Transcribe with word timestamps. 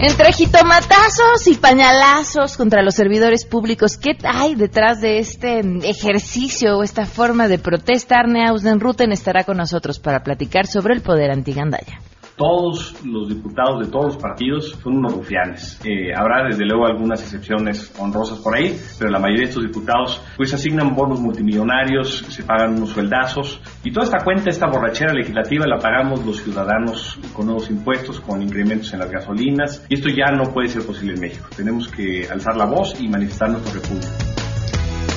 Entre 0.00 0.32
jitomatazos 0.32 1.48
y 1.48 1.56
pañalazos 1.56 2.56
contra 2.56 2.82
los 2.82 2.94
servidores 2.94 3.44
públicos, 3.44 3.96
¿qué 3.96 4.16
hay 4.22 4.54
detrás 4.54 5.00
de 5.00 5.18
este 5.18 5.58
ejercicio 5.82 6.78
o 6.78 6.84
esta 6.84 7.04
forma 7.04 7.48
de 7.48 7.58
protesta? 7.58 8.20
Arne 8.20 8.46
Ausdenruten 8.46 9.10
estará 9.10 9.42
con 9.42 9.56
nosotros 9.56 9.98
para 9.98 10.22
platicar 10.22 10.68
sobre 10.68 10.94
el 10.94 11.02
poder 11.02 11.32
antigandaya 11.32 12.00
todos 12.38 12.94
los 13.04 13.28
diputados 13.28 13.84
de 13.84 13.90
todos 13.90 14.14
los 14.14 14.16
partidos 14.16 14.78
son 14.82 14.98
unos 14.98 15.12
rufianes. 15.12 15.78
Eh, 15.84 16.14
habrá 16.16 16.46
desde 16.46 16.64
luego 16.64 16.86
algunas 16.86 17.20
excepciones 17.20 17.92
honrosas 17.98 18.38
por 18.38 18.56
ahí, 18.56 18.74
pero 18.98 19.10
la 19.10 19.18
mayoría 19.18 19.42
de 19.42 19.48
estos 19.50 19.64
diputados 19.64 20.22
pues 20.36 20.54
asignan 20.54 20.94
bonos 20.94 21.20
multimillonarios, 21.20 22.24
se 22.28 22.44
pagan 22.44 22.76
unos 22.76 22.90
sueldazos 22.90 23.60
y 23.84 23.90
toda 23.90 24.06
esta 24.06 24.24
cuenta, 24.24 24.50
esta 24.50 24.68
borrachera 24.68 25.12
legislativa 25.12 25.66
la 25.66 25.78
pagamos 25.78 26.24
los 26.24 26.40
ciudadanos 26.42 27.18
con 27.34 27.46
nuevos 27.46 27.68
impuestos, 27.68 28.20
con 28.20 28.40
incrementos 28.40 28.92
en 28.94 29.00
las 29.00 29.10
gasolinas 29.10 29.84
y 29.88 29.94
esto 29.94 30.08
ya 30.08 30.32
no 30.32 30.52
puede 30.52 30.68
ser 30.68 30.86
posible 30.86 31.14
en 31.14 31.20
México. 31.20 31.48
Tenemos 31.54 31.88
que 31.88 32.28
alzar 32.30 32.56
la 32.56 32.66
voz 32.66 32.98
y 33.00 33.08
manifestar 33.08 33.50
nuestro 33.50 33.74
refugio. 33.74 34.37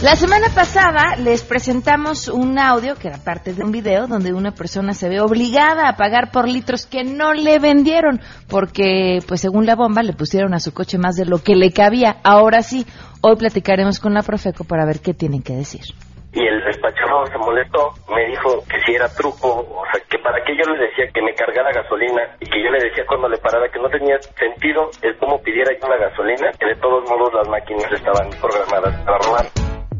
La 0.01 0.15
semana 0.15 0.47
pasada 0.49 1.15
les 1.15 1.43
presentamos 1.43 2.27
un 2.27 2.57
audio 2.57 2.95
que 2.95 3.07
era 3.07 3.19
parte 3.23 3.53
de 3.53 3.63
un 3.63 3.71
video 3.71 4.07
donde 4.07 4.33
una 4.33 4.49
persona 4.49 4.93
se 4.93 5.07
ve 5.07 5.21
obligada 5.21 5.87
a 5.87 5.95
pagar 5.95 6.31
por 6.31 6.49
litros 6.49 6.87
que 6.87 7.03
no 7.03 7.35
le 7.35 7.59
vendieron 7.59 8.19
porque, 8.49 9.19
pues 9.27 9.41
según 9.41 9.67
la 9.67 9.75
bomba, 9.75 10.01
le 10.01 10.13
pusieron 10.13 10.55
a 10.55 10.59
su 10.59 10.73
coche 10.73 10.97
más 10.97 11.17
de 11.17 11.27
lo 11.27 11.37
que 11.37 11.53
le 11.53 11.69
cabía. 11.69 12.17
Ahora 12.23 12.63
sí, 12.63 12.83
hoy 13.21 13.35
platicaremos 13.35 13.99
con 13.99 14.15
la 14.15 14.23
Profeco 14.23 14.63
para 14.63 14.87
ver 14.87 15.01
qué 15.05 15.13
tienen 15.13 15.43
que 15.43 15.53
decir. 15.53 15.93
Y 16.33 16.47
el 16.47 16.65
despachador 16.65 17.29
se 17.29 17.37
molestó, 17.37 17.93
me 18.09 18.25
dijo 18.25 18.65
que 18.65 18.81
si 18.83 18.95
era 18.95 19.07
truco, 19.07 19.53
o 19.53 19.83
sea, 19.93 20.01
que 20.09 20.17
para 20.17 20.43
qué 20.43 20.57
yo 20.57 20.65
le 20.73 20.81
decía 20.81 21.05
que 21.13 21.21
me 21.21 21.35
cargara 21.35 21.69
gasolina 21.75 22.23
y 22.39 22.49
que 22.49 22.57
yo 22.57 22.71
le 22.71 22.89
decía 22.89 23.05
cuando 23.05 23.29
le 23.29 23.37
parara 23.37 23.69
que 23.69 23.77
no 23.77 23.87
tenía 23.89 24.17
sentido 24.33 24.89
el 25.03 25.15
cómo 25.19 25.39
pidiera 25.43 25.69
yo 25.79 25.87
la 25.87 25.97
gasolina, 26.09 26.49
que 26.57 26.65
de 26.65 26.75
todos 26.81 27.07
modos 27.07 27.31
las 27.35 27.47
máquinas 27.47 27.85
estaban 27.91 28.31
programadas 28.41 28.95
para 29.05 29.17
robar 29.19 29.45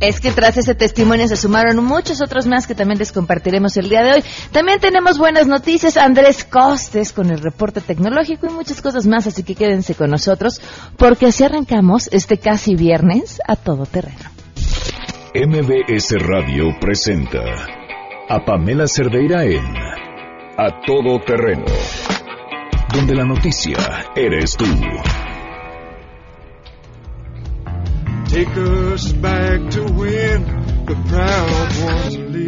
es 0.01 0.19
que 0.19 0.31
tras 0.31 0.57
ese 0.57 0.75
testimonio 0.75 1.27
se 1.27 1.37
sumaron 1.37 1.83
muchos 1.85 2.21
otros 2.21 2.47
más 2.47 2.67
que 2.67 2.75
también 2.75 2.99
les 2.99 3.11
compartiremos 3.11 3.77
el 3.77 3.87
día 3.87 4.03
de 4.03 4.13
hoy. 4.13 4.23
También 4.51 4.79
tenemos 4.79 5.17
buenas 5.17 5.47
noticias, 5.47 5.95
Andrés 5.95 6.43
Costes 6.43 7.13
con 7.13 7.29
el 7.29 7.39
reporte 7.39 7.81
tecnológico 7.81 8.47
y 8.47 8.49
muchas 8.49 8.81
cosas 8.81 9.05
más, 9.07 9.27
así 9.27 9.43
que 9.43 9.55
quédense 9.55 9.95
con 9.95 10.09
nosotros 10.09 10.59
porque 10.97 11.27
así 11.27 11.43
arrancamos 11.43 12.09
este 12.11 12.37
casi 12.37 12.75
viernes 12.75 13.39
a 13.47 13.55
todo 13.55 13.85
terreno. 13.85 14.31
MBS 15.33 16.15
Radio 16.19 16.75
presenta 16.81 17.39
a 18.27 18.43
Pamela 18.43 18.87
Cerdeira 18.87 19.45
en 19.45 19.63
A 20.57 20.81
Todo 20.85 21.19
Terreno, 21.19 21.65
donde 22.93 23.15
la 23.15 23.23
noticia 23.23 23.77
eres 24.15 24.57
tú. 24.57 24.65
Take 28.31 28.55
us 28.55 29.11
back 29.11 29.71
to 29.71 29.83
when 29.91 30.45
the 30.85 30.95
proud 31.09 31.83
ones 31.83 32.17
lived. 32.17 32.40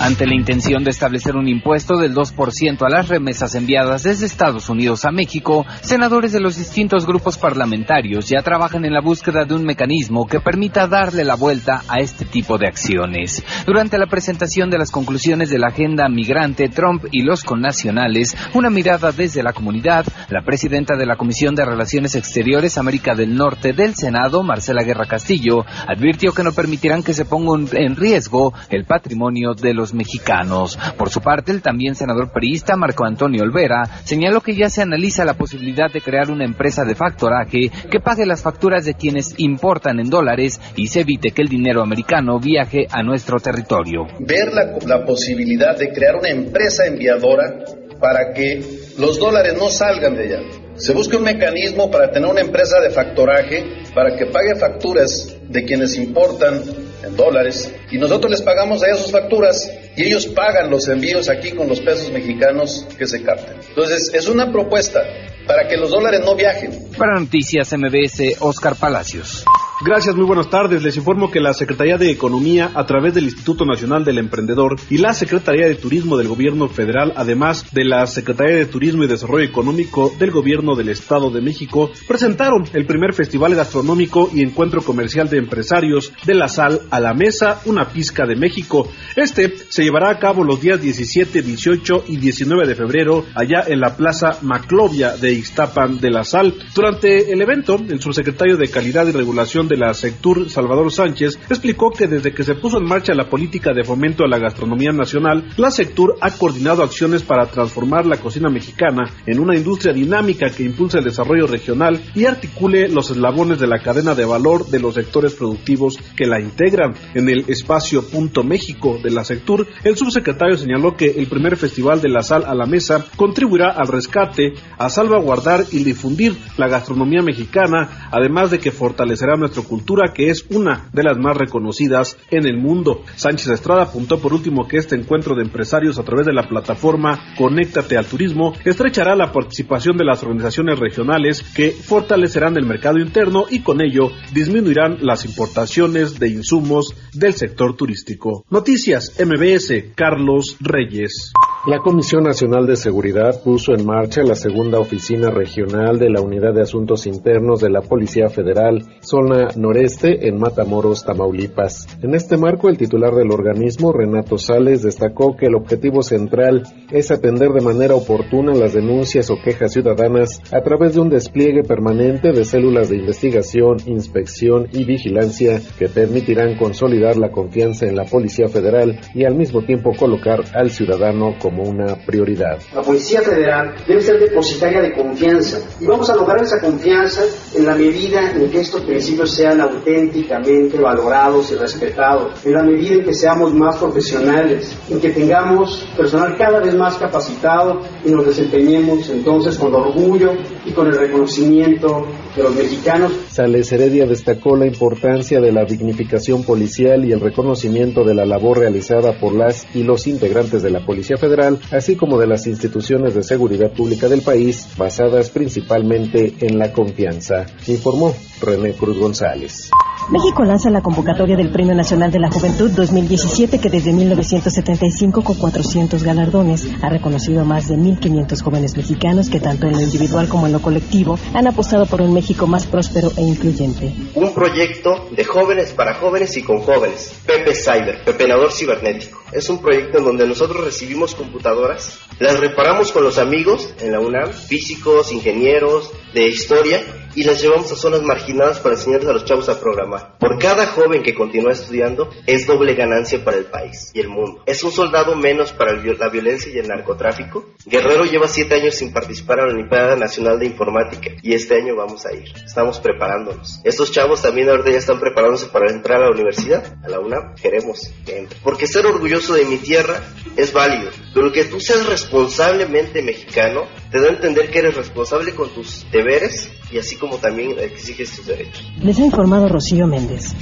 Ante 0.00 0.26
la 0.26 0.34
intención 0.34 0.82
de 0.82 0.90
establecer 0.90 1.36
un 1.36 1.46
impuesto 1.46 1.98
del 1.98 2.14
2% 2.14 2.86
a 2.86 2.88
las 2.88 3.08
remesas 3.08 3.54
enviadas 3.54 4.02
desde 4.02 4.24
Estados 4.24 4.70
Unidos 4.70 5.04
a 5.04 5.10
México, 5.10 5.66
senadores 5.82 6.32
de 6.32 6.40
los 6.40 6.56
distintos 6.56 7.04
grupos 7.04 7.36
parlamentarios 7.36 8.26
ya 8.26 8.40
trabajan 8.40 8.86
en 8.86 8.94
la 8.94 9.02
búsqueda 9.02 9.44
de 9.44 9.54
un 9.54 9.64
mecanismo 9.64 10.26
que 10.26 10.40
permita 10.40 10.86
darle 10.86 11.22
la 11.22 11.36
vuelta 11.36 11.82
a 11.86 12.00
este 12.00 12.24
tipo 12.24 12.56
de 12.56 12.66
acciones. 12.66 13.44
Durante 13.66 13.98
la 13.98 14.06
presentación 14.06 14.70
de 14.70 14.78
las 14.78 14.90
conclusiones 14.90 15.50
de 15.50 15.58
la 15.58 15.68
agenda 15.68 16.08
migrante, 16.08 16.70
Trump 16.70 17.04
y 17.12 17.22
los 17.22 17.44
connacionales, 17.44 18.34
una 18.54 18.70
mirada 18.70 19.12
desde 19.12 19.42
la 19.42 19.52
comunidad, 19.52 20.06
la 20.30 20.42
presidenta 20.42 20.96
de 20.96 21.04
la 21.04 21.16
Comisión 21.16 21.54
de 21.54 21.66
Relaciones 21.66 22.14
Exteriores 22.14 22.78
América 22.78 23.14
del 23.14 23.34
Norte 23.34 23.74
del 23.74 23.94
Senado, 23.94 24.42
Marcela 24.42 24.82
Guerra 24.82 25.04
Castillo, 25.04 25.66
advirtió 25.86 26.32
que 26.32 26.42
no 26.42 26.52
permitirán 26.52 27.02
que 27.02 27.12
se 27.12 27.26
ponga 27.26 27.50
en 27.72 27.96
riesgo 27.96 28.54
el 28.70 28.86
patrimonio 28.86 29.52
de 29.54 29.74
los 29.74 29.89
mexicanos. 29.94 30.78
Por 30.96 31.10
su 31.10 31.20
parte, 31.20 31.52
el 31.52 31.62
también 31.62 31.94
senador 31.94 32.32
periodista 32.32 32.76
Marco 32.76 33.04
Antonio 33.04 33.42
Olvera 33.42 33.84
señaló 34.04 34.40
que 34.40 34.54
ya 34.54 34.70
se 34.70 34.82
analiza 34.82 35.24
la 35.24 35.34
posibilidad 35.34 35.90
de 35.92 36.00
crear 36.00 36.30
una 36.30 36.44
empresa 36.44 36.84
de 36.84 36.94
factoraje 36.94 37.70
que 37.90 38.00
pague 38.00 38.26
las 38.26 38.42
facturas 38.42 38.84
de 38.84 38.94
quienes 38.94 39.34
importan 39.38 40.00
en 40.00 40.10
dólares 40.10 40.60
y 40.76 40.86
se 40.86 41.00
evite 41.00 41.32
que 41.32 41.42
el 41.42 41.48
dinero 41.48 41.82
americano 41.82 42.38
viaje 42.38 42.86
a 42.90 43.02
nuestro 43.02 43.38
territorio. 43.38 44.06
Ver 44.20 44.52
la, 44.52 45.04
posibilidad 45.04 45.76
de 45.76 45.92
crear 45.92 46.16
una 46.16 46.28
empresa 46.28 46.86
enviadora 46.86 47.64
para 48.00 48.32
que 48.32 48.62
los 48.98 49.18
dólares 49.18 49.54
no 49.58 49.68
salgan 49.68 50.14
de 50.14 50.24
allá. 50.24 50.40
Se 50.76 50.92
busca 50.92 51.16
un 51.16 51.24
mecanismo 51.24 51.90
para 51.90 52.10
tener 52.10 52.28
una 52.28 52.40
empresa 52.40 52.80
de 52.80 52.90
factoraje 52.90 53.64
para 53.94 54.16
que 54.16 54.26
pague 54.26 54.56
facturas 54.56 55.36
de 55.48 55.64
quienes 55.64 55.96
importan 55.96 56.62
en 57.04 57.16
dólares 57.16 57.74
y 57.90 57.98
nosotros 57.98 58.30
les 58.30 58.42
pagamos 58.42 58.82
a 58.82 58.94
sus 58.94 59.10
facturas 59.10 59.70
y 59.96 60.04
ellos 60.04 60.26
pagan 60.26 60.70
los 60.70 60.88
envíos 60.88 61.28
aquí 61.28 61.50
con 61.52 61.68
los 61.68 61.80
pesos 61.80 62.10
mexicanos 62.10 62.86
que 62.96 63.06
se 63.06 63.22
capten. 63.22 63.56
Entonces, 63.68 64.10
es 64.14 64.28
una 64.28 64.50
propuesta 64.50 65.02
para 65.46 65.66
que 65.68 65.76
los 65.76 65.90
dólares 65.90 66.20
no 66.24 66.34
viajen. 66.36 66.90
Para 66.96 67.18
Noticias 67.18 67.72
MBS, 67.72 68.40
Oscar 68.40 68.76
Palacios. 68.76 69.44
Gracias, 69.82 70.14
muy 70.14 70.26
buenas 70.26 70.50
tardes. 70.50 70.82
Les 70.82 70.98
informo 70.98 71.30
que 71.30 71.40
la 71.40 71.54
Secretaría 71.54 71.96
de 71.96 72.10
Economía, 72.10 72.70
a 72.74 72.84
través 72.84 73.14
del 73.14 73.24
Instituto 73.24 73.64
Nacional 73.64 74.04
del 74.04 74.18
Emprendedor 74.18 74.76
y 74.90 74.98
la 74.98 75.14
Secretaría 75.14 75.66
de 75.66 75.74
Turismo 75.74 76.18
del 76.18 76.28
Gobierno 76.28 76.68
Federal, 76.68 77.14
además 77.16 77.64
de 77.72 77.86
la 77.86 78.06
Secretaría 78.06 78.56
de 78.56 78.66
Turismo 78.66 79.04
y 79.04 79.06
Desarrollo 79.06 79.46
Económico 79.46 80.12
del 80.18 80.32
Gobierno 80.32 80.74
del 80.74 80.90
Estado 80.90 81.30
de 81.30 81.40
México, 81.40 81.90
presentaron 82.06 82.64
el 82.74 82.84
primer 82.84 83.14
Festival 83.14 83.54
Gastronómico 83.54 84.28
y 84.34 84.42
Encuentro 84.42 84.82
Comercial 84.82 85.30
de 85.30 85.38
Empresarios 85.38 86.12
de 86.26 86.34
la 86.34 86.48
Sal 86.48 86.82
a 86.90 87.00
la 87.00 87.14
Mesa, 87.14 87.62
una 87.64 87.88
pizca 87.88 88.26
de 88.26 88.36
México. 88.36 88.86
Este 89.16 89.50
se 89.70 89.82
llevará 89.82 90.10
a 90.10 90.18
cabo 90.18 90.44
los 90.44 90.60
días 90.60 90.82
17, 90.82 91.40
18 91.40 92.04
y 92.06 92.18
19 92.18 92.68
de 92.68 92.74
febrero 92.74 93.24
allá 93.34 93.64
en 93.66 93.80
la 93.80 93.96
Plaza 93.96 94.40
Maclovia 94.42 95.16
de 95.16 95.32
Ixtapan 95.32 95.98
de 96.00 96.10
la 96.10 96.22
Sal. 96.22 96.52
Durante 96.74 97.32
el 97.32 97.40
evento, 97.40 97.76
el 97.76 98.02
subsecretario 98.02 98.58
de 98.58 98.68
Calidad 98.68 99.06
y 99.06 99.12
Regulación 99.12 99.69
de 99.70 99.78
la 99.78 99.94
Sectur, 99.94 100.50
Salvador 100.50 100.92
Sánchez, 100.92 101.38
explicó 101.48 101.90
que 101.90 102.08
desde 102.08 102.34
que 102.34 102.42
se 102.42 102.56
puso 102.56 102.78
en 102.78 102.84
marcha 102.84 103.14
la 103.14 103.30
política 103.30 103.72
de 103.72 103.84
fomento 103.84 104.24
a 104.24 104.28
la 104.28 104.38
gastronomía 104.38 104.90
nacional, 104.92 105.48
la 105.56 105.70
Sectur 105.70 106.16
ha 106.20 106.30
coordinado 106.32 106.82
acciones 106.82 107.22
para 107.22 107.46
transformar 107.46 108.04
la 108.04 108.18
cocina 108.18 108.50
mexicana 108.50 109.10
en 109.26 109.40
una 109.40 109.56
industria 109.56 109.94
dinámica 109.94 110.50
que 110.50 110.64
impulse 110.64 110.98
el 110.98 111.04
desarrollo 111.04 111.46
regional 111.46 112.02
y 112.14 112.26
articule 112.26 112.88
los 112.88 113.10
eslabones 113.10 113.60
de 113.60 113.68
la 113.68 113.78
cadena 113.78 114.14
de 114.14 114.24
valor 114.24 114.66
de 114.66 114.80
los 114.80 114.94
sectores 114.94 115.34
productivos 115.34 115.98
que 116.16 116.26
la 116.26 116.40
integran. 116.40 116.94
En 117.14 117.28
el 117.28 117.44
espacio 117.48 118.02
Punto 118.02 118.42
México 118.42 118.98
de 119.02 119.10
la 119.10 119.24
Sectur, 119.24 119.66
el 119.84 119.96
subsecretario 119.96 120.56
señaló 120.56 120.96
que 120.96 121.06
el 121.06 121.28
primer 121.28 121.56
festival 121.56 122.00
de 122.00 122.08
la 122.08 122.22
sal 122.22 122.44
a 122.44 122.54
la 122.54 122.66
mesa 122.66 123.06
contribuirá 123.16 123.70
al 123.70 123.86
rescate, 123.86 124.54
a 124.76 124.88
salvaguardar 124.88 125.64
y 125.70 125.84
difundir 125.84 126.36
la 126.56 126.68
gastronomía 126.68 127.22
mexicana, 127.22 128.08
además 128.10 128.50
de 128.50 128.58
que 128.58 128.72
fortalecerá 128.72 129.36
nuestro 129.36 129.59
cultura 129.64 130.12
que 130.12 130.30
es 130.30 130.46
una 130.50 130.88
de 130.92 131.02
las 131.02 131.18
más 131.18 131.36
reconocidas 131.36 132.16
en 132.30 132.46
el 132.46 132.58
mundo. 132.58 133.02
Sánchez 133.16 133.48
Estrada 133.48 133.84
apuntó 133.84 134.18
por 134.20 134.32
último 134.32 134.66
que 134.66 134.76
este 134.76 134.96
encuentro 134.96 135.34
de 135.34 135.42
empresarios 135.42 135.98
a 135.98 136.02
través 136.02 136.26
de 136.26 136.32
la 136.32 136.48
plataforma 136.48 137.34
Conéctate 137.36 137.96
al 137.96 138.06
Turismo 138.06 138.52
estrechará 138.64 139.14
la 139.16 139.32
participación 139.32 139.96
de 139.96 140.04
las 140.04 140.22
organizaciones 140.22 140.78
regionales 140.78 141.42
que 141.54 141.70
fortalecerán 141.70 142.56
el 142.56 142.66
mercado 142.66 142.98
interno 142.98 143.46
y 143.50 143.60
con 143.60 143.80
ello 143.80 144.10
disminuirán 144.32 144.98
las 145.00 145.24
importaciones 145.24 146.18
de 146.18 146.28
insumos 146.28 146.94
del 147.12 147.34
sector 147.34 147.76
turístico. 147.76 148.44
Noticias 148.50 149.14
MBS, 149.18 149.94
Carlos 149.94 150.56
Reyes. 150.60 151.32
La 151.66 151.80
Comisión 151.80 152.24
Nacional 152.24 152.66
de 152.66 152.74
Seguridad 152.74 153.42
puso 153.44 153.74
en 153.74 153.84
marcha 153.84 154.22
la 154.22 154.34
segunda 154.34 154.78
oficina 154.78 155.28
regional 155.28 155.98
de 155.98 156.08
la 156.08 156.22
Unidad 156.22 156.54
de 156.54 156.62
Asuntos 156.62 157.06
Internos 157.06 157.60
de 157.60 157.68
la 157.68 157.82
Policía 157.82 158.30
Federal, 158.30 158.82
zona 159.00 159.48
noreste, 159.56 160.26
en 160.26 160.38
Matamoros, 160.38 161.04
Tamaulipas. 161.04 161.98
En 162.02 162.14
este 162.14 162.38
marco, 162.38 162.70
el 162.70 162.78
titular 162.78 163.14
del 163.14 163.30
organismo, 163.30 163.92
Renato 163.92 164.38
Sales, 164.38 164.82
destacó 164.82 165.36
que 165.36 165.48
el 165.48 165.54
objetivo 165.54 166.02
central 166.02 166.62
es 166.90 167.10
atender 167.10 167.50
de 167.50 167.60
manera 167.60 167.94
oportuna 167.94 168.54
las 168.54 168.72
denuncias 168.72 169.30
o 169.30 169.34
quejas 169.44 169.74
ciudadanas 169.74 170.40
a 170.52 170.62
través 170.62 170.94
de 170.94 171.00
un 171.00 171.10
despliegue 171.10 171.62
permanente 171.62 172.32
de 172.32 172.46
células 172.46 172.88
de 172.88 172.96
investigación, 172.96 173.76
inspección 173.84 174.66
y 174.72 174.86
vigilancia 174.86 175.60
que 175.78 175.90
permitirán 175.90 176.56
consolidar 176.56 177.18
la 177.18 177.30
confianza 177.30 177.84
en 177.84 177.96
la 177.96 178.06
Policía 178.06 178.48
Federal 178.48 178.98
y 179.14 179.24
al 179.24 179.34
mismo 179.34 179.62
tiempo 179.66 179.92
colocar 179.94 180.40
al 180.54 180.70
ciudadano 180.70 181.34
como 181.38 181.49
como 181.50 181.64
una 181.64 181.96
prioridad. 181.96 182.58
La 182.74 182.82
Policía 182.82 183.22
Federal 183.22 183.74
debe 183.86 184.00
ser 184.00 184.20
depositaria 184.20 184.80
de 184.80 184.92
confianza 184.92 185.58
y 185.80 185.86
vamos 185.86 186.08
a 186.08 186.14
lograr 186.14 186.40
esa 186.42 186.60
confianza 186.60 187.22
en 187.54 187.66
la 187.66 187.74
medida 187.74 188.30
en 188.30 188.50
que 188.50 188.60
estos 188.60 188.82
principios 188.82 189.34
sean 189.34 189.60
auténticamente 189.60 190.78
valorados 190.78 191.50
y 191.50 191.56
respetados, 191.56 192.44
en 192.44 192.52
la 192.52 192.62
medida 192.62 192.94
en 192.94 193.04
que 193.04 193.14
seamos 193.14 193.52
más 193.52 193.76
profesionales, 193.78 194.76
en 194.88 195.00
que 195.00 195.10
tengamos 195.10 195.88
personal 195.96 196.36
cada 196.36 196.60
vez 196.60 196.74
más 196.74 196.96
capacitado 196.96 197.80
y 198.04 198.10
nos 198.10 198.26
desempeñemos 198.26 199.08
entonces 199.10 199.58
con 199.58 199.74
orgullo 199.74 200.32
y 200.64 200.72
con 200.72 200.86
el 200.86 200.96
reconocimiento 200.96 202.06
de 202.36 202.42
los 202.44 202.54
mexicanos. 202.54 203.12
Sales 203.28 203.72
Heredia 203.72 204.06
destacó 204.06 204.56
la 204.56 204.66
importancia 204.66 205.40
de 205.40 205.50
la 205.50 205.64
dignificación 205.64 206.44
policial 206.44 207.04
y 207.04 207.12
el 207.12 207.20
reconocimiento 207.20 208.04
de 208.04 208.14
la 208.14 208.24
labor 208.24 208.58
realizada 208.58 209.18
por 209.18 209.34
las 209.34 209.66
y 209.74 209.82
los 209.82 210.06
integrantes 210.06 210.62
de 210.62 210.70
la 210.70 210.84
Policía 210.84 211.16
Federal 211.16 211.39
así 211.70 211.96
como 211.96 212.18
de 212.18 212.26
las 212.26 212.46
instituciones 212.46 213.14
de 213.14 213.22
seguridad 213.22 213.70
pública 213.72 214.08
del 214.08 214.22
país, 214.22 214.68
basadas 214.76 215.30
principalmente 215.30 216.34
en 216.40 216.58
la 216.58 216.72
confianza, 216.72 217.46
informó 217.66 218.14
René 218.40 218.72
Cruz 218.72 218.98
González. 218.98 219.70
México 220.10 220.42
lanza 220.42 220.70
la 220.70 220.82
convocatoria 220.82 221.36
del 221.36 221.52
Premio 221.52 221.72
Nacional 221.72 222.10
de 222.10 222.18
la 222.18 222.32
Juventud 222.32 222.68
2017 222.72 223.60
que 223.60 223.70
desde 223.70 223.92
1975 223.92 225.22
con 225.22 225.36
400 225.36 226.02
galardones 226.02 226.68
ha 226.82 226.88
reconocido 226.88 227.42
a 227.42 227.44
más 227.44 227.68
de 227.68 227.76
1.500 227.76 228.42
jóvenes 228.42 228.76
mexicanos 228.76 229.30
que 229.30 229.38
tanto 229.38 229.68
en 229.68 229.74
lo 229.74 229.80
individual 229.80 230.28
como 230.28 230.46
en 230.46 230.52
lo 230.52 230.60
colectivo 230.60 231.16
han 231.32 231.46
apostado 231.46 231.86
por 231.86 232.00
un 232.00 232.12
México 232.12 232.48
más 232.48 232.66
próspero 232.66 233.12
e 233.16 233.22
incluyente. 233.22 233.94
Un 234.16 234.34
proyecto 234.34 235.08
de 235.12 235.22
jóvenes 235.22 235.70
para 235.70 235.94
jóvenes 235.94 236.36
y 236.36 236.42
con 236.42 236.58
jóvenes. 236.58 237.14
Pepe 237.24 237.54
Cyber, 237.54 238.02
Pepenador 238.04 238.50
Cibernético. 238.50 239.22
Es 239.30 239.48
un 239.48 239.58
proyecto 239.58 239.98
en 239.98 240.04
donde 240.04 240.26
nosotros 240.26 240.64
recibimos 240.64 241.14
computadoras, 241.14 242.00
las 242.18 242.40
reparamos 242.40 242.90
con 242.90 243.04
los 243.04 243.18
amigos 243.18 243.72
en 243.80 243.92
la 243.92 244.00
UNAM, 244.00 244.32
físicos, 244.32 245.12
ingenieros, 245.12 245.92
de 246.12 246.26
historia, 246.26 246.82
y 247.14 247.24
las 247.24 247.40
llevamos 247.40 247.70
a 247.72 247.76
zonas 247.76 248.02
marginadas 248.02 248.60
para 248.60 248.74
enseñarles 248.74 249.08
a 249.08 249.12
los 249.12 249.24
chavos 249.24 249.48
a 249.48 249.60
programar. 249.60 250.18
Por 250.18 250.38
cada 250.38 250.66
joven 250.66 251.02
que 251.02 251.14
continúa 251.14 251.52
estudiando 251.52 252.10
es 252.26 252.46
doble 252.46 252.74
ganancia 252.74 253.24
para 253.24 253.36
el 253.36 253.46
país 253.46 253.90
y 253.94 254.00
el 254.00 254.08
mundo. 254.08 254.42
Es 254.46 254.62
un 254.62 254.72
soldado 254.72 255.16
menos 255.16 255.52
para 255.52 255.72
la 255.72 256.08
violencia 256.08 256.52
y 256.52 256.58
el 256.58 256.68
narcotráfico. 256.68 257.46
Guerrero 257.66 258.04
lleva 258.04 258.28
siete 258.28 258.54
años 258.54 258.74
sin 258.74 258.92
participar 258.92 259.40
en 259.40 259.46
la 259.46 259.54
Olimpiada 259.54 259.96
Nacional 259.96 260.38
de 260.38 260.46
Informática 260.46 261.10
y 261.22 261.34
este 261.34 261.56
año 261.56 261.76
vamos 261.76 262.06
a 262.06 262.12
ir. 262.12 262.32
Estamos 262.44 262.80
preparándonos. 262.80 263.60
Estos 263.64 263.90
chavos 263.92 264.22
también 264.22 264.48
ahorita 264.48 264.70
ya 264.70 264.78
están 264.78 265.00
preparándose 265.00 265.46
para 265.46 265.70
entrar 265.70 266.02
a 266.02 266.06
la 266.06 266.10
universidad, 266.10 266.78
a 266.84 266.88
la 266.88 267.00
UNAM. 267.00 267.34
Queremos 267.34 267.92
que 268.04 268.18
entre. 268.18 268.38
Porque 268.42 268.66
ser 268.66 268.86
orgulloso 268.86 269.34
de 269.34 269.44
mi 269.44 269.56
tierra 269.58 270.00
es 270.36 270.52
válido, 270.52 270.90
pero 271.14 271.32
que 271.32 271.44
tú 271.44 271.60
seas 271.60 271.86
responsablemente 271.86 273.02
mexicano 273.02 273.66
te 273.90 274.00
da 274.00 274.08
a 274.08 274.10
entender 274.10 274.50
que 274.50 274.60
eres 274.60 274.76
responsable 274.76 275.34
con 275.34 275.50
tus 275.50 275.86
deberes 275.90 276.50
y 276.70 276.78
así 276.78 276.96
como 276.96 277.16
también 277.16 277.58
exiges 277.58 278.14
tus 278.16 278.26
derechos. 278.26 278.70
Les 278.80 278.98
ha 278.98 279.04
informado 279.04 279.48
Rocío 279.48 279.86
Méndez. 279.86 280.34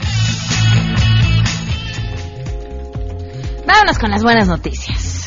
Vámonos 3.66 3.98
con 3.98 4.10
las 4.10 4.22
buenas 4.22 4.48
noticias. 4.48 5.17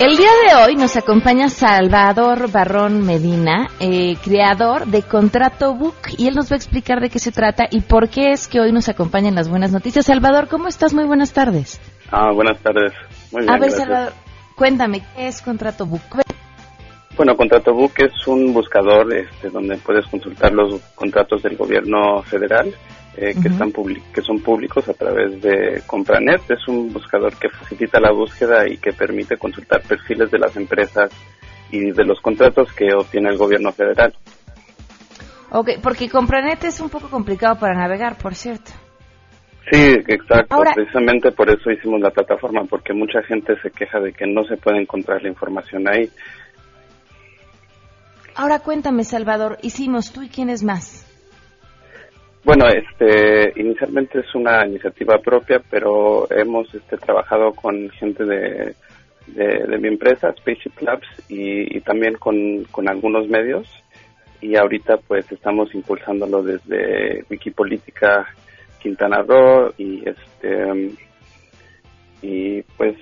El 0.00 0.16
día 0.16 0.30
de 0.46 0.64
hoy 0.64 0.76
nos 0.76 0.96
acompaña 0.96 1.48
Salvador 1.48 2.52
Barrón 2.52 3.04
Medina, 3.04 3.66
eh, 3.80 4.16
creador 4.22 4.86
de 4.86 5.02
Contrato 5.02 5.74
Book, 5.74 5.96
y 6.16 6.28
él 6.28 6.36
nos 6.36 6.52
va 6.52 6.54
a 6.54 6.56
explicar 6.56 7.00
de 7.00 7.10
qué 7.10 7.18
se 7.18 7.32
trata 7.32 7.64
y 7.68 7.80
por 7.80 8.08
qué 8.08 8.30
es 8.30 8.46
que 8.46 8.60
hoy 8.60 8.70
nos 8.70 8.88
acompañan 8.88 9.34
las 9.34 9.48
buenas 9.48 9.72
noticias. 9.72 10.06
Salvador, 10.06 10.46
¿cómo 10.46 10.68
estás? 10.68 10.94
Muy 10.94 11.04
buenas 11.04 11.32
tardes. 11.32 11.80
Ah, 12.12 12.30
buenas 12.32 12.60
tardes. 12.60 12.92
Muy 13.32 13.42
bien, 13.42 13.52
a 13.52 13.58
ver, 13.58 13.72
Salvador, 13.72 14.12
cuéntame, 14.54 15.02
¿qué 15.16 15.26
es 15.26 15.42
Contrato 15.42 15.84
Book? 15.84 16.22
Bueno, 17.16 17.36
Contrato 17.36 17.74
Book 17.74 17.94
es 17.96 18.24
un 18.28 18.52
buscador 18.52 19.12
este, 19.12 19.50
donde 19.50 19.78
puedes 19.78 20.06
consultar 20.06 20.52
los 20.52 20.80
contratos 20.94 21.42
del 21.42 21.56
gobierno 21.56 22.22
federal 22.22 22.72
eh, 23.20 23.34
que, 23.42 23.48
están 23.48 23.72
que 23.72 24.22
son 24.22 24.40
públicos 24.40 24.88
a 24.88 24.94
través 24.94 25.42
de 25.42 25.82
Compranet. 25.86 26.48
Es 26.50 26.68
un 26.68 26.92
buscador 26.92 27.34
que 27.36 27.48
facilita 27.48 27.98
la 27.98 28.12
búsqueda 28.12 28.68
y 28.68 28.76
que 28.76 28.92
permite 28.92 29.36
consultar 29.36 29.82
perfiles 29.82 30.30
de 30.30 30.38
las 30.38 30.56
empresas 30.56 31.10
y 31.72 31.90
de 31.90 32.04
los 32.04 32.20
contratos 32.20 32.72
que 32.72 32.94
obtiene 32.94 33.30
el 33.30 33.36
gobierno 33.36 33.72
federal. 33.72 34.14
Ok, 35.50 35.70
porque 35.82 36.08
Compranet 36.08 36.62
es 36.62 36.78
un 36.80 36.90
poco 36.90 37.10
complicado 37.10 37.58
para 37.58 37.74
navegar, 37.74 38.16
por 38.18 38.36
cierto. 38.36 38.70
Sí, 39.72 39.96
exacto. 40.06 40.62
Precisamente 40.74 41.32
por 41.32 41.50
eso 41.50 41.72
hicimos 41.72 42.00
la 42.00 42.10
plataforma, 42.10 42.64
porque 42.70 42.92
mucha 42.92 43.20
gente 43.22 43.60
se 43.60 43.70
queja 43.72 43.98
de 43.98 44.12
que 44.12 44.26
no 44.26 44.44
se 44.44 44.56
puede 44.56 44.80
encontrar 44.80 45.22
la 45.22 45.28
información 45.28 45.88
ahí. 45.88 46.08
Ahora 48.36 48.60
cuéntame, 48.60 49.02
Salvador, 49.02 49.58
hicimos 49.62 50.12
tú 50.12 50.22
y 50.22 50.28
quién 50.28 50.50
es 50.50 50.62
más. 50.62 51.07
Bueno, 52.44 52.66
este, 52.68 53.52
inicialmente 53.60 54.20
es 54.20 54.34
una 54.34 54.66
iniciativa 54.66 55.18
propia, 55.18 55.60
pero 55.70 56.30
hemos 56.30 56.72
este, 56.74 56.96
trabajado 56.96 57.52
con 57.52 57.90
gente 57.90 58.24
de, 58.24 58.74
de, 59.26 59.78
mi 59.78 59.88
empresa, 59.88 60.32
Spaceship 60.32 60.80
Labs, 60.80 61.06
y, 61.28 61.80
también 61.80 62.14
con, 62.14 62.64
con, 62.70 62.88
algunos 62.88 63.28
medios. 63.28 63.68
Y 64.40 64.56
ahorita 64.56 64.98
pues 64.98 65.30
estamos 65.32 65.74
impulsándolo 65.74 66.42
desde 66.42 67.24
Wikipolítica 67.28 68.26
Quintana 68.78 69.22
Roo 69.22 69.72
y 69.76 70.08
este 70.08 70.92
y 72.22 72.62
pues 72.76 72.96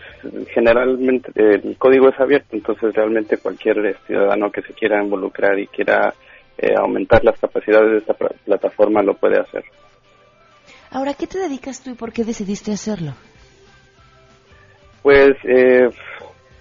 generalmente 0.53 1.31
el 1.37 1.77
código 1.79 2.09
es 2.09 2.21
abierto, 2.21 2.55
entonces 2.57 2.95
realmente 2.95 3.39
cualquier 3.39 3.97
ciudadano 4.07 4.51
que 4.51 4.63
se 4.63 4.75
quiera 4.75 5.03
involucrar 5.03 5.59
y 5.59 5.67
quiera 5.67 6.13
eh, 6.59 6.75
aumentar 6.77 7.23
las 7.25 7.39
capacidades 7.39 7.93
de 7.93 7.99
esta 7.99 8.15
plataforma 8.15 9.03
lo 9.03 9.15
puede 9.15 9.39
hacer. 9.39 9.65
Ahora, 10.91 11.15
¿qué 11.15 11.27
te 11.27 11.39
dedicas 11.39 11.83
tú 11.83 11.91
y 11.91 11.95
por 11.95 12.13
qué 12.13 12.25
decidiste 12.25 12.73
hacerlo? 12.73 13.13
Pues 15.03 15.35
eh, 15.45 15.89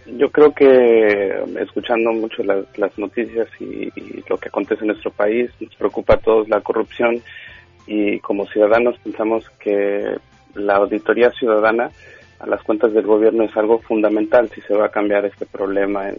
yo 0.05 0.29
creo 0.29 0.53
que 0.53 1.43
escuchando 1.61 2.11
mucho 2.11 2.43
las 2.43 2.97
noticias 2.97 3.47
y, 3.59 3.89
lo 4.29 4.37
que 4.37 4.49
acontece 4.49 4.81
en 4.81 4.87
nuestro 4.87 5.11
país, 5.11 5.49
nos 5.59 5.75
preocupa 5.75 6.15
a 6.15 6.19
todos 6.19 6.47
la 6.49 6.61
corrupción 6.61 7.21
y 7.87 8.19
como 8.19 8.45
ciudadanos 8.47 8.97
pensamos 8.99 9.49
que 9.59 10.17
la 10.53 10.75
auditoría 10.75 11.31
ciudadana 11.31 11.89
a 12.39 12.47
las 12.47 12.61
cuentas 12.63 12.93
del 12.93 13.05
gobierno 13.05 13.43
es 13.43 13.55
algo 13.55 13.79
fundamental 13.79 14.49
si 14.53 14.61
se 14.61 14.75
va 14.75 14.87
a 14.87 14.91
cambiar 14.91 15.25
este 15.25 15.45
problema 15.45 16.09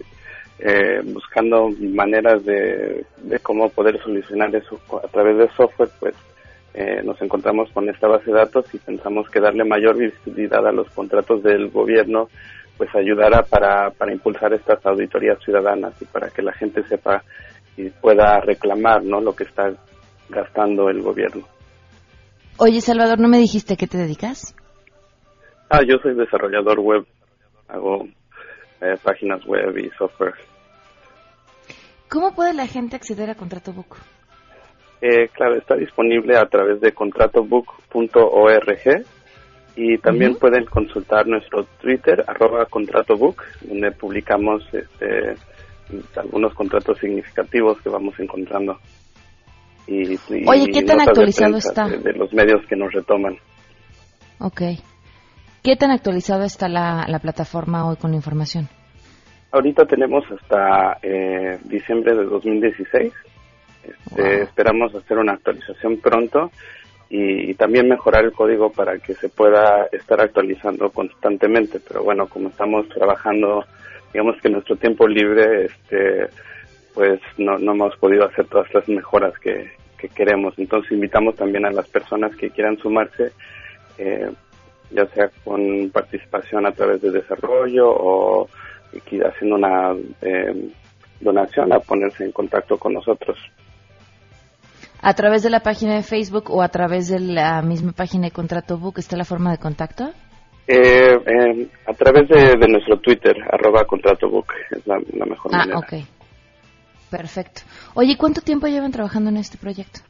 eh, 0.59 1.01
buscando 1.05 1.71
maneras 1.81 2.45
de, 2.45 3.05
cómo 3.43 3.69
poder 3.69 4.01
solucionar 4.03 4.55
eso 4.55 4.81
a 5.03 5.09
través 5.09 5.37
de 5.39 5.49
software, 5.57 5.91
pues 6.01 6.15
eh, 6.75 7.03
nos 7.05 7.21
encontramos 7.21 7.71
con 7.73 7.89
esta 7.89 8.09
base 8.09 8.31
de 8.31 8.39
datos 8.39 8.67
y 8.75 8.79
pensamos 8.79 9.29
que 9.31 9.41
darle 9.41 9.65
mayor 9.65 9.97
visibilidad 9.97 10.67
a 10.67 10.73
los 10.73 10.89
contratos 10.91 11.43
del 11.43 11.71
gobierno 11.71 12.29
pues 12.77 12.95
ayudará 12.95 13.43
para, 13.43 13.91
para 13.91 14.13
impulsar 14.13 14.53
estas 14.53 14.85
auditorías 14.85 15.39
ciudadanas 15.43 15.95
y 16.01 16.05
para 16.05 16.29
que 16.29 16.43
la 16.43 16.53
gente 16.53 16.83
sepa 16.85 17.23
y 17.77 17.89
pueda 17.89 18.41
reclamar 18.41 19.03
¿no? 19.03 19.21
lo 19.21 19.35
que 19.35 19.45
está 19.45 19.73
gastando 20.29 20.89
el 20.91 21.01
gobierno. 21.01 21.47
Oye, 22.59 22.81
Salvador, 22.81 23.21
¿no 23.21 23.29
me 23.29 23.39
dijiste 23.39 23.77
que 23.77 23.87
te 23.87 23.99
dedicas? 23.99 24.55
Ah, 25.69 25.81
yo 25.87 25.97
soy 26.03 26.15
desarrollador 26.15 26.81
web. 26.81 27.07
Hago 27.69 28.07
eh, 28.81 28.97
páginas 29.03 29.45
web 29.47 29.77
y 29.79 29.91
software. 29.97 30.35
¿Cómo 32.09 32.35
puede 32.35 32.55
la 32.55 32.67
gente 32.67 32.97
acceder 32.97 33.31
a 33.31 33.35
ContratoBook? 33.35 33.97
Eh, 35.01 35.29
claro, 35.29 35.57
está 35.57 35.75
disponible 35.75 36.37
a 36.37 36.47
través 36.47 36.81
de 36.81 36.93
contratobook.org 36.93 39.05
y 39.77 39.99
también 39.99 40.37
pueden 40.37 40.65
consultar 40.65 41.27
nuestro 41.27 41.65
Twitter, 41.81 42.25
arroba 42.27 42.65
contratobook, 42.65 43.43
donde 43.61 43.93
publicamos 43.93 44.63
este, 44.73 45.35
algunos 46.17 46.55
contratos 46.55 46.99
significativos 46.99 47.81
que 47.83 47.91
vamos 47.91 48.19
encontrando. 48.19 48.79
y, 49.87 50.19
Oye, 50.47 50.67
¿qué 50.73 50.83
tan 50.83 51.01
actualizado 51.01 51.59
está? 51.59 51.89
De, 51.89 52.13
los 52.15 52.33
medios 52.33 52.65
que 52.67 52.77
nos 52.77 52.93
retoman. 52.93 53.37
Ok. 54.39 54.63
¿Qué 55.67 55.75
tan 55.75 55.91
actualizado 55.91 56.45
está 56.45 56.69
la, 56.69 57.07
la 57.09 57.19
plataforma 57.19 57.89
hoy 57.89 57.97
con 57.97 58.13
la 58.13 58.17
información? 58.19 58.69
Ahorita 59.51 59.85
tenemos 59.85 60.23
hasta 60.31 60.97
eh, 61.03 61.59
diciembre 61.65 62.15
de 62.15 62.23
2016. 62.23 63.13
Este, 63.83 64.43
Esperamos 64.43 64.95
hacer 64.95 65.19
una 65.19 65.33
actualización 65.33 65.97
pronto 65.97 66.53
y, 67.11 67.53
también 67.55 67.89
mejorar 67.89 68.27
el 68.27 68.31
código 68.31 68.71
para 68.71 68.97
que 69.01 69.15
se 69.15 69.29
pueda 69.29 69.89
estar 69.91 70.21
actualizando 70.21 70.89
constantemente. 70.91 71.81
Pero 71.81 72.05
bueno, 72.05 72.29
como 72.29 72.51
estamos 72.51 72.89
trabajando, 72.91 73.65
digamos 74.13 74.41
que 74.41 74.51
nuestro 74.51 74.77
tiempo 74.77 75.09
libre, 75.09 75.65
este, 75.65 76.29
pues 76.95 77.19
no, 77.39 77.59
no 77.59 77.73
hemos 77.73 77.97
podido 77.97 78.25
hacer 78.27 78.47
todas 78.47 78.73
las 78.73 78.89
mejoras 78.89 79.37
que, 79.41 79.73
queremos. 80.15 80.57
Entonces 80.59 80.93
invitamos 80.93 81.35
también 81.35 81.67
a 81.67 81.73
las 81.73 81.89
personas 81.89 82.37
que 82.37 82.51
quieran 82.51 82.79
sumarse, 82.79 83.33
eh, 83.99 84.31
ya 84.91 85.07
sea 85.07 85.31
con 85.45 85.91
participación 85.91 86.67
a 86.67 86.73
través 86.73 87.03
de 87.03 87.11
desarrollo 87.11 87.89
o 87.89 88.49
haciendo 89.25 89.57
una 89.57 89.93
eh, 90.23 90.71
donación, 91.21 91.73
a 91.73 91.81
ponerse 91.81 92.25
en 92.25 92.33
contacto 92.33 92.79
con 92.79 92.95
nosotros. 92.95 93.39
¿A 95.03 95.15
través 95.15 95.43
de 95.43 95.51
la 95.51 95.61
página 95.61 95.95
de 95.95 96.03
Facebook 96.03 96.51
o 96.51 96.63
a 96.63 96.69
través 96.69 97.09
de 97.09 97.21
la 97.21 97.63
misma 97.63 97.93
página 97.93 98.25
de 98.25 98.31
Contrato 98.31 98.79
Book 98.79 98.99
está 98.99 99.17
la 99.17 99.25
forma 99.25 99.51
de 99.51 99.59
contacto? 99.59 100.11
Eh, 100.67 101.69
a 101.87 101.93
través 101.93 102.29
de, 102.29 102.69
nuestro 102.69 102.99
Twitter, 102.99 103.37
arroba 103.53 103.85
Contrato 103.85 104.29
Book, 104.29 104.47
es 104.71 104.85
la, 104.87 104.99
mejor 104.99 105.55
ah, 105.55 105.59
manera. 105.59 105.77
Ah, 105.77 105.79
ok. 105.79 106.05
Perfecto. 107.11 107.63
Oye, 107.95 108.17
¿cuánto 108.17 108.41
tiempo 108.41 108.67
llevan 108.67 108.91
trabajando 108.91 109.31
en 109.31 109.37
este 109.37 109.59
proyecto? 109.59 110.01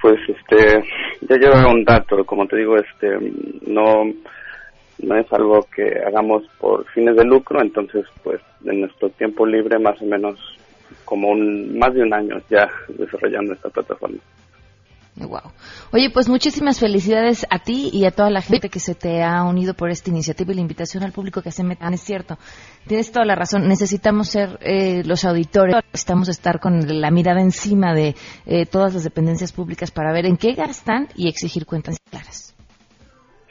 Pues 0.00 0.18
este, 0.28 0.84
ya 1.22 1.36
lleva 1.36 1.68
un 1.68 1.84
dato, 1.84 2.24
como 2.24 2.46
te 2.46 2.56
digo, 2.56 2.76
este, 2.76 3.18
no, 3.66 4.04
no 4.98 5.16
es 5.16 5.32
algo 5.32 5.66
que 5.74 6.00
hagamos 6.06 6.44
por 6.58 6.86
fines 6.88 7.16
de 7.16 7.24
lucro, 7.24 7.60
entonces 7.60 8.04
pues 8.22 8.40
en 8.64 8.80
nuestro 8.82 9.10
tiempo 9.10 9.46
libre 9.46 9.78
más 9.78 10.00
o 10.00 10.06
menos 10.06 10.38
como 11.04 11.28
un, 11.28 11.78
más 11.78 11.92
de 11.94 12.02
un 12.02 12.14
año 12.14 12.36
ya 12.48 12.68
desarrollando 12.88 13.54
esta 13.54 13.68
plataforma. 13.68 14.18
Wow. 15.16 15.52
Oye, 15.92 16.10
pues 16.12 16.28
muchísimas 16.28 16.78
felicidades 16.78 17.46
a 17.48 17.58
ti 17.58 17.88
y 17.90 18.04
a 18.04 18.10
toda 18.10 18.28
la 18.28 18.42
gente 18.42 18.68
que 18.68 18.80
se 18.80 18.94
te 18.94 19.22
ha 19.22 19.44
unido 19.44 19.72
por 19.72 19.88
esta 19.88 20.10
iniciativa 20.10 20.52
y 20.52 20.56
la 20.56 20.60
invitación 20.60 21.04
al 21.04 21.12
público 21.12 21.40
que 21.40 21.50
se 21.50 21.64
metan. 21.64 21.94
Es 21.94 22.02
cierto, 22.02 22.36
tienes 22.86 23.10
toda 23.10 23.24
la 23.24 23.34
razón. 23.34 23.66
Necesitamos 23.66 24.28
ser 24.28 24.58
eh, 24.60 25.02
los 25.06 25.24
auditores, 25.24 25.74
necesitamos 25.86 26.28
estar 26.28 26.60
con 26.60 27.00
la 27.00 27.10
mirada 27.10 27.40
encima 27.40 27.94
de 27.94 28.14
eh, 28.44 28.66
todas 28.66 28.92
las 28.92 29.04
dependencias 29.04 29.52
públicas 29.52 29.90
para 29.90 30.12
ver 30.12 30.26
en 30.26 30.36
qué 30.36 30.52
gastan 30.52 31.08
y 31.16 31.28
exigir 31.28 31.64
cuentas 31.64 31.98
claras. 32.10 32.54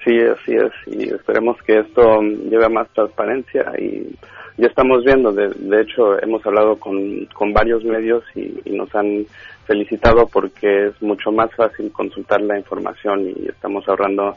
Sí, 0.03 0.19
así 0.19 0.53
es. 0.53 0.95
Y 0.99 1.11
esperemos 1.11 1.57
que 1.65 1.79
esto 1.79 2.21
lleve 2.21 2.65
a 2.65 2.69
más 2.69 2.87
transparencia 2.93 3.71
y 3.79 4.15
ya 4.57 4.67
estamos 4.67 5.03
viendo. 5.03 5.31
De, 5.31 5.47
de 5.47 5.81
hecho, 5.81 6.21
hemos 6.21 6.45
hablado 6.45 6.77
con, 6.77 7.25
con 7.33 7.53
varios 7.53 7.83
medios 7.83 8.23
y 8.35 8.69
nos 8.69 8.93
han 8.93 9.25
felicitado 9.65 10.27
porque 10.27 10.87
es 10.87 11.01
mucho 11.01 11.31
más 11.31 11.53
fácil 11.55 11.91
consultar 11.91 12.41
la 12.41 12.57
información 12.57 13.27
y 13.27 13.47
estamos 13.47 13.87
ahorrando 13.87 14.35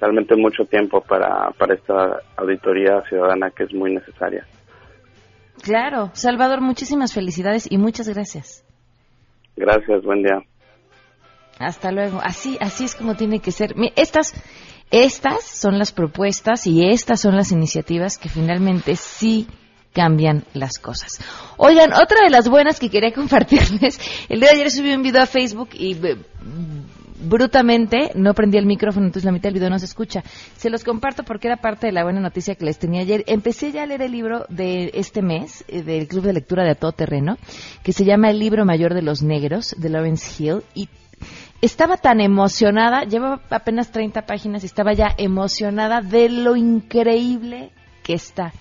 realmente 0.00 0.36
mucho 0.36 0.64
tiempo 0.64 1.00
para, 1.00 1.50
para 1.58 1.74
esta 1.74 2.20
auditoría 2.36 3.02
ciudadana 3.08 3.50
que 3.50 3.64
es 3.64 3.74
muy 3.74 3.92
necesaria. 3.92 4.46
Claro, 5.62 6.10
Salvador, 6.12 6.60
muchísimas 6.60 7.12
felicidades 7.12 7.70
y 7.70 7.78
muchas 7.78 8.08
gracias. 8.08 8.64
Gracias, 9.56 10.02
buen 10.04 10.22
día. 10.22 10.40
Hasta 11.58 11.90
luego. 11.90 12.20
Así, 12.22 12.56
así 12.60 12.84
es 12.84 12.94
como 12.94 13.16
tiene 13.16 13.40
que 13.40 13.50
ser. 13.50 13.74
Estas, 13.96 14.32
estas 14.90 15.42
son 15.42 15.78
las 15.78 15.92
propuestas 15.92 16.66
y 16.68 16.88
estas 16.88 17.20
son 17.20 17.34
las 17.34 17.50
iniciativas 17.50 18.18
que 18.18 18.28
finalmente 18.28 18.94
sí 18.94 19.48
cambian 19.98 20.44
las 20.54 20.78
cosas. 20.78 21.18
Oigan, 21.56 21.92
otra 21.92 22.18
de 22.22 22.30
las 22.30 22.48
buenas 22.48 22.78
que 22.78 22.88
quería 22.88 23.12
compartirles, 23.20 23.98
el 24.28 24.38
día 24.38 24.50
de 24.50 24.54
ayer 24.54 24.70
subí 24.70 24.92
un 24.92 25.02
video 25.02 25.22
a 25.22 25.26
Facebook 25.26 25.70
y 25.72 25.94
eh, 25.94 26.16
brutamente 27.20 28.12
no 28.14 28.32
prendí 28.32 28.58
el 28.58 28.66
micrófono, 28.66 29.06
entonces 29.06 29.24
la 29.24 29.32
mitad 29.32 29.48
del 29.48 29.54
video 29.54 29.70
no 29.70 29.78
se 29.80 29.86
escucha. 29.86 30.22
Se 30.56 30.70
los 30.70 30.84
comparto 30.84 31.24
porque 31.24 31.48
era 31.48 31.56
parte 31.56 31.88
de 31.88 31.92
la 31.92 32.04
buena 32.04 32.20
noticia 32.20 32.54
que 32.54 32.64
les 32.64 32.78
tenía 32.78 33.00
ayer. 33.00 33.24
Empecé 33.26 33.72
ya 33.72 33.82
a 33.82 33.86
leer 33.86 34.02
el 34.02 34.12
libro 34.12 34.46
de 34.48 34.92
este 34.94 35.20
mes, 35.20 35.64
eh, 35.66 35.82
del 35.82 36.06
Club 36.06 36.22
de 36.22 36.34
Lectura 36.34 36.62
de 36.62 36.76
Todo 36.76 36.92
Terreno, 36.92 37.36
que 37.82 37.92
se 37.92 38.04
llama 38.04 38.30
El 38.30 38.38
libro 38.38 38.64
mayor 38.64 38.94
de 38.94 39.02
los 39.02 39.24
negros, 39.24 39.74
de 39.78 39.88
Lawrence 39.88 40.40
Hill, 40.40 40.62
y 40.74 40.88
estaba 41.60 41.96
tan 41.96 42.20
emocionada, 42.20 43.02
llevaba 43.02 43.40
apenas 43.50 43.90
30 43.90 44.26
páginas 44.26 44.62
y 44.62 44.66
estaba 44.66 44.92
ya 44.92 45.08
emocionada 45.18 46.02
de 46.02 46.28
lo 46.28 46.54
increíble 46.54 47.72
que 48.04 48.14
está. 48.14 48.52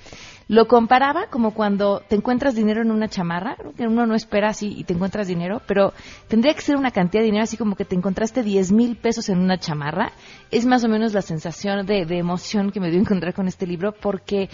Lo 0.48 0.68
comparaba 0.68 1.28
como 1.28 1.54
cuando 1.54 2.02
te 2.08 2.16
encuentras 2.16 2.56
dinero 2.56 2.82
en 2.82 2.92
una 2.92 3.10
chamarra, 3.10 3.58
que 3.76 3.86
uno 3.86 4.06
no 4.06 4.16
espera 4.16 4.50
así 4.50 4.74
y 4.78 4.86
te 4.86 4.94
encuentras 4.94 5.28
dinero, 5.28 5.62
pero 5.68 5.94
tendría 6.30 6.54
que 6.54 6.62
ser 6.62 6.78
una 6.78 6.92
cantidad 6.92 7.22
de 7.22 7.26
dinero 7.26 7.44
así 7.44 7.58
como 7.58 7.76
que 7.76 7.84
te 7.84 7.96
encontraste 7.96 8.44
10 8.44 8.72
mil 8.72 8.96
pesos 8.96 9.28
en 9.28 9.40
una 9.40 9.58
chamarra. 9.58 10.14
Es 10.50 10.66
más 10.66 10.84
o 10.86 10.88
menos 10.88 11.14
la 11.14 11.22
sensación 11.22 11.86
de, 11.86 12.06
de 12.06 12.18
emoción 12.18 12.72
que 12.72 12.80
me 12.80 12.90
dio 12.90 13.00
encontrar 13.00 13.34
con 13.34 13.48
este 13.48 13.68
libro 13.68 13.92
porque 13.92 14.50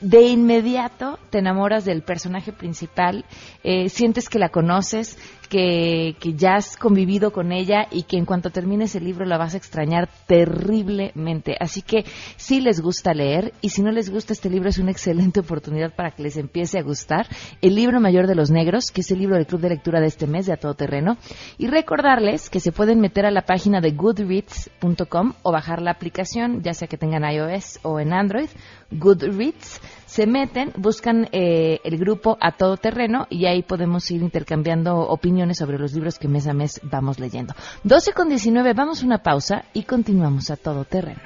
de 0.00 0.22
inmediato 0.22 1.18
te 1.30 1.38
enamoras 1.38 1.84
del 1.84 2.02
personaje 2.02 2.52
principal, 2.52 3.24
eh, 3.64 3.88
sientes 3.88 4.28
que 4.28 4.38
la 4.38 4.48
conoces, 4.48 5.18
que, 5.48 6.16
que, 6.20 6.34
ya 6.34 6.56
has 6.56 6.76
convivido 6.76 7.32
con 7.32 7.52
ella 7.52 7.86
y 7.90 8.02
que 8.02 8.16
en 8.16 8.24
cuanto 8.24 8.50
termines 8.50 8.94
el 8.94 9.04
libro 9.04 9.24
la 9.24 9.38
vas 9.38 9.54
a 9.54 9.56
extrañar 9.56 10.08
terriblemente. 10.26 11.56
Así 11.58 11.82
que 11.82 12.04
si 12.36 12.60
les 12.60 12.80
gusta 12.80 13.14
leer 13.14 13.52
y 13.60 13.70
si 13.70 13.82
no 13.82 13.90
les 13.90 14.10
gusta 14.10 14.32
este 14.32 14.50
libro 14.50 14.68
es 14.68 14.78
una 14.78 14.90
excelente 14.90 15.40
oportunidad 15.40 15.94
para 15.94 16.10
que 16.10 16.22
les 16.22 16.36
empiece 16.36 16.78
a 16.78 16.82
gustar. 16.82 17.26
El 17.60 17.74
libro 17.74 18.00
mayor 18.00 18.26
de 18.26 18.34
los 18.34 18.50
negros, 18.50 18.90
que 18.90 19.00
es 19.00 19.10
el 19.10 19.18
libro 19.18 19.36
del 19.36 19.46
club 19.46 19.60
de 19.60 19.70
lectura 19.70 20.00
de 20.00 20.06
este 20.06 20.26
mes 20.26 20.46
de 20.46 20.52
A 20.52 20.56
Todo 20.56 20.74
Terreno. 20.74 21.16
Y 21.56 21.66
recordarles 21.66 22.50
que 22.50 22.60
se 22.60 22.72
pueden 22.72 23.00
meter 23.00 23.26
a 23.26 23.30
la 23.30 23.42
página 23.42 23.80
de 23.80 23.92
goodreads.com 23.92 25.32
o 25.42 25.52
bajar 25.52 25.82
la 25.82 25.92
aplicación, 25.92 26.62
ya 26.62 26.74
sea 26.74 26.88
que 26.88 26.98
tengan 26.98 27.24
iOS 27.24 27.80
o 27.82 28.00
en 28.00 28.12
Android, 28.12 28.48
Goodreads 28.90 29.80
se 30.08 30.26
meten, 30.26 30.72
buscan 30.76 31.28
eh, 31.32 31.80
el 31.84 31.98
grupo 31.98 32.38
A 32.40 32.52
Todo 32.52 32.78
Terreno 32.78 33.26
y 33.28 33.44
ahí 33.44 33.62
podemos 33.62 34.10
ir 34.10 34.22
intercambiando 34.22 34.96
opiniones 34.96 35.58
sobre 35.58 35.78
los 35.78 35.92
libros 35.92 36.18
que 36.18 36.28
mes 36.28 36.46
a 36.46 36.54
mes 36.54 36.80
vamos 36.82 37.20
leyendo. 37.20 37.54
12 37.84 38.14
con 38.14 38.30
19, 38.30 38.72
vamos 38.72 39.02
a 39.02 39.06
una 39.06 39.18
pausa 39.18 39.64
y 39.74 39.82
continuamos 39.82 40.50
a 40.50 40.56
Todo 40.56 40.84
Terreno. 40.84 41.20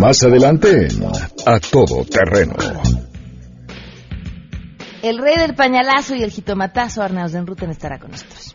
Más 0.00 0.22
adelante, 0.24 0.88
A 1.44 1.60
Todo 1.60 2.04
Terreno. 2.06 2.54
El 5.02 5.18
rey 5.18 5.36
del 5.36 5.54
pañalazo 5.54 6.14
y 6.14 6.22
el 6.22 6.30
jitomatazo, 6.30 7.02
Arnaud 7.02 7.34
Ruten 7.46 7.70
estará 7.70 7.98
con 7.98 8.12
nosotros 8.12 8.54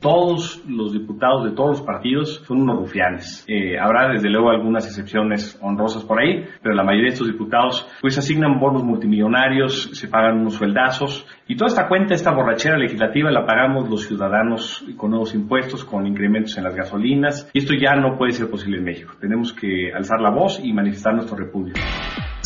todos 0.00 0.62
los 0.66 0.92
diputados 0.92 1.44
de 1.44 1.50
todos 1.52 1.70
los 1.70 1.82
partidos 1.82 2.42
son 2.46 2.62
unos 2.62 2.78
rufianes. 2.78 3.44
Eh, 3.46 3.78
habrá 3.78 4.08
desde 4.08 4.30
luego 4.30 4.50
algunas 4.50 4.86
excepciones 4.86 5.58
honrosas 5.60 6.04
por 6.04 6.20
ahí, 6.20 6.44
pero 6.62 6.74
la 6.74 6.82
mayoría 6.82 7.08
de 7.08 7.14
estos 7.14 7.28
diputados 7.28 7.86
pues 8.00 8.16
asignan 8.18 8.58
bonos 8.58 8.82
multimillonarios, 8.82 9.90
se 9.92 10.08
pagan 10.08 10.40
unos 10.40 10.54
sueldazos 10.54 11.26
y 11.46 11.56
toda 11.56 11.68
esta 11.68 11.88
cuenta, 11.88 12.14
esta 12.14 12.32
borrachera 12.32 12.78
legislativa 12.78 13.30
la 13.30 13.46
pagamos 13.46 13.88
los 13.88 14.06
ciudadanos 14.06 14.84
con 14.96 15.10
nuevos 15.10 15.34
impuestos, 15.34 15.84
con 15.84 16.06
incrementos 16.06 16.56
en 16.56 16.64
las 16.64 16.74
gasolinas 16.74 17.50
y 17.52 17.58
esto 17.58 17.74
ya 17.74 17.94
no 17.94 18.16
puede 18.16 18.32
ser 18.32 18.50
posible 18.50 18.78
en 18.78 18.84
México. 18.84 19.12
Tenemos 19.20 19.52
que 19.52 19.92
alzar 19.92 20.20
la 20.20 20.30
voz 20.30 20.60
y 20.62 20.72
manifestar 20.72 21.14
nuestro 21.14 21.36
repudio. 21.36 21.74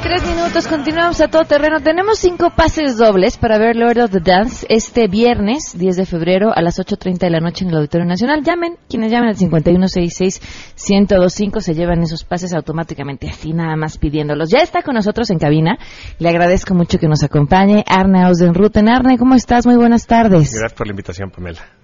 23 0.00 0.36
minutos. 0.36 0.68
Continuamos 0.68 1.20
a 1.20 1.26
todo 1.26 1.44
terreno. 1.44 1.80
Tenemos 1.80 2.20
cinco 2.20 2.50
pases 2.54 2.96
dobles 2.96 3.36
para 3.36 3.58
ver 3.58 3.74
Lord 3.74 3.98
of 3.98 4.12
the 4.12 4.20
Dance 4.20 4.64
este 4.68 5.08
viernes 5.08 5.76
10 5.76 5.96
de 5.96 6.06
febrero 6.06 6.52
a 6.54 6.62
las 6.62 6.78
8.30 6.78 7.18
de 7.18 7.30
la 7.30 7.40
noche 7.40 7.64
en 7.64 7.70
el 7.70 7.78
Auditorio 7.78 8.06
Nacional. 8.06 8.44
Llamen, 8.44 8.76
quienes 8.88 9.10
llamen 9.10 9.30
al 9.30 9.36
5166-1025 9.36 11.60
se 11.60 11.74
llevan 11.74 12.00
esos 12.02 12.22
pases 12.22 12.54
automáticamente, 12.54 13.28
así 13.28 13.52
nada 13.52 13.74
más 13.74 13.98
pidiéndolos. 13.98 14.50
Ya 14.50 14.58
está 14.58 14.82
con 14.82 14.94
nosotros 14.94 15.30
en 15.30 15.40
cabina. 15.40 15.78
Le 16.20 16.28
agradezco 16.28 16.74
mucho 16.74 16.98
que 16.98 17.08
nos 17.08 17.24
acompañe 17.24 17.82
Arne 17.88 18.22
Ausdenruten. 18.22 18.88
Arne, 18.88 19.18
¿cómo 19.18 19.34
estás? 19.34 19.66
Muy 19.66 19.74
buenas 19.74 20.06
tardes. 20.06 20.52
Gracias 20.52 20.74
por 20.74 20.86
la 20.86 20.92
invitación, 20.92 21.32
Pamela 21.32 21.77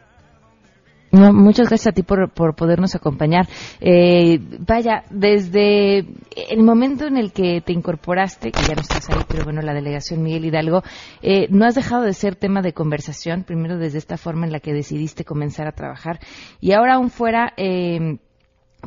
muchas 1.14 1.68
gracias 1.68 1.88
a 1.88 1.92
ti 1.92 2.02
por, 2.02 2.30
por 2.30 2.54
podernos 2.54 2.94
acompañar. 2.94 3.46
Eh, 3.80 4.38
vaya, 4.60 5.04
desde 5.10 5.98
el 5.98 6.62
momento 6.62 7.06
en 7.06 7.16
el 7.16 7.32
que 7.32 7.60
te 7.60 7.72
incorporaste, 7.72 8.52
que 8.52 8.62
ya 8.62 8.74
no 8.74 8.82
estás 8.82 9.08
ahí, 9.10 9.22
pero 9.28 9.44
bueno, 9.44 9.62
la 9.62 9.74
delegación 9.74 10.22
Miguel 10.22 10.46
Hidalgo, 10.46 10.82
eh, 11.22 11.46
no 11.50 11.64
has 11.66 11.74
dejado 11.74 12.02
de 12.02 12.12
ser 12.12 12.36
tema 12.36 12.62
de 12.62 12.72
conversación, 12.72 13.44
primero 13.44 13.78
desde 13.78 13.98
esta 13.98 14.16
forma 14.16 14.46
en 14.46 14.52
la 14.52 14.60
que 14.60 14.72
decidiste 14.72 15.24
comenzar 15.24 15.66
a 15.66 15.72
trabajar 15.72 16.20
y 16.60 16.72
ahora 16.72 16.94
aún 16.94 17.10
fuera... 17.10 17.52
Eh, 17.56 18.18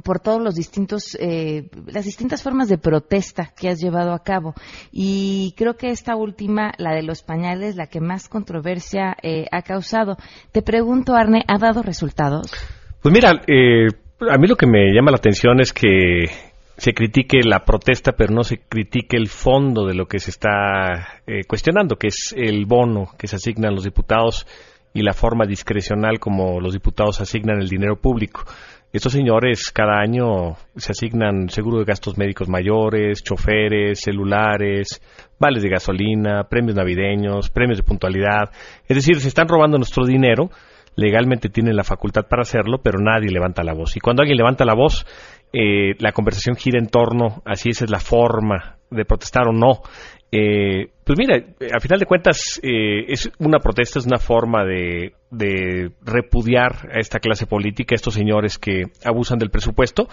por 0.04 0.20
todos 0.20 0.42
los 0.42 0.56
distintos, 0.56 1.18
eh, 1.20 1.70
las 1.86 2.06
distintas 2.06 2.44
formas 2.44 2.70
de 2.70 2.78
protesta 2.78 3.52
que 3.60 3.70
has 3.70 3.80
llevado 3.80 4.14
a 4.14 4.24
cabo. 4.24 4.54
Y 4.92 5.54
creo 5.58 5.76
que 5.76 5.90
esta 5.90 6.16
última, 6.16 6.74
la 6.78 6.94
de 6.94 7.04
los 7.04 7.24
pañales, 7.24 7.76
la 7.76 7.88
que 7.88 8.00
más 8.00 8.30
controversia 8.30 9.16
eh, 9.22 9.46
ha 9.52 9.62
causado. 9.62 10.18
Te 10.52 10.62
pregunto, 10.62 11.16
Arne, 11.16 11.44
¿ha 11.48 11.58
dado 11.58 11.82
resultados? 11.82 12.52
Pues 13.02 13.14
mira, 13.14 13.32
eh, 13.48 13.88
a 14.30 14.38
mí 14.38 14.48
lo 14.48 14.56
que 14.56 14.68
me 14.68 14.94
llama 14.94 15.12
la 15.12 15.18
atención 15.18 15.60
es 15.60 15.74
que 15.74 16.26
se 16.78 16.94
critique 16.94 17.40
la 17.44 17.66
protesta, 17.66 18.12
pero 18.12 18.34
no 18.34 18.44
se 18.44 18.60
critique 18.60 19.18
el 19.18 19.28
fondo 19.28 19.86
de 19.88 19.96
lo 19.96 20.06
que 20.06 20.20
se 20.20 20.30
está 20.30 21.22
cuestionando, 21.48 21.96
que 21.96 22.08
es 22.08 22.36
el 22.38 22.68
bono 22.68 23.10
que 23.18 23.26
se 23.26 23.38
asignan 23.38 23.74
los 23.74 23.84
diputados 23.84 24.46
y 24.98 25.04
la 25.04 25.14
forma 25.14 25.46
discrecional 25.46 26.20
como 26.20 26.60
los 26.60 26.74
diputados 26.74 27.22
asignan 27.22 27.62
el 27.62 27.70
dinero 27.70 27.98
público. 27.98 28.46
Estos 28.98 29.14
señores 29.14 29.72
cada 29.72 30.00
año 30.00 30.56
se 30.76 30.92
asignan 30.92 31.50
seguro 31.50 31.78
de 31.78 31.86
gastos 31.86 32.18
médicos 32.18 32.50
mayores, 32.50 33.22
choferes, 33.22 34.00
celulares, 34.00 35.00
vales 35.40 35.62
de 35.62 35.70
gasolina, 35.70 36.46
premios 36.50 36.76
navideños, 36.76 37.52
premios 37.52 37.78
de 37.78 37.84
puntualidad. 37.84 38.50
Es 38.88 38.96
decir, 38.96 39.20
se 39.20 39.28
están 39.28 39.48
robando 39.48 39.78
nuestro 39.78 40.04
dinero. 40.04 40.50
Legalmente 40.96 41.50
tienen 41.50 41.76
la 41.76 41.84
facultad 41.84 42.24
para 42.28 42.42
hacerlo, 42.42 42.80
pero 42.84 42.98
nadie 43.00 43.30
levanta 43.30 43.64
la 43.64 43.76
voz. 43.76 43.96
Y 43.96 44.00
cuando 44.00 44.24
alguien 44.24 44.38
levanta 44.38 44.66
la 44.66 44.74
voz, 44.74 45.06
eh, 45.54 45.94
la 46.00 46.12
conversación 46.12 46.56
gira 46.56 46.80
en 46.80 46.88
torno 46.88 47.44
a 47.46 47.56
si 47.56 47.70
esa 47.70 47.86
es 47.86 47.92
la 47.92 48.00
forma 48.00 48.78
de 48.90 49.06
protestar 49.06 49.48
o 49.48 49.54
no. 49.54 49.84
Eh, 50.32 50.90
pues 51.08 51.18
mira, 51.18 51.38
a 51.74 51.80
final 51.80 52.00
de 52.00 52.06
cuentas 52.06 52.60
eh, 52.62 53.06
es 53.08 53.32
una 53.40 53.60
protesta, 53.60 53.98
es 53.98 54.06
una 54.06 54.18
forma 54.18 54.66
de, 54.66 55.14
repudiar 56.04 56.90
a 56.94 57.00
esta 57.00 57.20
clase 57.20 57.48
política, 57.48 57.94
a 57.94 57.96
estos 57.96 58.14
señores 58.14 58.58
que 58.58 58.84
abusan 59.06 59.40
del 59.40 59.50
presupuesto. 59.50 60.10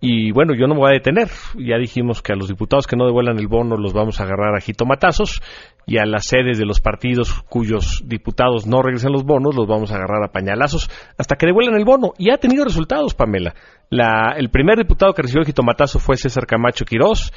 Y 0.00 0.32
bueno, 0.32 0.54
yo 0.54 0.66
no 0.66 0.72
me 0.72 0.80
voy 0.80 0.92
a 0.92 0.94
detener. 0.94 1.28
Ya 1.58 1.76
dijimos 1.76 2.22
que 2.22 2.32
a 2.32 2.36
los 2.36 2.48
diputados 2.48 2.86
que 2.86 2.96
no 2.96 3.04
devuelvan 3.04 3.38
el 3.38 3.48
bono 3.48 3.76
los 3.76 3.92
vamos 3.92 4.18
a 4.18 4.24
agarrar 4.24 4.56
a 4.56 4.62
jitomatazos 4.62 5.42
y 5.86 5.98
a 5.98 6.06
las 6.06 6.24
sedes 6.24 6.56
de 6.56 6.64
los 6.64 6.80
partidos 6.80 7.42
cuyos 7.50 8.02
diputados 8.06 8.66
no 8.66 8.80
regresen 8.80 9.12
los 9.12 9.24
bonos 9.24 9.54
los 9.54 9.66
vamos 9.66 9.92
a 9.92 9.96
agarrar 9.96 10.24
a 10.24 10.32
pañalazos 10.32 10.88
hasta 11.18 11.36
que 11.36 11.44
devuelvan 11.44 11.76
el 11.76 11.84
bono. 11.84 12.14
Y 12.16 12.30
ha 12.30 12.38
tenido 12.38 12.64
resultados, 12.64 13.12
Pamela. 13.12 13.54
el 13.90 14.48
primer 14.48 14.78
diputado 14.78 15.12
que 15.12 15.20
recibió 15.20 15.42
el 15.42 15.46
jitomatazo 15.46 15.98
fue 15.98 16.16
César 16.16 16.46
Camacho 16.46 16.86
Quirós 16.86 17.30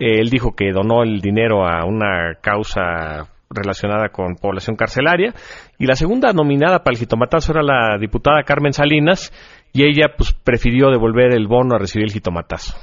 él 0.00 0.30
dijo 0.30 0.52
que 0.56 0.72
donó 0.72 1.02
el 1.02 1.20
dinero 1.20 1.66
a 1.66 1.84
una 1.84 2.34
causa 2.40 3.28
relacionada 3.50 4.08
con 4.10 4.36
población 4.36 4.76
carcelaria. 4.76 5.34
Y 5.78 5.86
la 5.86 5.94
segunda 5.94 6.32
nominada 6.32 6.82
para 6.82 6.94
el 6.94 6.98
jitomatazo 6.98 7.52
era 7.52 7.62
la 7.62 7.98
diputada 7.98 8.44
Carmen 8.44 8.72
Salinas, 8.72 9.32
y 9.72 9.84
ella 9.84 10.14
pues 10.16 10.32
prefirió 10.32 10.90
devolver 10.90 11.34
el 11.34 11.46
bono 11.46 11.74
a 11.74 11.78
recibir 11.78 12.06
el 12.06 12.12
jitomatazo. 12.12 12.74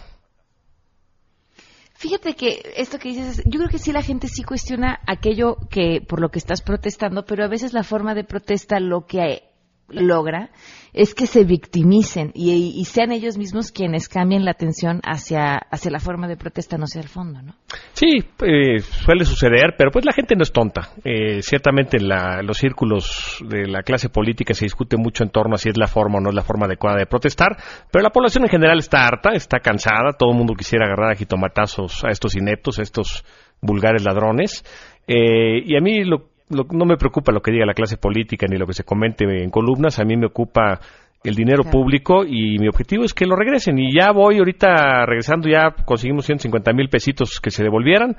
Fíjate 1.95 2.36
que 2.36 2.62
esto 2.75 2.99
que 2.99 3.10
dices, 3.10 3.41
yo 3.45 3.58
creo 3.58 3.69
que 3.69 3.80
sí 3.80 3.91
la 3.91 4.03
gente 4.03 4.27
sí 4.27 4.43
cuestiona 4.43 4.99
aquello 5.08 5.58
que 5.71 5.99
por 6.08 6.21
lo 6.21 6.30
que 6.30 6.38
estás 6.38 6.62
protestando, 6.62 7.25
pero 7.25 7.43
a 7.43 7.47
veces 7.47 7.73
la 7.73 7.82
forma 7.82 8.13
de 8.13 8.23
protesta 8.23 8.80
lo 8.80 9.08
que 9.08 9.49
logra 9.89 10.50
es 10.93 11.13
que 11.13 11.28
se 11.28 11.43
victimicen 11.43 12.32
y, 12.34 12.84
sean 12.86 13.12
ellos 13.12 13.38
mismos 13.38 13.71
quienes 13.71 14.10
cambien 14.10 14.45
la 14.45 14.52
atención 14.52 15.00
hacia, 15.04 15.58
hacia 15.69 15.91
la 15.91 16.00
forma 16.00 16.28
de 16.28 16.38
protesta, 16.38 16.78
no 16.78 16.86
hacia 16.86 17.02
el 17.02 17.08
fondo, 17.08 17.41
¿no? 17.41 17.54
Sí, 17.93 18.23
eh, 18.43 18.80
suele 18.80 19.26
suceder, 19.26 19.76
pero 19.78 19.91
pues 19.91 20.06
la 20.06 20.13
gente 20.13 20.36
no 20.36 20.41
es 20.41 20.52
tonta. 20.52 20.89
Eh, 21.04 21.41
ciertamente 21.41 21.97
en 21.97 22.08
los 22.47 22.58
círculos 22.58 23.43
de 23.47 23.67
la 23.67 23.84
clase 23.84 24.10
política 24.10 24.54
se 24.54 24.65
discute 24.65 24.97
mucho 24.97 25.23
en 25.23 25.30
torno 25.30 25.56
a 25.56 25.58
si 25.58 25.69
es 25.69 25.78
la 25.78 25.88
forma 25.88 26.17
o 26.17 26.21
no 26.21 26.30
es 26.30 26.36
la 26.36 26.43
forma 26.43 26.65
adecuada 26.65 26.97
de 26.97 27.06
protestar, 27.06 27.58
pero 27.91 28.02
la 28.02 28.10
población 28.10 28.45
en 28.45 28.50
general 28.50 28.80
está 28.80 29.06
harta, 29.06 29.32
está 29.34 29.60
cansada, 29.60 30.13
todo 30.17 30.32
el 30.32 30.38
mundo 30.38 30.56
quisiera 30.56 30.86
agarrar 30.86 31.12
a 31.12 31.15
jitomatazos 31.15 32.04
a 32.04 32.10
estos 32.10 32.36
ineptos, 32.36 32.80
a 32.80 32.82
estos 32.82 33.23
vulgares 33.62 34.04
ladrones. 34.04 34.63
Eh, 35.08 35.62
y 35.63 35.76
a 35.78 35.82
mí 35.82 36.04
lo 36.04 36.37
no 36.49 36.86
me 36.86 36.97
preocupa 36.97 37.31
lo 37.31 37.41
que 37.41 37.51
diga 37.51 37.65
la 37.65 37.73
clase 37.73 37.97
política 37.97 38.47
ni 38.49 38.57
lo 38.57 38.65
que 38.65 38.73
se 38.73 38.83
comente 38.83 39.25
en 39.25 39.49
columnas, 39.49 39.99
a 39.99 40.05
mí 40.05 40.15
me 40.15 40.27
ocupa 40.27 40.79
el 41.23 41.36
dinero 41.36 41.63
público 41.63 42.23
y 42.25 42.57
mi 42.60 42.67
objetivo 42.67 43.03
es 43.03 43.13
que 43.13 43.25
lo 43.25 43.36
regresen. 43.36 43.77
Y 43.79 43.93
ya 43.93 44.12
voy 44.12 44.38
ahorita 44.38 45.05
regresando, 45.05 45.49
ya 45.49 45.71
conseguimos 45.86 46.25
150 46.25 46.73
mil 46.73 46.89
pesitos 46.89 47.39
que 47.41 47.51
se 47.51 47.63
devolvieran. 47.63 48.15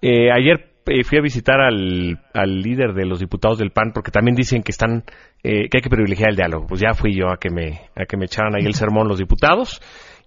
Eh, 0.00 0.30
ayer 0.32 0.70
eh, 0.86 1.04
fui 1.04 1.18
a 1.18 1.22
visitar 1.22 1.60
al, 1.60 2.18
al, 2.32 2.62
líder 2.62 2.94
de 2.94 3.04
los 3.04 3.20
diputados 3.20 3.58
del 3.58 3.70
PAN 3.70 3.92
porque 3.92 4.10
también 4.10 4.34
dicen 4.34 4.62
que 4.62 4.72
están 4.72 5.04
eh, 5.42 5.68
que 5.68 5.78
hay 5.78 5.82
que 5.82 5.90
privilegiar 5.90 6.30
el 6.30 6.36
diálogo. 6.36 6.66
Pues 6.66 6.80
ya 6.80 6.94
fui 6.94 7.14
yo 7.14 7.30
a 7.30 7.36
que 7.38 7.50
me 7.50 7.80
a 7.94 8.06
que 8.06 8.16
me 8.16 8.24
echaran 8.24 8.54
ahí 8.54 8.64
el 8.64 8.74
sermón 8.82 9.08
los 9.08 9.18
diputados. 9.18 9.80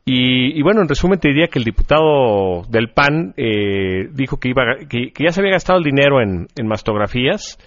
Y, 0.03 0.61
bueno, 0.63 0.81
en 0.81 0.89
resumen 0.89 1.19
te 1.19 1.27
diría 1.29 1.47
que 1.47 1.59
el 1.59 1.65
diputado 1.65 2.63
del 2.69 2.89
PAN 2.89 3.33
eh, 3.37 4.09
dijo 4.11 4.37
que, 4.37 4.49
iba, 4.49 4.63
que, 4.89 5.13
ya 5.17 5.31
se 5.31 5.41
había 5.41 5.53
gastado 5.53 5.77
el 5.77 5.85
dinero 5.85 6.21
en, 6.21 6.47
mastografías, 6.65 7.59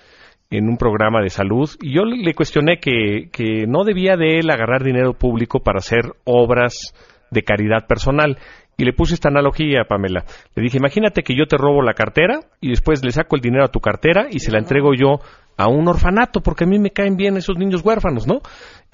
en 0.50 0.68
un 0.68 0.76
programa 0.76 1.22
de 1.22 1.30
salud, 1.30 1.70
y 1.80 1.94
yo 1.94 2.04
le 2.04 2.34
cuestioné 2.34 2.78
que, 2.78 3.28
que 3.32 3.66
no 3.68 3.84
debía 3.84 4.16
de 4.16 4.40
él 4.40 4.50
agarrar 4.50 4.82
dinero 4.82 5.14
público 5.14 5.60
para 5.60 5.78
hacer 5.78 6.12
obras 6.24 6.92
de 7.30 7.42
caridad 7.42 7.86
personal. 7.86 8.38
Y 8.76 8.84
le 8.84 8.92
puse 8.92 9.14
esta 9.14 9.28
analogía, 9.28 9.84
Pamela. 9.88 10.24
Le 10.56 10.62
dije, 10.62 10.78
imagínate 10.78 11.22
que 11.22 11.36
yo 11.36 11.46
te 11.46 11.56
robo 11.56 11.82
la 11.82 11.94
cartera 11.94 12.40
y 12.60 12.70
después 12.70 13.04
le 13.04 13.12
saco 13.12 13.36
el 13.36 13.42
dinero 13.42 13.64
a 13.64 13.70
tu 13.70 13.78
cartera 13.78 14.26
y 14.30 14.40
se 14.40 14.50
la 14.50 14.58
entrego 14.58 14.94
yo 14.94 15.20
a 15.56 15.68
un 15.68 15.86
orfanato, 15.86 16.40
porque 16.40 16.64
a 16.64 16.66
mí 16.66 16.78
me 16.78 16.90
caen 16.90 17.16
bien 17.16 17.36
esos 17.36 17.56
niños 17.56 17.82
huérfanos, 17.84 18.26
¿no? 18.26 18.40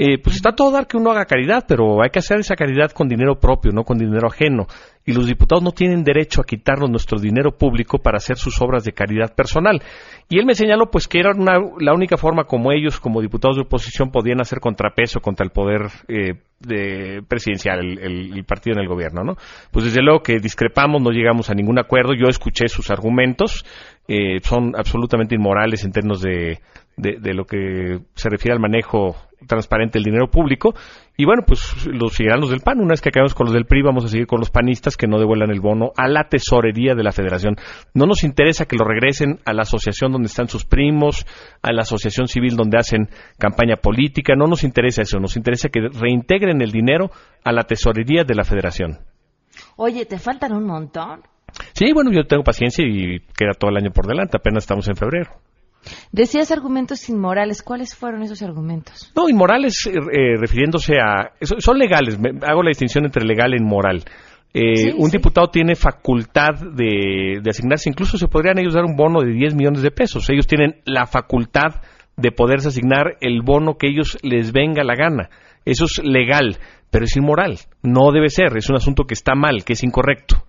Eh, 0.03 0.17
pues 0.17 0.37
está 0.37 0.53
todo 0.53 0.71
dar 0.71 0.87
que 0.87 0.97
uno 0.97 1.11
haga 1.11 1.27
caridad, 1.27 1.67
pero 1.69 2.03
hay 2.03 2.09
que 2.09 2.21
hacer 2.21 2.41
esa 2.41 2.57
caridad 2.57 2.91
con 2.93 3.07
dinero 3.07 3.39
propio, 3.39 3.71
no 3.71 3.85
con 3.85 3.99
dinero 3.99 4.29
ajeno. 4.29 4.67
Y 5.05 5.13
los 5.13 5.27
diputados 5.27 5.63
no 5.63 5.73
tienen 5.73 6.05
derecho 6.05 6.41
a 6.41 6.45
quitarnos 6.45 6.89
nuestro 6.89 7.21
dinero 7.21 7.59
público 7.59 7.99
para 7.99 8.17
hacer 8.17 8.39
sus 8.39 8.63
obras 8.63 8.83
de 8.85 8.93
caridad 8.93 9.35
personal. 9.35 9.83
Y 10.31 10.39
él 10.39 10.47
me 10.47 10.55
señaló 10.55 10.91
pues 10.91 11.07
que 11.07 11.19
era 11.19 11.33
la 11.35 11.93
única 11.93 12.17
forma 12.17 12.45
como 12.45 12.73
ellos, 12.73 12.99
como 12.99 13.21
diputados 13.21 13.57
de 13.57 13.65
oposición, 13.65 14.11
podían 14.11 14.41
hacer 14.41 14.59
contrapeso 14.61 15.21
contra 15.21 15.45
el 15.45 15.53
poder 15.53 15.83
eh, 16.09 16.33
de 16.61 17.23
presidencial, 17.29 17.81
el, 17.81 18.43
partido 18.47 18.77
en 18.77 18.83
el 18.83 18.89
gobierno, 18.89 19.23
¿no? 19.23 19.37
Pues 19.71 19.85
desde 19.85 20.01
luego 20.01 20.23
que 20.23 20.39
discrepamos, 20.39 21.03
no 21.03 21.11
llegamos 21.11 21.51
a 21.51 21.55
ningún 21.55 21.79
acuerdo. 21.79 22.15
Yo 22.15 22.29
escuché 22.29 22.69
sus 22.69 22.91
argumentos, 22.91 23.67
eh, 24.09 24.39
son 24.43 24.73
absolutamente 24.77 25.35
inmorales 25.35 25.85
en 25.85 25.93
términos 25.93 26.23
de, 26.23 26.59
lo 26.97 27.45
que 27.45 27.99
se 28.15 28.31
refiere 28.31 28.55
al 28.55 28.61
manejo 28.61 29.15
transparente 29.47 29.99
del 29.99 30.05
dinero 30.05 30.29
público. 30.29 30.75
Y 31.17 31.25
bueno, 31.25 31.43
pues 31.47 31.87
los 31.87 32.19
los 32.19 32.51
del 32.51 32.61
PAN. 32.61 32.81
Una 32.81 32.91
vez 32.91 33.01
que 33.01 33.11
acabemos 33.11 33.35
con 33.35 33.47
los 33.47 33.55
del 33.55 33.67
PRI, 33.67 33.83
vamos 33.83 34.05
a 34.05 34.09
seguir 34.09 34.27
con 34.27 34.41
los 34.41 34.51
panistas 34.51 34.97
que 34.97 35.07
no 35.07 35.19
devuelvan 35.19 35.51
el 35.51 35.61
bono 35.61 35.93
a 35.97 36.09
la 36.09 36.29
tesorería 36.29 36.95
de 36.95 37.03
la 37.03 37.13
federación. 37.13 37.57
No 37.95 38.07
nos 38.07 38.25
interesa 38.25 38.67
que 38.67 38.77
lo 38.77 38.85
regresen 38.85 39.39
a 39.45 39.53
la 39.53 39.63
asociación 39.63 40.13
donde 40.13 40.27
están 40.27 40.49
sus 40.49 40.65
primos, 40.65 41.27
a 41.63 41.73
la 41.73 41.83
asociación 41.83 42.27
civil 42.27 42.57
donde 42.57 42.79
hacen 42.79 43.09
campaña 43.39 43.77
política. 43.77 44.35
No 44.35 44.47
nos 44.47 44.65
interesa 44.65 45.03
eso. 45.03 45.19
Nos 45.19 45.37
interesa 45.37 45.69
que 45.69 45.89
reintegren 45.93 46.63
el 46.63 46.73
dinero 46.73 47.11
a 47.45 47.53
la 47.53 47.65
tesorería 47.65 48.25
de 48.25 48.35
la 48.35 48.45
federación. 48.45 48.99
Oye, 49.77 50.07
¿te 50.07 50.19
faltan 50.19 50.53
un 50.53 50.65
montón? 50.65 51.23
Sí, 51.73 51.93
bueno, 51.93 52.11
yo 52.13 52.25
tengo 52.25 52.43
paciencia 52.45 52.85
y 52.87 53.21
queda 53.37 53.53
todo 53.59 53.71
el 53.71 53.77
año 53.77 53.91
por 53.91 54.07
delante. 54.07 54.37
Apenas 54.37 54.65
estamos 54.65 54.89
en 54.89 54.97
febrero. 54.97 55.31
Decías 56.13 56.51
argumentos 56.51 57.09
inmorales. 57.09 57.63
¿Cuáles 57.63 57.95
fueron 57.95 58.23
esos 58.23 58.43
argumentos? 58.43 59.13
No, 59.17 59.29
inmorales 59.29 59.87
eh, 59.87 59.93
eh, 59.93 60.37
refiriéndose 60.39 60.95
a... 60.99 61.33
Son 61.41 61.79
legales. 61.79 62.19
hago 62.43 62.63
la 62.63 62.69
distinción 62.69 63.05
entre 63.05 63.25
legal 63.25 63.55
e 63.55 63.57
inmoral. 63.57 64.05
Eh, 64.53 64.93
un 64.97 65.11
diputado 65.11 65.49
tiene 65.49 65.77
facultad 65.77 66.55
de, 66.75 67.41
asignarse, 67.49 67.89
incluso 67.89 68.19
se 68.19 68.27
podrían 68.27 68.59
ellos 68.59 68.75
dar 68.75 68.85
un 68.85 68.97
bono 68.97 69.21
de 69.21 69.33
10 69.33 69.55
millones 69.55 69.83
de 69.83 69.93
pesos. 69.93 70.29
Ellos 70.29 70.47
tienen 70.47 70.81
la 70.85 71.07
facultad 71.07 71.83
de 72.17 72.33
poderse 72.33 72.69
asignar 72.69 73.17
el 73.21 73.43
bono 73.43 73.77
que 73.77 73.89
ellos 73.89 74.19
les 74.23 74.53
venga 74.53 74.83
la 74.83 74.97
gana. 74.97 75.31
Eso 75.65 75.85
es 75.85 76.03
legal, 76.03 76.59
pero 76.91 77.05
es 77.05 77.17
inmoral. 77.17 77.59
No 77.83 78.11
debe 78.11 78.29
ser. 78.29 78.57
Es 78.57 78.69
un 78.69 78.77
asunto 78.77 79.05
que 79.05 79.15
está 79.15 79.35
mal, 79.35 79.65
que 79.65 79.75
es 79.75 79.85
incorrecto. 79.85 80.45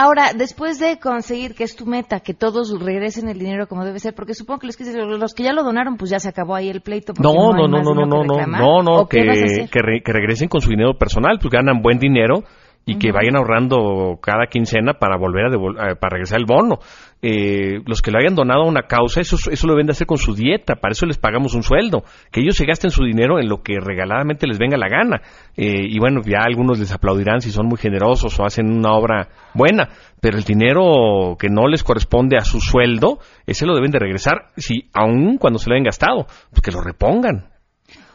Ahora, 0.00 0.30
después 0.32 0.78
de 0.78 1.00
conseguir 1.00 1.56
que 1.56 1.64
es 1.64 1.74
tu 1.74 1.84
meta, 1.84 2.20
que 2.20 2.32
todos 2.32 2.70
regresen 2.80 3.28
el 3.28 3.36
dinero 3.36 3.66
como 3.66 3.84
debe 3.84 3.98
ser, 3.98 4.14
porque 4.14 4.32
supongo 4.32 4.60
que 4.60 4.68
los 4.68 4.76
que, 4.76 4.84
los 4.84 5.34
que 5.34 5.42
ya 5.42 5.52
lo 5.52 5.64
donaron, 5.64 5.96
pues 5.96 6.12
ya 6.12 6.20
se 6.20 6.28
acabó 6.28 6.54
ahí 6.54 6.68
el 6.68 6.82
pleito. 6.82 7.14
No, 7.20 7.52
no, 7.52 7.66
no, 7.66 7.82
no, 7.82 7.94
no, 7.94 8.06
no, 8.06 8.22
no, 8.22 8.46
no, 8.46 8.82
no, 8.84 9.06
que, 9.08 9.68
que, 9.68 10.12
regresen 10.12 10.48
con 10.48 10.60
su 10.60 10.70
dinero 10.70 10.94
personal, 10.96 11.40
pues 11.40 11.50
ganan 11.50 11.82
buen 11.82 11.98
dinero 11.98 12.44
y 12.86 12.96
que 12.96 13.10
vayan 13.10 13.34
ahorrando 13.34 14.20
cada 14.22 14.46
quincena 14.46 14.94
para 14.94 15.18
volver 15.18 15.46
a, 15.46 15.96
para 15.96 16.14
regresar 16.14 16.38
el 16.38 16.46
bono. 16.46 16.78
Eh, 17.20 17.80
los 17.84 18.00
que 18.00 18.12
lo 18.12 18.18
hayan 18.18 18.36
donado 18.36 18.62
a 18.62 18.68
una 18.68 18.82
causa, 18.82 19.20
eso, 19.20 19.36
eso 19.50 19.66
lo 19.66 19.72
deben 19.72 19.86
de 19.86 19.92
hacer 19.92 20.06
con 20.06 20.18
su 20.18 20.34
dieta, 20.34 20.76
para 20.76 20.92
eso 20.92 21.04
les 21.04 21.18
pagamos 21.18 21.54
un 21.54 21.64
sueldo, 21.64 22.04
que 22.30 22.40
ellos 22.40 22.54
se 22.56 22.64
gasten 22.64 22.90
su 22.90 23.02
dinero 23.02 23.40
en 23.40 23.48
lo 23.48 23.62
que 23.62 23.80
regaladamente 23.80 24.46
les 24.46 24.58
venga 24.58 24.76
la 24.76 24.88
gana. 24.88 25.20
Eh, 25.56 25.86
y 25.88 25.98
bueno, 25.98 26.20
ya 26.24 26.38
algunos 26.44 26.78
les 26.78 26.92
aplaudirán 26.92 27.40
si 27.40 27.50
son 27.50 27.66
muy 27.66 27.78
generosos 27.78 28.38
o 28.38 28.44
hacen 28.44 28.70
una 28.70 28.92
obra 28.92 29.28
buena, 29.52 29.88
pero 30.20 30.38
el 30.38 30.44
dinero 30.44 31.36
que 31.38 31.48
no 31.48 31.66
les 31.66 31.82
corresponde 31.82 32.36
a 32.36 32.44
su 32.44 32.60
sueldo, 32.60 33.18
ese 33.46 33.66
lo 33.66 33.74
deben 33.74 33.90
de 33.90 33.98
regresar, 33.98 34.50
si 34.56 34.88
aun 34.92 35.38
cuando 35.38 35.58
se 35.58 35.68
lo 35.68 35.74
hayan 35.74 35.84
gastado, 35.84 36.26
pues 36.50 36.62
que 36.62 36.70
lo 36.70 36.80
repongan. 36.80 37.50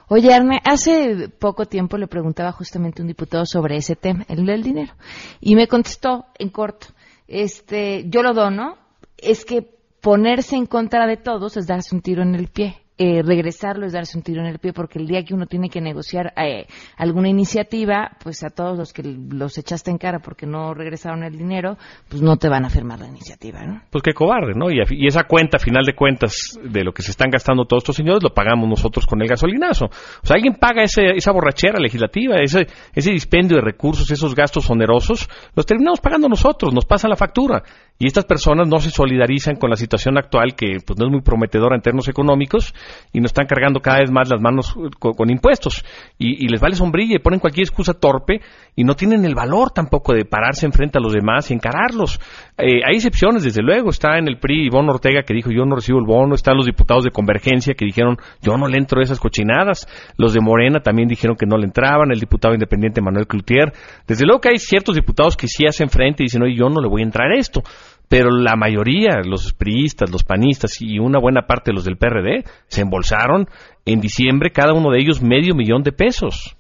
Oye, 0.08 0.34
Arne, 0.34 0.62
hace 0.64 1.28
poco 1.28 1.66
tiempo 1.66 1.98
le 1.98 2.08
preguntaba 2.08 2.52
justamente 2.52 3.02
a 3.02 3.04
un 3.04 3.08
diputado 3.08 3.46
sobre 3.46 3.78
ese 3.78 3.96
tema, 3.96 4.26
el 4.30 4.46
del 4.46 4.62
dinero, 4.62 4.94
y 5.42 5.56
me 5.56 5.68
contestó 5.68 6.26
en 6.38 6.50
corto, 6.50 6.88
este, 7.28 8.06
yo 8.10 8.22
lo 8.22 8.34
dono, 8.34 8.78
es 9.24 9.46
que 9.46 9.62
ponerse 10.02 10.56
en 10.56 10.66
contra 10.66 11.08
de 11.08 11.18
todos 11.18 11.58
es 11.58 11.68
darse 11.68 11.96
un 11.96 12.02
tiro 12.02 12.22
en 12.22 12.36
el 12.36 12.48
pie 12.48 12.83
eh, 13.06 13.22
regresarlo 13.22 13.86
es 13.86 13.92
darse 13.92 14.18
un 14.18 14.24
tiro 14.24 14.40
en 14.40 14.48
el 14.48 14.60
pie, 14.60 14.72
porque 14.72 14.98
el 14.98 15.08
día 15.08 15.26
que 15.26 15.34
uno 15.34 15.46
tiene 15.46 15.68
que 15.68 15.82
negociar 15.82 16.32
eh, 16.38 16.68
alguna 16.96 17.28
iniciativa, 17.28 18.12
pues 18.24 18.46
a 18.46 18.50
todos 18.50 18.78
los 18.78 18.94
que 18.94 19.04
los 19.04 19.58
echaste 19.58 19.92
en 19.92 19.98
cara 19.98 20.20
porque 20.20 20.46
no 20.46 20.74
regresaron 20.74 21.22
el 21.26 21.38
dinero, 21.38 21.76
pues 22.08 22.22
no 22.22 22.38
te 22.38 22.48
van 22.48 22.64
a 22.64 22.70
firmar 22.70 23.02
la 23.02 23.10
iniciativa, 23.10 23.62
¿no? 23.66 23.82
Pues 23.90 24.04
qué 24.04 24.14
cobarde, 24.14 24.54
¿no? 24.56 24.72
Y, 24.72 25.06
esa 25.06 25.26
cuenta, 25.26 25.58
a 25.58 25.60
final 25.60 25.84
de 25.84 25.96
cuentas, 25.96 26.58
de 26.64 26.82
lo 26.86 26.94
que 26.94 27.02
se 27.02 27.12
están 27.12 27.30
gastando 27.30 27.66
todos 27.66 27.84
estos 27.84 27.98
señores, 27.98 28.24
lo 28.24 28.34
pagamos 28.34 28.70
nosotros 28.70 29.06
con 29.06 29.22
el 29.22 29.28
gasolinazo. 29.28 29.88
O 29.88 30.26
sea, 30.26 30.36
alguien 30.36 30.56
paga 30.56 30.84
esa 30.84 31.32
borrachera 31.34 31.82
legislativa, 31.82 32.38
ese, 32.38 32.68
ese 32.96 33.12
dispendio 33.12 33.58
de 33.58 33.64
recursos, 33.64 34.10
esos 34.12 34.34
gastos 34.34 34.70
onerosos, 34.70 35.28
los 35.58 35.66
terminamos 35.66 36.00
pagando 36.00 36.30
nosotros, 36.30 36.74
nos 36.74 36.86
pasa 36.86 37.10
la 37.10 37.18
factura. 37.18 37.64
Y 38.00 38.08
estas 38.08 38.26
personas 38.26 38.68
no 38.68 38.80
se 38.80 38.92
solidarizan 38.92 39.58
con 39.58 39.70
la 39.70 39.76
situación 39.76 40.18
actual, 40.18 40.56
que 40.56 40.78
pues 40.86 40.98
no 40.98 41.08
es 41.08 41.12
muy 41.12 41.22
prometedora 41.22 41.76
en 41.76 41.82
términos 41.82 42.08
económicos, 42.08 42.74
y 43.12 43.20
nos 43.20 43.30
están 43.30 43.46
cargando 43.46 43.80
cada 43.80 44.00
vez 44.00 44.12
más 44.12 44.30
las 44.30 44.42
manos 44.42 44.76
con, 45.00 45.30
impuestos 45.30 45.84
y, 46.18 46.48
les 46.48 46.60
vale 46.60 46.76
sombrilla 46.76 47.16
y 47.16 47.20
ponen 47.20 47.40
cualquier 47.40 47.66
excusa 47.66 47.94
torpe 47.94 48.42
y 48.76 48.84
no 48.84 48.96
tienen 48.96 49.26
el 49.26 49.36
valor 49.36 49.72
tampoco 49.72 50.14
de 50.14 50.26
pararse 50.26 50.66
enfrente 50.66 50.98
a 50.98 51.02
los 51.02 51.14
demás 51.14 51.50
y 51.50 51.54
encararlos. 51.54 52.20
Eh, 52.58 52.82
hay 52.86 52.96
excepciones, 52.96 53.44
desde 53.44 53.62
luego. 53.62 53.90
Está 53.90 54.18
en 54.18 54.28
el 54.28 54.38
PRI 54.38 54.68
Ivonne 54.68 54.92
Ortega 54.92 55.24
que 55.24 55.34
dijo 55.34 55.52
yo 55.52 55.66
no 55.66 55.76
recibo 55.76 56.00
el 56.00 56.06
bono. 56.06 56.36
Están 56.36 56.58
los 56.58 56.66
diputados 56.66 57.04
de 57.04 57.12
Convergencia 57.12 57.74
que 57.74 57.86
dijeron 57.86 58.18
yo 58.42 58.58
no 58.58 58.68
le 58.68 58.78
entro 58.78 59.00
a 59.00 59.04
esas 59.04 59.20
cochinadas. 59.20 59.88
Los 60.18 60.34
de 60.34 60.40
Morena 60.42 60.80
también 60.80 61.08
dijeron 61.08 61.36
que 61.36 61.46
no 61.46 61.58
le 61.58 61.66
entraban. 61.66 62.12
El 62.12 62.20
diputado 62.20 62.54
independiente 62.54 63.02
Manuel 63.02 63.28
Cloutier. 63.28 63.74
Desde 64.08 64.26
luego 64.26 64.42
que 64.42 64.50
hay 64.50 64.58
ciertos 64.58 64.96
diputados 64.96 65.38
que 65.38 65.48
sí 65.48 65.66
hacen 65.66 65.90
frente 65.90 66.24
y 66.24 66.26
dicen 66.26 66.44
oye 66.44 66.56
yo 66.56 66.70
no 66.70 66.82
le 66.82 66.90
voy 66.90 67.02
a 67.02 67.06
entrar 67.06 67.32
a 67.32 67.38
esto 67.38 67.64
pero 68.14 68.30
la 68.30 68.56
mayoría, 68.56 69.22
los 69.26 69.54
priistas, 69.54 70.12
los 70.12 70.24
panistas 70.24 70.80
y 70.80 71.00
una 71.00 71.20
buena 71.20 71.48
parte 71.48 71.72
de 71.72 71.74
los 71.74 71.84
del 71.84 71.98
PRD, 71.98 72.44
se 72.68 72.82
embolsaron 72.82 73.48
en 73.86 74.02
diciembre 74.02 74.52
cada 74.52 74.72
uno 74.76 74.92
de 74.92 75.00
ellos 75.00 75.24
medio 75.24 75.56
millón 75.56 75.82
de 75.82 75.94
pesos. 75.94 76.56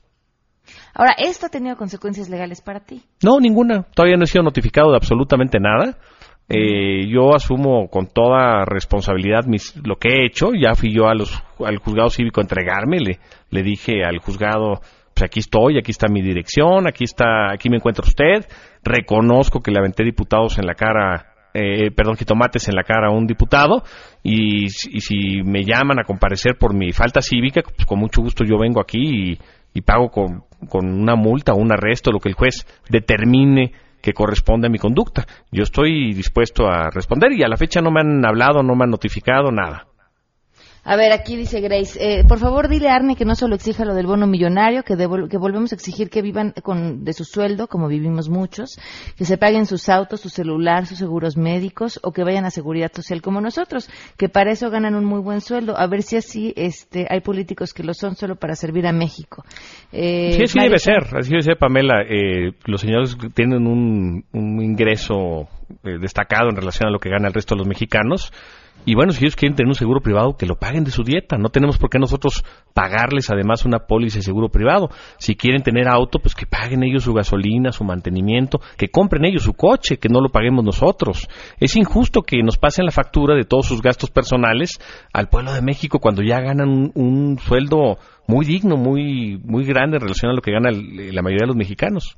Ahora, 0.95 1.13
¿esto 1.15 1.45
ha 1.45 1.49
tenido 1.49 1.75
consecuencias 1.75 2.27
legales 2.27 2.59
para 2.59 2.79
ti? 2.79 3.03
No, 3.21 3.39
ninguna. 3.39 3.83
Todavía 3.83 4.17
no 4.17 4.23
he 4.23 4.27
sido 4.27 4.43
notificado 4.43 4.89
de 4.89 4.95
absolutamente 4.95 5.59
nada. 5.59 5.99
Eh, 6.49 7.05
yo 7.07 7.35
asumo 7.35 7.87
con 7.87 8.07
toda 8.07 8.65
responsabilidad 8.65 9.45
mis, 9.45 9.75
lo 9.75 9.97
que 9.97 10.09
he 10.09 10.25
hecho. 10.25 10.53
Ya 10.59 10.73
fui 10.73 10.91
yo 10.91 11.07
a 11.07 11.13
los, 11.13 11.39
al 11.63 11.77
juzgado 11.77 12.09
cívico 12.09 12.41
a 12.41 12.45
entregarme. 12.45 12.97
Le, 12.97 13.19
le 13.51 13.61
dije 13.61 14.03
al 14.03 14.17
juzgado, 14.17 14.81
pues 15.13 15.23
aquí 15.25 15.39
estoy, 15.39 15.77
aquí 15.77 15.91
está 15.91 16.07
mi 16.07 16.23
dirección, 16.23 16.87
aquí 16.87 17.03
está, 17.03 17.51
aquí 17.51 17.69
me 17.69 17.77
encuentra 17.77 18.07
usted. 18.07 18.47
Reconozco 18.83 19.61
que 19.61 19.69
le 19.69 19.77
aventé 19.77 20.03
diputados 20.03 20.57
en 20.57 20.65
la 20.65 20.73
cara 20.73 21.32
eh, 21.53 21.91
perdón, 21.91 22.15
jitomates 22.15 22.67
en 22.67 22.75
la 22.75 22.83
cara 22.83 23.07
a 23.07 23.11
un 23.11 23.27
diputado 23.27 23.83
y, 24.23 24.69
si 24.69 25.43
me 25.43 25.63
llaman 25.63 25.99
a 25.99 26.03
comparecer 26.03 26.57
por 26.57 26.73
mi 26.73 26.91
falta 26.91 27.21
cívica, 27.21 27.61
pues 27.61 27.85
con 27.85 27.99
mucho 27.99 28.21
gusto 28.21 28.43
yo 28.43 28.57
vengo 28.57 28.81
aquí 28.81 29.37
y, 29.73 29.81
pago 29.81 30.09
con, 30.09 30.43
con, 30.69 30.87
una 30.87 31.15
multa 31.15 31.53
o 31.53 31.57
un 31.57 31.71
arresto, 31.71 32.11
lo 32.11 32.19
que 32.19 32.29
el 32.29 32.35
juez 32.35 32.65
determine 32.89 33.71
que 34.01 34.13
corresponde 34.13 34.67
a 34.67 34.69
mi 34.69 34.79
conducta. 34.79 35.25
Yo 35.51 35.63
estoy 35.63 36.13
dispuesto 36.13 36.67
a 36.67 36.89
responder 36.89 37.31
y 37.31 37.43
a 37.43 37.47
la 37.47 37.57
fecha 37.57 37.81
no 37.81 37.89
me 37.89 38.01
han 38.01 38.25
hablado, 38.25 38.61
no 38.61 38.75
me 38.75 38.83
han 38.83 38.89
notificado 38.89 39.51
nada. 39.51 39.87
A 40.85 40.97
ver, 40.97 41.13
aquí 41.13 41.37
dice 41.37 41.61
Grace, 41.61 41.97
eh, 41.99 42.23
por 42.27 42.39
favor 42.39 42.67
dile 42.67 42.89
a 42.89 42.95
Arne 42.95 43.15
que 43.15 43.23
no 43.23 43.35
solo 43.35 43.55
exija 43.55 43.85
lo 43.85 43.93
del 43.93 44.05
bono 44.05 44.27
millonario, 44.27 44.83
que, 44.83 44.97
que 44.97 45.37
volvemos 45.37 45.71
a 45.71 45.75
exigir 45.75 46.09
que 46.09 46.21
vivan 46.21 46.53
con, 46.61 47.05
de 47.05 47.13
su 47.13 47.23
sueldo, 47.23 47.67
como 47.67 47.87
vivimos 47.87 48.27
muchos, 48.27 48.77
que 49.17 49.23
se 49.23 49.37
paguen 49.37 49.65
sus 49.65 49.87
autos, 49.87 50.19
su 50.19 50.27
celular, 50.27 50.85
sus 50.85 50.97
seguros 50.97 51.37
médicos, 51.37 52.01
o 52.03 52.11
que 52.11 52.25
vayan 52.25 52.43
a 52.43 52.49
seguridad 52.49 52.91
social 52.93 53.21
como 53.21 53.39
nosotros, 53.39 53.89
que 54.17 54.27
para 54.27 54.51
eso 54.51 54.69
ganan 54.69 54.95
un 54.95 55.05
muy 55.05 55.21
buen 55.21 55.39
sueldo. 55.39 55.77
A 55.77 55.87
ver 55.87 56.01
si 56.01 56.17
así 56.17 56.53
este, 56.57 57.07
hay 57.09 57.21
políticos 57.21 57.73
que 57.73 57.83
lo 57.83 57.93
son 57.93 58.17
solo 58.17 58.35
para 58.35 58.55
servir 58.55 58.85
a 58.85 58.91
México. 58.91 59.45
Eh, 59.93 60.33
sí, 60.33 60.43
así 60.43 60.59
debe 60.59 60.79
ser, 60.79 61.15
así 61.17 61.29
debe 61.29 61.43
ser, 61.43 61.57
Pamela. 61.57 62.01
Eh, 62.01 62.51
los 62.65 62.81
señores 62.81 63.15
tienen 63.33 63.67
un, 63.67 64.25
un 64.33 64.61
ingreso 64.61 65.47
eh, 65.83 65.97
destacado 65.99 66.49
en 66.49 66.55
relación 66.55 66.87
a 66.87 66.91
lo 66.91 66.99
que 66.99 67.09
gana 67.09 67.27
el 67.27 67.33
resto 67.33 67.55
de 67.55 67.59
los 67.59 67.67
mexicanos 67.67 68.31
y 68.85 68.95
bueno, 68.95 69.13
si 69.13 69.23
ellos 69.23 69.37
quieren 69.37 69.55
tener 69.55 69.69
un 69.69 69.75
seguro 69.75 70.01
privado, 70.01 70.35
que 70.35 70.45
lo 70.45 70.55
paguen 70.55 70.83
de 70.83 70.91
su 70.91 71.03
dieta. 71.03 71.37
No 71.37 71.49
tenemos 71.49 71.77
por 71.77 71.89
qué 71.89 71.99
nosotros 71.99 72.43
pagarles 72.73 73.29
además 73.29 73.63
una 73.65 73.79
póliza 73.79 74.17
de 74.17 74.23
seguro 74.23 74.49
privado. 74.49 74.89
Si 75.19 75.35
quieren 75.35 75.63
tener 75.63 75.87
auto, 75.87 76.19
pues 76.19 76.35
que 76.35 76.45
paguen 76.45 76.83
ellos 76.83 77.03
su 77.03 77.13
gasolina, 77.13 77.71
su 77.71 77.85
mantenimiento, 77.85 78.59
que 78.77 78.89
compren 78.89 79.23
ellos 79.23 79.43
su 79.43 79.53
coche, 79.53 79.97
que 79.97 80.09
no 80.09 80.19
lo 80.19 80.29
paguemos 80.29 80.65
nosotros. 80.65 81.29
Es 81.59 81.77
injusto 81.77 82.23
que 82.23 82.43
nos 82.43 82.57
pasen 82.57 82.85
la 82.85 82.91
factura 82.91 83.35
de 83.35 83.45
todos 83.45 83.67
sus 83.67 83.81
gastos 83.81 84.11
personales 84.11 84.79
al 85.13 85.29
pueblo 85.29 85.53
de 85.53 85.61
México 85.61 85.99
cuando 85.99 86.21
ya 86.21 86.41
ganan 86.41 86.91
un, 86.93 87.39
sueldo 87.39 87.97
muy 88.27 88.45
digno, 88.45 88.75
muy, 88.75 89.39
muy 89.45 89.63
grande 89.63 89.95
en 89.95 90.01
relación 90.01 90.31
a 90.31 90.35
lo 90.35 90.41
que 90.41 90.51
gana 90.51 90.71
la 90.71 91.21
mayoría 91.21 91.43
de 91.43 91.47
los 91.47 91.55
mexicanos. 91.55 92.17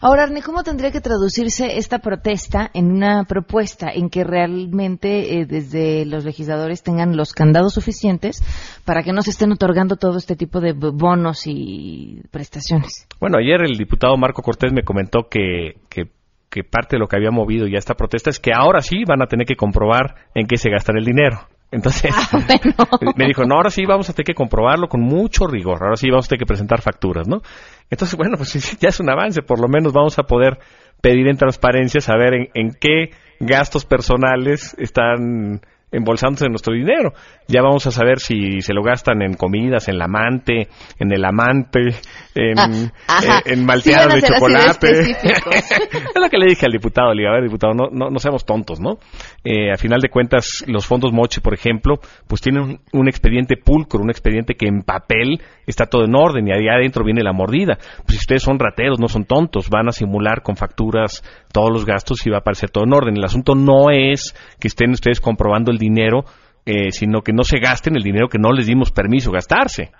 Ahora, 0.00 0.24
Arne, 0.24 0.42
¿cómo 0.42 0.62
tendría 0.62 0.90
que 0.90 1.00
traducirse 1.00 1.78
esta 1.78 1.98
protesta 1.98 2.70
en 2.74 2.92
una 2.92 3.24
propuesta 3.24 3.90
en 3.92 4.08
que 4.08 4.24
realmente 4.24 5.40
eh, 5.40 5.46
desde 5.46 6.06
los 6.06 6.24
legisladores 6.24 6.82
tengan 6.82 7.16
los 7.16 7.32
candados 7.32 7.74
suficientes 7.74 8.42
para 8.84 9.02
que 9.02 9.12
no 9.12 9.22
se 9.22 9.30
estén 9.30 9.52
otorgando 9.52 9.96
todo 9.96 10.18
este 10.18 10.36
tipo 10.36 10.60
de 10.60 10.72
bonos 10.72 11.46
y 11.46 12.22
prestaciones? 12.30 13.06
Bueno, 13.20 13.38
ayer 13.38 13.62
el 13.62 13.76
diputado 13.76 14.16
Marco 14.16 14.42
Cortés 14.42 14.72
me 14.72 14.84
comentó 14.84 15.28
que, 15.28 15.80
que, 15.88 16.10
que 16.50 16.64
parte 16.64 16.96
de 16.96 17.00
lo 17.00 17.08
que 17.08 17.16
había 17.16 17.30
movido 17.30 17.66
ya 17.66 17.78
esta 17.78 17.94
protesta 17.94 18.30
es 18.30 18.38
que 18.38 18.52
ahora 18.54 18.80
sí 18.80 19.04
van 19.06 19.22
a 19.22 19.26
tener 19.26 19.46
que 19.46 19.56
comprobar 19.56 20.14
en 20.34 20.46
qué 20.46 20.56
se 20.56 20.70
gastará 20.70 20.98
el 20.98 21.04
dinero. 21.04 21.48
Entonces 21.74 22.14
ah, 22.78 22.98
me 23.16 23.26
dijo, 23.26 23.44
no, 23.44 23.56
ahora 23.56 23.70
sí 23.70 23.84
vamos 23.84 24.08
a 24.08 24.12
tener 24.12 24.26
que 24.26 24.34
comprobarlo 24.34 24.88
con 24.88 25.00
mucho 25.00 25.46
rigor, 25.46 25.82
ahora 25.82 25.96
sí 25.96 26.08
vamos 26.08 26.26
a 26.26 26.28
tener 26.28 26.40
que 26.40 26.46
presentar 26.46 26.80
facturas, 26.80 27.26
¿no? 27.26 27.42
Entonces, 27.90 28.16
bueno, 28.16 28.36
pues 28.36 28.78
ya 28.80 28.88
es 28.88 29.00
un 29.00 29.10
avance, 29.10 29.42
por 29.42 29.60
lo 29.60 29.68
menos 29.68 29.92
vamos 29.92 30.18
a 30.18 30.24
poder 30.24 30.58
pedir 31.00 31.28
en 31.28 31.36
transparencia, 31.36 32.00
saber 32.00 32.50
en 32.54 32.70
qué 32.80 33.10
gastos 33.40 33.84
personales 33.84 34.74
están 34.78 35.60
embolsándose 35.94 36.48
nuestro 36.48 36.74
dinero. 36.74 37.12
Ya 37.46 37.60
vamos 37.60 37.86
a 37.86 37.90
saber 37.90 38.20
si 38.20 38.62
se 38.62 38.72
lo 38.72 38.82
gastan 38.82 39.20
en 39.20 39.34
comidas, 39.34 39.88
en 39.88 39.98
la 39.98 40.06
amante, 40.06 40.68
en 40.98 41.12
el 41.12 41.24
amante, 41.24 41.94
en, 42.34 42.90
ah, 43.06 43.42
eh, 43.44 43.56
malteadas 43.56 44.14
de 44.14 44.22
chocolate. 44.22 45.00
es 45.10 46.14
lo 46.14 46.28
que 46.30 46.38
le 46.38 46.46
dije 46.46 46.64
al 46.64 46.72
diputado, 46.72 47.12
le 47.12 47.28
a 47.28 47.32
ver, 47.32 47.42
diputado, 47.42 47.74
no, 47.74 47.88
no, 47.90 48.18
seamos 48.18 48.46
tontos, 48.46 48.80
¿no? 48.80 48.98
Eh, 49.44 49.70
a 49.70 49.76
final 49.76 50.00
de 50.00 50.08
cuentas, 50.08 50.64
los 50.66 50.86
fondos 50.86 51.12
Moche, 51.12 51.42
por 51.42 51.52
ejemplo, 51.52 51.96
pues 52.26 52.40
tienen 52.40 52.80
un, 52.92 53.08
expediente 53.08 53.56
pulcro, 53.56 54.00
un 54.00 54.10
expediente 54.10 54.54
que 54.54 54.66
en 54.66 54.82
papel 54.82 55.42
está 55.66 55.84
todo 55.84 56.04
en 56.04 56.14
orden 56.14 56.48
y 56.48 56.52
ahí 56.52 56.68
adentro 56.68 57.04
viene 57.04 57.22
la 57.22 57.34
mordida. 57.34 57.76
Pues 58.06 58.12
si 58.12 58.16
ustedes 58.16 58.42
son 58.42 58.58
rateros, 58.58 58.98
no 58.98 59.08
son 59.08 59.26
tontos, 59.26 59.68
van 59.68 59.88
a 59.88 59.92
simular 59.92 60.42
con 60.42 60.56
facturas 60.56 61.22
todos 61.52 61.70
los 61.70 61.84
gastos 61.84 62.26
y 62.26 62.30
va 62.30 62.36
a 62.36 62.40
aparecer 62.40 62.70
todo 62.70 62.84
en 62.84 62.94
orden. 62.94 63.16
El 63.16 63.24
asunto 63.24 63.54
no 63.54 63.90
es 63.90 64.34
que 64.58 64.68
estén 64.68 64.90
ustedes 64.90 65.20
comprobando 65.20 65.70
el 65.70 65.78
dinero, 65.78 66.24
eh, 66.66 66.90
sino 66.90 67.22
que 67.22 67.32
no 67.32 67.44
se 67.44 67.58
gasten 67.58 67.96
el 67.96 68.02
dinero 68.02 68.28
que 68.28 68.38
no 68.38 68.52
les 68.52 68.66
dimos 68.66 68.90
permiso 68.90 69.30
gastarse. 69.30 69.92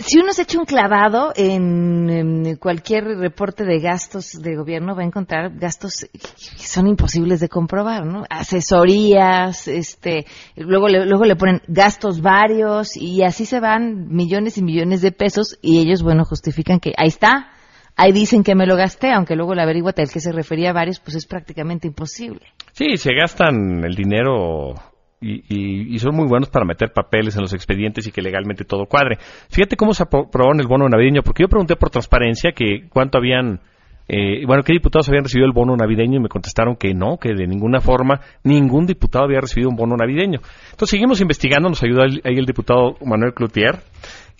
Si 0.00 0.18
uno 0.18 0.32
se 0.34 0.42
echa 0.42 0.58
un 0.58 0.66
clavado 0.66 1.32
en, 1.34 2.56
cualquier 2.56 3.04
reporte 3.04 3.64
de 3.64 3.80
gastos 3.80 4.32
de 4.32 4.54
gobierno, 4.54 4.94
va 4.94 5.02
a 5.02 5.06
encontrar 5.06 5.50
gastos 5.58 6.06
que 6.12 6.66
son 6.66 6.88
imposibles 6.88 7.40
de 7.40 7.48
comprobar, 7.48 8.04
¿no? 8.04 8.24
Asesorías, 8.28 9.66
este, 9.66 10.26
luego 10.56 10.88
le, 10.88 11.06
luego 11.06 11.24
le 11.24 11.36
ponen 11.36 11.62
gastos 11.68 12.20
varios 12.20 12.96
y 12.96 13.22
así 13.22 13.46
se 13.46 13.60
van 13.60 14.08
millones 14.08 14.58
y 14.58 14.62
millones 14.62 15.00
de 15.00 15.12
pesos 15.12 15.58
y 15.62 15.78
ellos, 15.78 16.02
bueno, 16.02 16.24
justifican 16.24 16.80
que 16.80 16.92
ahí 16.98 17.08
está, 17.08 17.50
ahí 17.98 18.12
dicen 18.12 18.42
que 18.42 18.54
me 18.54 18.66
lo 18.66 18.76
gasté, 18.76 19.12
aunque 19.12 19.36
luego 19.36 19.54
la 19.54 19.64
averiguata 19.64 20.00
el 20.00 20.08
que 20.08 20.20
se 20.20 20.32
refería 20.32 20.70
a 20.70 20.72
varios, 20.72 21.00
pues 21.00 21.16
es 21.16 21.26
prácticamente 21.26 21.86
imposible. 21.86 22.40
Sí, 22.72 22.96
se 22.96 23.12
gastan 23.12 23.84
el 23.84 23.94
dinero 23.94 24.74
y, 25.20 25.94
y, 25.94 25.98
son 25.98 26.14
muy 26.14 26.28
buenos 26.28 26.48
para 26.48 26.64
meter 26.64 26.92
papeles 26.92 27.34
en 27.34 27.42
los 27.42 27.52
expedientes 27.52 28.06
y 28.06 28.12
que 28.12 28.22
legalmente 28.22 28.64
todo 28.64 28.86
cuadre. 28.86 29.18
Fíjate 29.50 29.76
cómo 29.76 29.92
se 29.92 30.04
aprobó 30.04 30.52
el 30.52 30.66
bono 30.68 30.88
navideño, 30.88 31.22
porque 31.22 31.42
yo 31.42 31.48
pregunté 31.48 31.74
por 31.74 31.90
transparencia 31.90 32.52
que 32.52 32.88
cuánto 32.88 33.18
habían, 33.18 33.60
eh, 34.06 34.46
bueno, 34.46 34.62
qué 34.62 34.72
diputados 34.72 35.08
habían 35.08 35.24
recibido 35.24 35.48
el 35.48 35.52
bono 35.52 35.76
navideño 35.76 36.18
y 36.18 36.22
me 36.22 36.28
contestaron 36.28 36.76
que 36.76 36.94
no, 36.94 37.16
que 37.18 37.34
de 37.34 37.48
ninguna 37.48 37.80
forma 37.80 38.20
ningún 38.44 38.86
diputado 38.86 39.24
había 39.24 39.40
recibido 39.40 39.70
un 39.70 39.76
bono 39.76 39.96
navideño. 39.96 40.38
Entonces 40.70 40.90
seguimos 40.90 41.20
investigando, 41.20 41.68
nos 41.68 41.82
ayudó 41.82 42.02
ahí 42.02 42.20
el 42.22 42.46
diputado 42.46 42.94
Manuel 43.04 43.34
Cloutier 43.34 43.80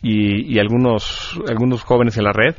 y, 0.00 0.54
y 0.54 0.60
algunos, 0.60 1.40
algunos 1.48 1.82
jóvenes 1.82 2.16
en 2.18 2.22
la 2.22 2.32
red. 2.32 2.54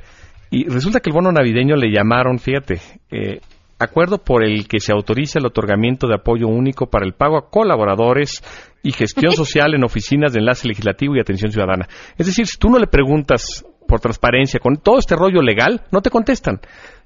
Y 0.51 0.67
resulta 0.67 0.99
que 0.99 1.09
el 1.09 1.13
bono 1.13 1.31
navideño 1.31 1.75
le 1.75 1.91
llamaron, 1.91 2.39
fíjate, 2.39 2.79
eh, 3.11 3.39
acuerdo 3.79 4.17
por 4.17 4.43
el 4.43 4.67
que 4.67 4.79
se 4.79 4.91
autoriza 4.91 5.39
el 5.39 5.45
otorgamiento 5.45 6.07
de 6.07 6.15
apoyo 6.15 6.47
único 6.47 6.87
para 6.87 7.05
el 7.05 7.13
pago 7.13 7.37
a 7.37 7.49
colaboradores 7.49 8.43
y 8.83 8.91
gestión 8.91 9.31
social 9.35 9.73
en 9.73 9.83
oficinas 9.83 10.33
de 10.33 10.39
enlace 10.39 10.67
legislativo 10.67 11.15
y 11.15 11.19
atención 11.19 11.51
ciudadana. 11.51 11.87
Es 12.17 12.27
decir, 12.27 12.45
si 12.45 12.57
tú 12.57 12.69
no 12.69 12.79
le 12.79 12.87
preguntas 12.87 13.65
por 13.87 13.99
transparencia 13.99 14.59
con 14.59 14.77
todo 14.77 14.99
este 14.99 15.15
rollo 15.15 15.41
legal, 15.41 15.81
no 15.91 16.01
te 16.01 16.09
contestan. 16.09 16.59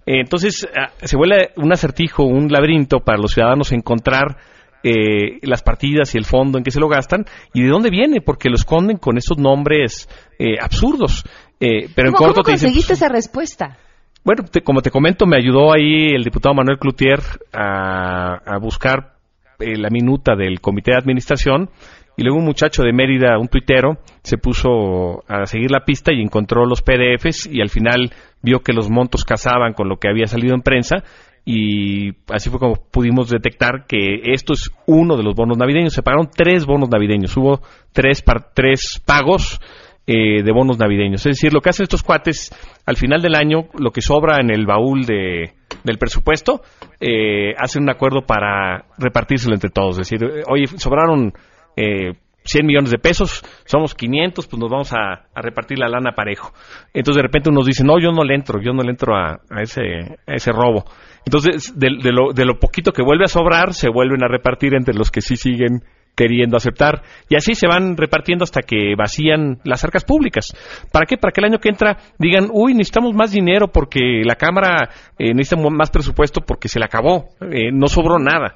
Eh, 0.05 0.19
entonces, 0.19 0.67
ah, 0.75 0.91
se 1.01 1.15
vuelve 1.15 1.51
un 1.55 1.71
acertijo, 1.71 2.23
un 2.23 2.51
laberinto 2.51 2.99
para 2.99 3.19
los 3.19 3.33
ciudadanos 3.33 3.71
encontrar 3.71 4.37
eh, 4.83 5.39
las 5.43 5.63
partidas 5.63 6.13
y 6.13 6.17
el 6.17 6.25
fondo 6.25 6.57
en 6.57 6.63
que 6.65 6.71
se 6.71 6.81
lo 6.81 6.89
gastan 6.89 7.25
y 7.53 7.63
de 7.63 7.69
dónde 7.69 7.89
viene, 7.89 8.19
porque 8.19 8.49
lo 8.49 8.55
esconden 8.55 8.97
con 8.97 9.17
esos 9.17 9.37
nombres 9.37 10.09
eh, 10.37 10.57
absurdos. 10.61 11.23
Pero 11.95 12.09
en 12.09 12.13
corto 12.13 12.41
¿cómo 12.41 12.43
conseguiste 12.43 12.93
esa 12.93 13.09
respuesta? 13.09 13.77
Bueno, 14.23 14.43
como 14.63 14.81
te 14.81 14.89
comento, 14.89 15.25
me 15.25 15.37
ayudó 15.37 15.73
ahí 15.73 16.09
el 16.13 16.23
diputado 16.23 16.55
Manuel 16.55 16.79
Cloutier 16.79 17.19
a, 17.51 18.57
buscar 18.61 19.15
eh, 19.59 19.77
la 19.77 19.89
minuta 19.89 20.35
del 20.35 20.61
comité 20.61 20.91
de 20.91 20.97
administración 20.97 21.69
y 22.15 22.23
luego 22.23 22.37
un 22.37 22.45
muchacho 22.45 22.83
de 22.83 22.93
Mérida, 22.93 23.37
un 23.37 23.47
tuitero, 23.47 23.97
se 24.23 24.37
puso 24.37 25.23
a 25.27 25.45
seguir 25.45 25.71
la 25.71 25.83
pista 25.83 26.13
y 26.13 26.21
encontró 26.21 26.65
los 26.65 26.81
PDFs 26.81 27.47
y 27.47 27.59
al 27.59 27.69
final 27.69 28.11
vio 28.41 28.59
que 28.59 28.71
los 28.71 28.89
montos 28.89 29.25
casaban 29.25 29.73
con 29.73 29.89
lo 29.89 29.97
que 29.97 30.07
había 30.07 30.27
salido 30.27 30.53
en 30.53 30.61
prensa 30.61 31.03
y 31.45 32.11
así 32.29 32.49
fue 32.49 32.59
como 32.59 32.75
pudimos 32.75 33.29
detectar 33.29 33.85
que 33.87 34.31
esto 34.31 34.53
es 34.53 34.71
uno 34.85 35.17
de 35.17 35.23
los 35.23 35.35
bonos 35.35 35.57
navideños. 35.57 35.93
Se 35.93 36.03
pagaron 36.03 36.29
tres 36.33 36.65
bonos 36.65 36.89
navideños, 36.89 37.35
hubo 37.35 37.59
tres, 37.91 38.23
tres 38.53 39.01
pagos 39.05 39.59
eh, 40.05 40.43
de 40.43 40.51
bonos 40.51 40.77
navideños. 40.77 41.25
Es 41.25 41.37
decir, 41.37 41.53
lo 41.53 41.61
que 41.61 41.69
hacen 41.69 41.83
estos 41.83 42.03
cuates 42.03 42.51
al 42.85 42.97
final 42.97 43.21
del 43.21 43.35
año, 43.35 43.67
lo 43.77 43.91
que 43.91 44.01
sobra 44.01 44.39
en 44.41 44.49
el 44.49 44.65
baúl 44.65 45.05
de, 45.05 45.53
del 45.83 45.97
presupuesto, 45.97 46.61
eh, 46.99 47.53
hacen 47.57 47.83
un 47.83 47.89
acuerdo 47.89 48.21
para 48.25 48.85
repartírselo 48.97 49.53
entre 49.53 49.69
todos. 49.69 49.99
Es 49.99 50.09
decir, 50.09 50.23
eh, 50.23 50.43
oye, 50.49 50.67
sobraron 50.67 51.33
eh, 51.75 52.13
100 52.43 52.65
millones 52.65 52.91
de 52.91 52.97
pesos, 52.97 53.43
somos 53.65 53.95
500, 53.95 54.47
pues 54.47 54.59
nos 54.59 54.69
vamos 54.69 54.93
a, 54.93 55.27
repartir 55.35 55.79
la 55.79 55.87
lana 55.87 56.11
parejo. 56.13 56.53
Entonces 56.93 57.17
de 57.17 57.23
repente 57.23 57.49
uno 57.49 57.63
dice, 57.63 57.83
no, 57.83 57.99
yo 57.99 58.11
no 58.11 58.23
le 58.23 58.35
entro, 58.35 58.61
yo 58.61 58.73
no 58.73 58.83
le 58.83 58.91
entro 58.91 59.15
a, 59.15 59.39
ese, 59.61 60.17
a 60.27 60.33
ese 60.33 60.51
robo. 60.51 60.85
Entonces, 61.25 61.79
de, 61.79 61.89
lo, 62.11 62.33
de 62.33 62.45
lo 62.45 62.59
poquito 62.59 62.91
que 62.91 63.01
vuelve 63.01 63.23
a 63.23 63.29
sobrar, 63.29 63.73
se 63.73 63.89
vuelven 63.89 64.23
a 64.23 64.27
repartir 64.27 64.75
entre 64.75 64.93
los 64.93 65.09
que 65.09 65.21
sí 65.21 65.37
siguen 65.37 65.83
queriendo 66.15 66.57
aceptar. 66.57 67.01
Y 67.29 67.35
así 67.35 67.55
se 67.55 67.67
van 67.67 67.97
repartiendo 67.97 68.43
hasta 68.43 68.61
que 68.61 68.95
vacían 68.97 69.59
las 69.63 69.83
arcas 69.83 70.03
públicas. 70.03 70.53
¿Para 70.91 71.05
qué? 71.05 71.17
Para 71.17 71.31
que 71.31 71.41
el 71.41 71.45
año 71.45 71.59
que 71.59 71.69
entra 71.69 71.97
digan, 72.17 72.49
uy, 72.51 72.73
necesitamos 72.73 73.13
más 73.13 73.31
dinero 73.31 73.67
porque 73.67 74.21
la 74.23 74.35
Cámara 74.35 74.89
eh, 75.17 75.33
necesita 75.33 75.61
más 75.69 75.89
presupuesto 75.89 76.41
porque 76.41 76.67
se 76.67 76.79
le 76.79 76.85
acabó, 76.85 77.29
eh, 77.41 77.71
no 77.71 77.87
sobró 77.87 78.19
nada. 78.19 78.55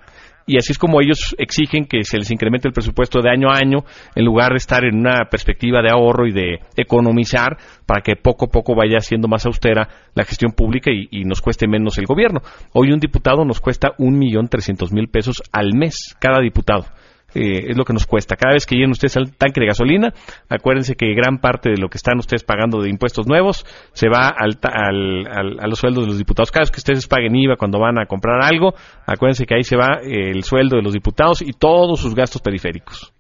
Y 0.50 0.58
así 0.58 0.72
es 0.72 0.80
como 0.80 1.02
ellos 1.02 1.36
exigen 1.38 1.86
que 1.86 2.06
se 2.06 2.17
les 2.17 2.32
incremente 2.32 2.70
el 2.70 2.74
presupuesto 2.74 3.20
de 3.22 3.30
año 3.30 3.50
a 3.50 3.58
año, 3.58 3.80
en 4.15 4.24
lugar 4.24 4.52
de 4.52 4.58
estar 4.58 4.86
en 4.86 4.96
una 4.96 5.26
perspectiva 5.30 5.82
de 5.82 5.91
ahorro 5.91 6.26
y 6.26 6.32
de 6.32 6.60
economizar, 6.78 7.58
para 7.86 8.00
que 8.00 8.15
poco 8.15 8.46
a 8.46 8.48
poco 8.48 8.74
vaya 8.74 9.02
siendo 9.02 9.28
más 9.28 9.46
austera 9.46 9.89
la 10.15 10.24
gestión 10.24 10.54
pública 10.54 10.89
y, 10.89 11.10
y 11.12 11.26
nos 11.26 11.41
cueste 11.41 11.67
menos 11.67 11.98
el 11.98 12.06
gobierno. 12.06 12.39
Hoy 12.72 12.93
un 12.93 13.00
diputado 13.00 13.43
nos 13.43 13.60
cuesta 13.60 13.91
un 13.98 14.17
millón 14.17 14.48
trescientos 14.48 14.93
mil 14.93 15.10
pesos 15.10 15.43
al 15.52 15.74
mes, 15.76 16.15
cada 16.17 16.39
diputado. 16.39 16.86
Eh, 17.36 17.72
es 17.72 17.78
lo 17.78 17.84
que 17.84 17.94
nos 17.94 18.06
cuesta. 18.06 18.36
Cada 18.36 18.54
vez 18.54 18.66
que 18.66 18.76
llenen 18.76 18.92
ustedes 18.92 19.18
al 19.18 19.36
tanque 19.36 19.60
de 19.60 19.68
gasolina, 19.68 20.13
acuérdense 20.50 20.96
que 20.96 21.13
gran 21.13 21.40
parte 21.40 21.70
de 21.70 21.78
lo 21.78 21.90
que 21.90 21.98
están 21.98 22.18
ustedes 22.20 22.44
pagando 22.44 22.82
de 22.82 22.90
impuestos 22.90 23.28
nuevos 23.28 23.66
se 23.94 24.08
va 24.08 24.30
al, 24.30 24.58
a 24.63 25.68
los 25.68 25.80
sueldos 25.80 26.06
de 26.06 26.08
los 26.08 26.18
diputados. 26.18 26.52
Cada 26.52 26.63
vez 26.63 26.72
que 26.72 26.80
ustedes 26.80 27.08
paguen 27.08 27.36
IVA 27.36 27.58
cuando 27.58 27.80
van 27.80 28.00
a 28.00 28.06
comprar 28.06 28.42
algo, 28.42 28.74
acuérdense 29.06 29.46
que 29.46 29.56
ahí 29.56 29.63
se 29.63 29.76
va 29.76 30.00
el 30.02 30.44
sueldo 30.44 30.78
de 30.78 30.84
los 30.84 30.94
diputados 30.94 31.42
y 31.42 31.52
todos 31.52 32.00
sus 32.00 32.16
gastos 32.16 32.42
periféricos. 32.42 33.13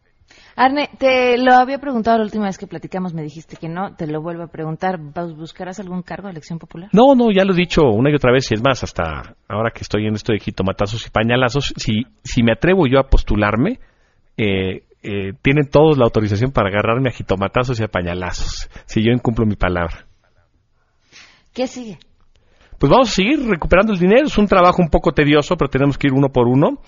Arne, 0.57 0.89
te 0.97 1.37
lo 1.37 1.53
había 1.53 1.77
preguntado 1.77 2.17
la 2.17 2.23
última 2.23 2.45
vez 2.45 2.57
que 2.57 2.65
platicamos, 2.65 3.13
me 3.13 3.21
dijiste 3.21 3.57
que 3.57 3.69
no, 3.69 3.93
te 3.95 4.07
lo 4.07 4.23
vuelvo 4.23 4.41
a 4.41 4.47
preguntar. 4.47 4.97
¿Buscarás 4.97 5.79
algún 5.79 6.01
cargo 6.01 6.27
de 6.27 6.31
elección 6.31 6.57
popular? 6.57 6.89
No, 6.93 7.13
no, 7.13 7.29
ya 7.31 7.45
lo 7.45 7.53
he 7.53 7.55
dicho 7.55 7.83
una 7.83 8.09
y 8.09 8.15
otra 8.15 8.31
vez, 8.31 8.49
y 8.49 8.55
es 8.55 8.63
más, 8.63 8.83
hasta 8.83 9.35
ahora 9.47 9.69
que 9.69 9.81
estoy 9.81 10.07
en 10.07 10.15
esto 10.15 10.33
de 10.33 10.39
jitomatazos 10.39 11.05
y 11.05 11.11
pañalazos, 11.11 11.75
si, 11.77 12.07
si 12.23 12.41
me 12.41 12.53
atrevo 12.53 12.87
yo 12.87 12.97
a 12.97 13.03
postularme, 13.03 13.79
eh, 14.37 14.83
eh, 15.03 15.33
tienen 15.41 15.69
todos 15.69 15.97
la 15.97 16.05
autorización 16.05 16.51
para 16.51 16.69
agarrarme 16.69 17.09
a 17.09 17.13
jitomatazos 17.13 17.79
y 17.79 17.83
a 17.83 17.87
pañalazos, 17.87 18.69
si 18.85 19.03
yo 19.03 19.11
incumplo 19.11 19.45
mi 19.45 19.55
palabra. 19.55 20.05
¿Qué 21.53 21.67
sigue? 21.67 21.97
Pues 22.77 22.91
vamos 22.91 23.09
a 23.09 23.13
seguir 23.13 23.39
recuperando 23.47 23.93
el 23.93 23.99
dinero. 23.99 24.27
Es 24.27 24.37
un 24.37 24.47
trabajo 24.47 24.81
un 24.81 24.89
poco 24.89 25.11
tedioso, 25.11 25.55
pero 25.57 25.69
tenemos 25.69 25.97
que 25.97 26.07
ir 26.07 26.13
uno 26.13 26.29
por 26.29 26.47
uno. 26.47 26.79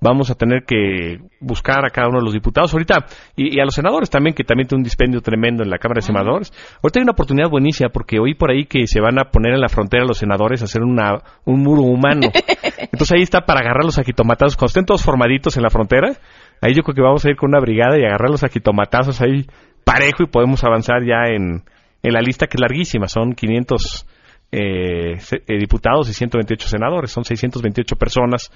Vamos 0.00 0.30
a 0.30 0.34
tener 0.34 0.62
que 0.64 1.18
buscar 1.40 1.84
a 1.84 1.90
cada 1.90 2.08
uno 2.08 2.18
de 2.18 2.24
los 2.24 2.32
diputados 2.32 2.72
ahorita 2.72 3.06
y, 3.34 3.58
a 3.58 3.64
los 3.64 3.74
senadores 3.74 4.08
también, 4.08 4.34
que 4.34 4.44
también 4.44 4.68
tiene 4.68 4.80
un 4.80 4.84
dispendio 4.84 5.20
tremendo 5.22 5.64
en 5.64 5.70
la 5.70 5.78
Cámara 5.78 5.98
de 5.98 6.06
Senadores. 6.06 6.52
Ahorita 6.82 7.00
hay 7.00 7.02
una 7.02 7.12
oportunidad 7.12 7.50
buenísima 7.50 7.88
porque 7.88 8.20
oí 8.20 8.34
por 8.34 8.52
ahí 8.52 8.66
que 8.66 8.86
se 8.86 9.00
van 9.00 9.18
a 9.18 9.30
poner 9.30 9.54
en 9.54 9.60
la 9.60 9.68
frontera 9.68 10.04
los 10.04 10.18
senadores 10.18 10.62
a 10.62 10.66
hacer 10.66 10.82
una, 10.82 11.18
un 11.44 11.62
muro 11.62 11.82
humano. 11.82 12.28
Entonces 12.78 13.12
ahí 13.12 13.22
está 13.22 13.40
para 13.40 13.60
agarrarlos 13.60 13.98
a 13.98 14.04
jitomatazos. 14.04 14.56
Cuando 14.56 14.68
estén 14.68 14.84
todos 14.84 15.02
formaditos 15.02 15.56
en 15.56 15.64
la 15.64 15.70
frontera, 15.70 16.12
Ahí 16.60 16.74
yo 16.74 16.82
creo 16.82 16.94
que 16.94 17.02
vamos 17.02 17.24
a 17.24 17.30
ir 17.30 17.36
con 17.36 17.50
una 17.50 17.60
brigada 17.60 17.98
y 17.98 18.04
agarrarlos 18.04 18.44
a 18.44 18.48
quitomatazos 18.48 19.20
ahí 19.20 19.46
parejo 19.84 20.22
y 20.22 20.26
podemos 20.26 20.64
avanzar 20.64 21.04
ya 21.04 21.24
en, 21.32 21.62
en 22.02 22.12
la 22.12 22.20
lista 22.20 22.46
que 22.46 22.56
es 22.56 22.60
larguísima. 22.60 23.08
Son 23.08 23.32
500 23.32 24.06
eh, 24.50 25.18
eh, 25.46 25.58
diputados 25.58 26.08
y 26.08 26.14
128 26.14 26.68
senadores. 26.68 27.10
Son 27.10 27.24
628 27.24 27.96
personas. 27.96 28.50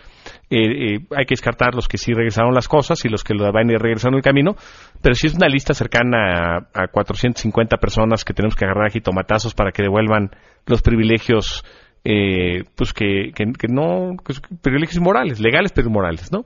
Eh, 0.48 1.00
hay 1.14 1.26
que 1.26 1.32
descartar 1.32 1.74
los 1.74 1.86
que 1.86 1.98
sí 1.98 2.12
regresaron 2.12 2.54
las 2.54 2.66
cosas 2.66 3.04
y 3.04 3.08
los 3.08 3.22
que 3.24 3.34
lo 3.34 3.50
van 3.52 3.68
a 3.68 3.72
ir 3.72 3.78
regresando 3.78 4.16
el 4.16 4.22
camino. 4.22 4.56
Pero 5.02 5.14
sí 5.14 5.26
es 5.26 5.34
una 5.34 5.48
lista 5.48 5.74
cercana 5.74 6.68
a, 6.74 6.84
a 6.84 6.88
450 6.88 7.76
personas 7.76 8.24
que 8.24 8.32
tenemos 8.32 8.56
que 8.56 8.64
agarrar 8.64 8.86
a 8.86 8.90
jitomatazos 8.90 9.54
para 9.54 9.70
que 9.70 9.82
devuelvan 9.82 10.30
los 10.66 10.80
privilegios, 10.80 11.64
pues 12.02 12.92
que, 12.92 13.32
que, 13.34 13.52
que 13.52 13.68
no, 13.68 14.16
pues, 14.24 14.40
privilegios 14.62 15.00
morales, 15.00 15.40
legales 15.40 15.72
pero 15.72 15.90
morales, 15.90 16.32
¿no? 16.32 16.44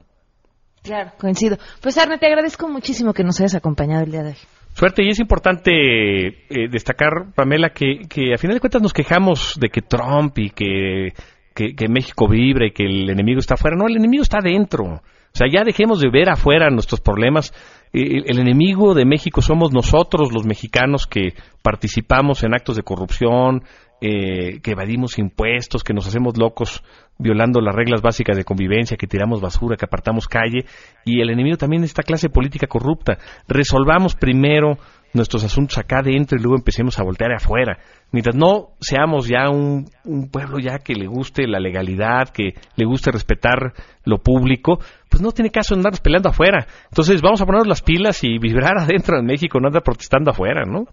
Claro, 0.87 1.12
coincido. 1.18 1.57
Pues 1.83 1.99
Arne, 1.99 2.18
te 2.18 2.27
agradezco 2.27 2.68
muchísimo 2.68 3.12
que 3.12 3.25
nos 3.25 3.40
hayas 3.40 3.57
acompañado 3.57 4.05
el 4.05 4.11
día 4.12 4.22
de 4.22 4.31
hoy. 4.31 4.37
Suerte, 4.72 5.03
y 5.03 5.09
es 5.09 5.18
importante 5.18 5.72
eh, 5.72 6.68
destacar, 6.70 7.33
Pamela, 7.35 7.70
que, 7.70 8.01
que 8.09 8.35
a 8.35 8.38
final 8.38 8.57
de 8.57 8.61
cuentas 8.61 8.83
nos 8.83 8.92
quejamos 8.92 9.59
de 9.59 9.68
que 9.68 9.81
Trump 9.81 10.38
y 10.38 10.51
que, 10.51 11.12
que, 11.55 11.88
México 11.88 12.29
vibra 12.29 12.66
y 12.66 12.72
que 12.72 12.85
el 12.85 13.09
enemigo 13.09 13.40
está 13.40 13.55
afuera. 13.55 13.77
No, 13.77 13.87
el 13.87 13.96
enemigo 13.96 14.22
está 14.22 14.38
adentro. 14.38 14.85
O 14.85 15.38
sea, 15.38 15.49
ya 15.51 15.64
dejemos 15.64 16.01
de 16.01 16.11
ver 16.11 16.29
afuera 16.29 16.68
nuestros 16.70 17.01
problemas. 17.01 17.53
el, 17.92 18.38
enemigo 18.38 18.94
de 18.94 19.07
México 19.07 19.40
somos 19.40 19.72
nosotros, 19.72 20.33
los 20.33 20.44
mexicanos, 20.44 21.07
que 21.07 21.33
participamos 21.62 22.44
en 22.44 22.55
actos 22.55 22.77
de 22.77 22.83
corrupción, 22.83 23.64
eh, 24.00 24.61
que 24.62 24.72
evadimos 24.72 25.18
impuestos, 25.18 25.82
que 25.82 25.94
nos 25.94 26.06
hacemos 26.06 26.37
locos 26.37 26.82
violando 27.18 27.61
las 27.61 27.74
reglas 27.74 28.02
básicas 28.02 28.37
de 28.37 28.44
convivencia, 28.44 28.96
que 28.96 29.06
tiramos 29.06 29.40
basura, 29.40 29.76
que 29.76 29.87
apartamos 29.87 30.28
calle, 30.28 30.66
y 31.04 31.20
el 31.22 31.30
enemigo 31.30 31.56
también 31.56 31.82
es 31.82 31.90
esta 31.90 32.02
clase 32.02 32.28
política 32.28 32.66
corrupta. 32.66 33.18
Resolvamos 33.48 34.14
primero 34.14 34.78
nuestros 35.14 35.44
asuntos 35.44 35.78
acá 35.78 36.02
dentro 36.02 36.38
y 36.38 36.42
luego 36.42 36.56
empecemos 36.56 36.98
a 36.98 37.02
voltear 37.02 37.32
afuera. 37.32 37.78
Mientras 38.12 38.37
no 38.37 38.72
seamos 38.80 39.26
ya 39.26 39.48
un, 39.48 39.87
pueblo 40.30 40.59
ya 40.59 40.78
que 40.78 40.94
le 40.94 41.06
guste 41.06 41.46
la 41.48 41.59
legalidad, 41.59 42.28
que 42.28 42.54
le 42.76 42.85
guste 42.85 43.11
respetar 43.11 43.72
lo 44.04 44.18
público, 44.18 44.78
pues 45.09 45.22
no 45.22 45.32
tiene 45.32 45.50
caso 45.50 45.74
andarnos 45.74 46.00
peleando 46.00 46.28
afuera. 46.28 46.66
Entonces 46.90 47.22
vamos 47.22 47.40
a 47.40 47.46
ponernos 47.46 47.66
las 47.66 47.82
pilas 47.82 48.22
y 48.22 48.38
vibrar 48.38 48.74
adentro 48.78 49.16
de 49.16 49.22
México, 49.22 49.59
no 49.59 49.68
andar 49.68 49.82
protestando 49.82 50.30
afuera, 50.30 50.64
¿no? 50.64 50.85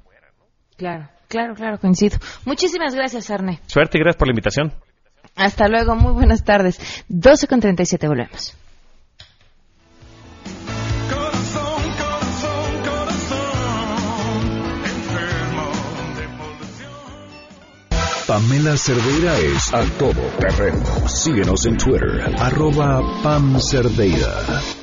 Claro. 0.77 1.09
Claro, 1.34 1.56
claro, 1.56 1.80
coincido. 1.80 2.19
Muchísimas 2.46 2.93
gracias, 2.93 3.32
Arne. 3.32 3.60
Suerte 3.65 3.98
y 3.98 4.02
gracias 4.02 4.19
por 4.19 4.28
la 4.28 4.34
invitación. 4.34 4.72
Hasta 5.36 5.67
luego, 5.67 5.96
muy 5.96 6.13
buenas 6.13 6.43
tardes. 6.43 6.80
12 7.08 7.48
con 7.48 7.60
37, 7.60 8.08
volvemos. 8.08 8.56
Pamela 18.28 18.78
Cerdeira 18.78 19.36
es 19.39 19.74
a 19.74 19.84
todo 19.98 20.22
terreno. 20.39 20.86
Síguenos 21.08 21.65
en 21.65 21.78
Twitter, 21.78 22.32
arroba 22.38 23.02
Pam 23.24 23.60
Cerdeira. 23.60 24.83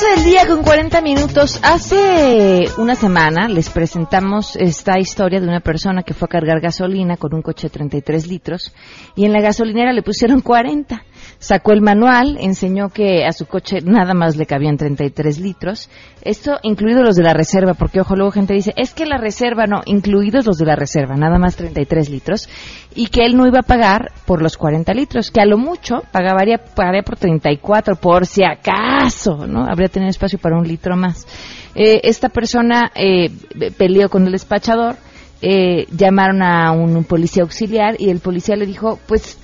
Del 0.00 0.24
día 0.24 0.46
con 0.46 0.62
40 0.62 1.00
minutos. 1.00 1.58
Hace 1.62 2.66
una 2.78 2.94
semana 2.94 3.48
les 3.48 3.68
presentamos 3.68 4.54
esta 4.54 4.98
historia 5.00 5.40
de 5.40 5.48
una 5.48 5.60
persona 5.60 6.04
que 6.04 6.14
fue 6.14 6.26
a 6.26 6.28
cargar 6.28 6.60
gasolina 6.60 7.16
con 7.16 7.34
un 7.34 7.42
coche 7.42 7.66
de 7.66 7.70
33 7.70 8.28
litros 8.28 8.72
y 9.16 9.24
en 9.24 9.32
la 9.32 9.40
gasolinera 9.40 9.92
le 9.92 10.02
pusieron 10.02 10.40
40. 10.40 11.02
Sacó 11.38 11.72
el 11.72 11.80
manual, 11.80 12.36
enseñó 12.40 12.88
que 12.88 13.24
a 13.24 13.32
su 13.32 13.46
coche 13.46 13.78
nada 13.84 14.14
más 14.14 14.36
le 14.36 14.46
cabían 14.46 14.76
33 14.76 15.38
litros. 15.38 15.88
Esto 16.22 16.58
incluido 16.62 17.02
los 17.02 17.16
de 17.16 17.22
la 17.22 17.32
reserva, 17.32 17.74
porque 17.74 18.00
ojo, 18.00 18.16
luego 18.16 18.32
gente 18.32 18.54
dice, 18.54 18.72
es 18.76 18.92
que 18.92 19.06
la 19.06 19.18
reserva 19.18 19.66
no, 19.66 19.80
incluidos 19.86 20.46
los 20.46 20.58
de 20.58 20.66
la 20.66 20.76
reserva, 20.76 21.16
nada 21.16 21.38
más 21.38 21.56
33 21.56 22.08
litros. 22.10 22.48
Y 22.94 23.06
que 23.06 23.24
él 23.24 23.36
no 23.36 23.46
iba 23.46 23.60
a 23.60 23.62
pagar 23.62 24.12
por 24.26 24.42
los 24.42 24.56
40 24.56 24.92
litros, 24.94 25.30
que 25.30 25.40
a 25.40 25.46
lo 25.46 25.58
mucho 25.58 26.02
pagaría, 26.10 26.58
pagaría 26.58 27.02
por 27.02 27.16
34, 27.16 27.96
por 27.96 28.26
si 28.26 28.42
acaso, 28.44 29.46
¿no? 29.46 29.64
Habría 29.64 29.88
tenido 29.88 30.10
espacio 30.10 30.38
para 30.38 30.58
un 30.58 30.66
litro 30.66 30.96
más. 30.96 31.26
Eh, 31.74 32.00
esta 32.04 32.28
persona 32.28 32.90
eh, 32.94 33.30
peleó 33.76 34.08
con 34.08 34.26
el 34.26 34.32
despachador, 34.32 34.96
eh, 35.40 35.86
llamaron 35.96 36.42
a 36.42 36.72
un 36.72 37.04
policía 37.04 37.44
auxiliar 37.44 37.94
y 38.00 38.10
el 38.10 38.18
policía 38.18 38.56
le 38.56 38.66
dijo, 38.66 38.98
pues 39.06 39.38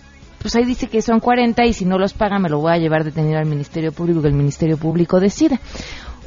pues 0.44 0.56
ahí 0.56 0.66
dice 0.66 0.90
que 0.90 1.00
son 1.00 1.20
40 1.20 1.64
y 1.64 1.72
si 1.72 1.86
no 1.86 1.96
los 1.96 2.12
paga 2.12 2.38
me 2.38 2.50
lo 2.50 2.58
voy 2.58 2.70
a 2.70 2.76
llevar 2.76 3.02
detenido 3.02 3.38
al 3.38 3.46
Ministerio 3.46 3.92
Público, 3.92 4.20
que 4.20 4.28
el 4.28 4.34
Ministerio 4.34 4.76
Público 4.76 5.18
decida. 5.18 5.56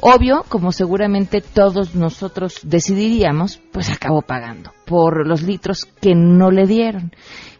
Obvio, 0.00 0.42
como 0.48 0.72
seguramente 0.72 1.40
todos 1.40 1.94
nosotros 1.94 2.68
decidiríamos, 2.68 3.58
pues 3.72 3.92
acabó 3.92 4.22
pagando 4.22 4.72
por 4.88 5.24
los 5.24 5.42
litros 5.42 5.84
que 5.84 6.16
no 6.16 6.50
le 6.50 6.66
dieron. 6.66 7.12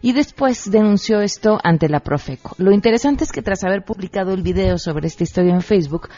Y 0.03 0.15
después 0.15 0.69
denunció 0.69 1.21
esto 1.21 1.61
ante 1.63 1.89
la 1.89 2.01
Profeco. 2.01 2.57
Lo 2.59 2.73
interesante 2.73 3.23
es 3.23 3.31
que 3.31 3.43
tras 3.43 3.63
haber 3.63 3.85
publicado 3.85 4.35
el 4.35 4.43
video 4.43 4.79
sobre 4.79 5.07
esta 5.07 5.23
historia 5.23 5.55
en 5.55 5.61
Facebook, 5.61 6.09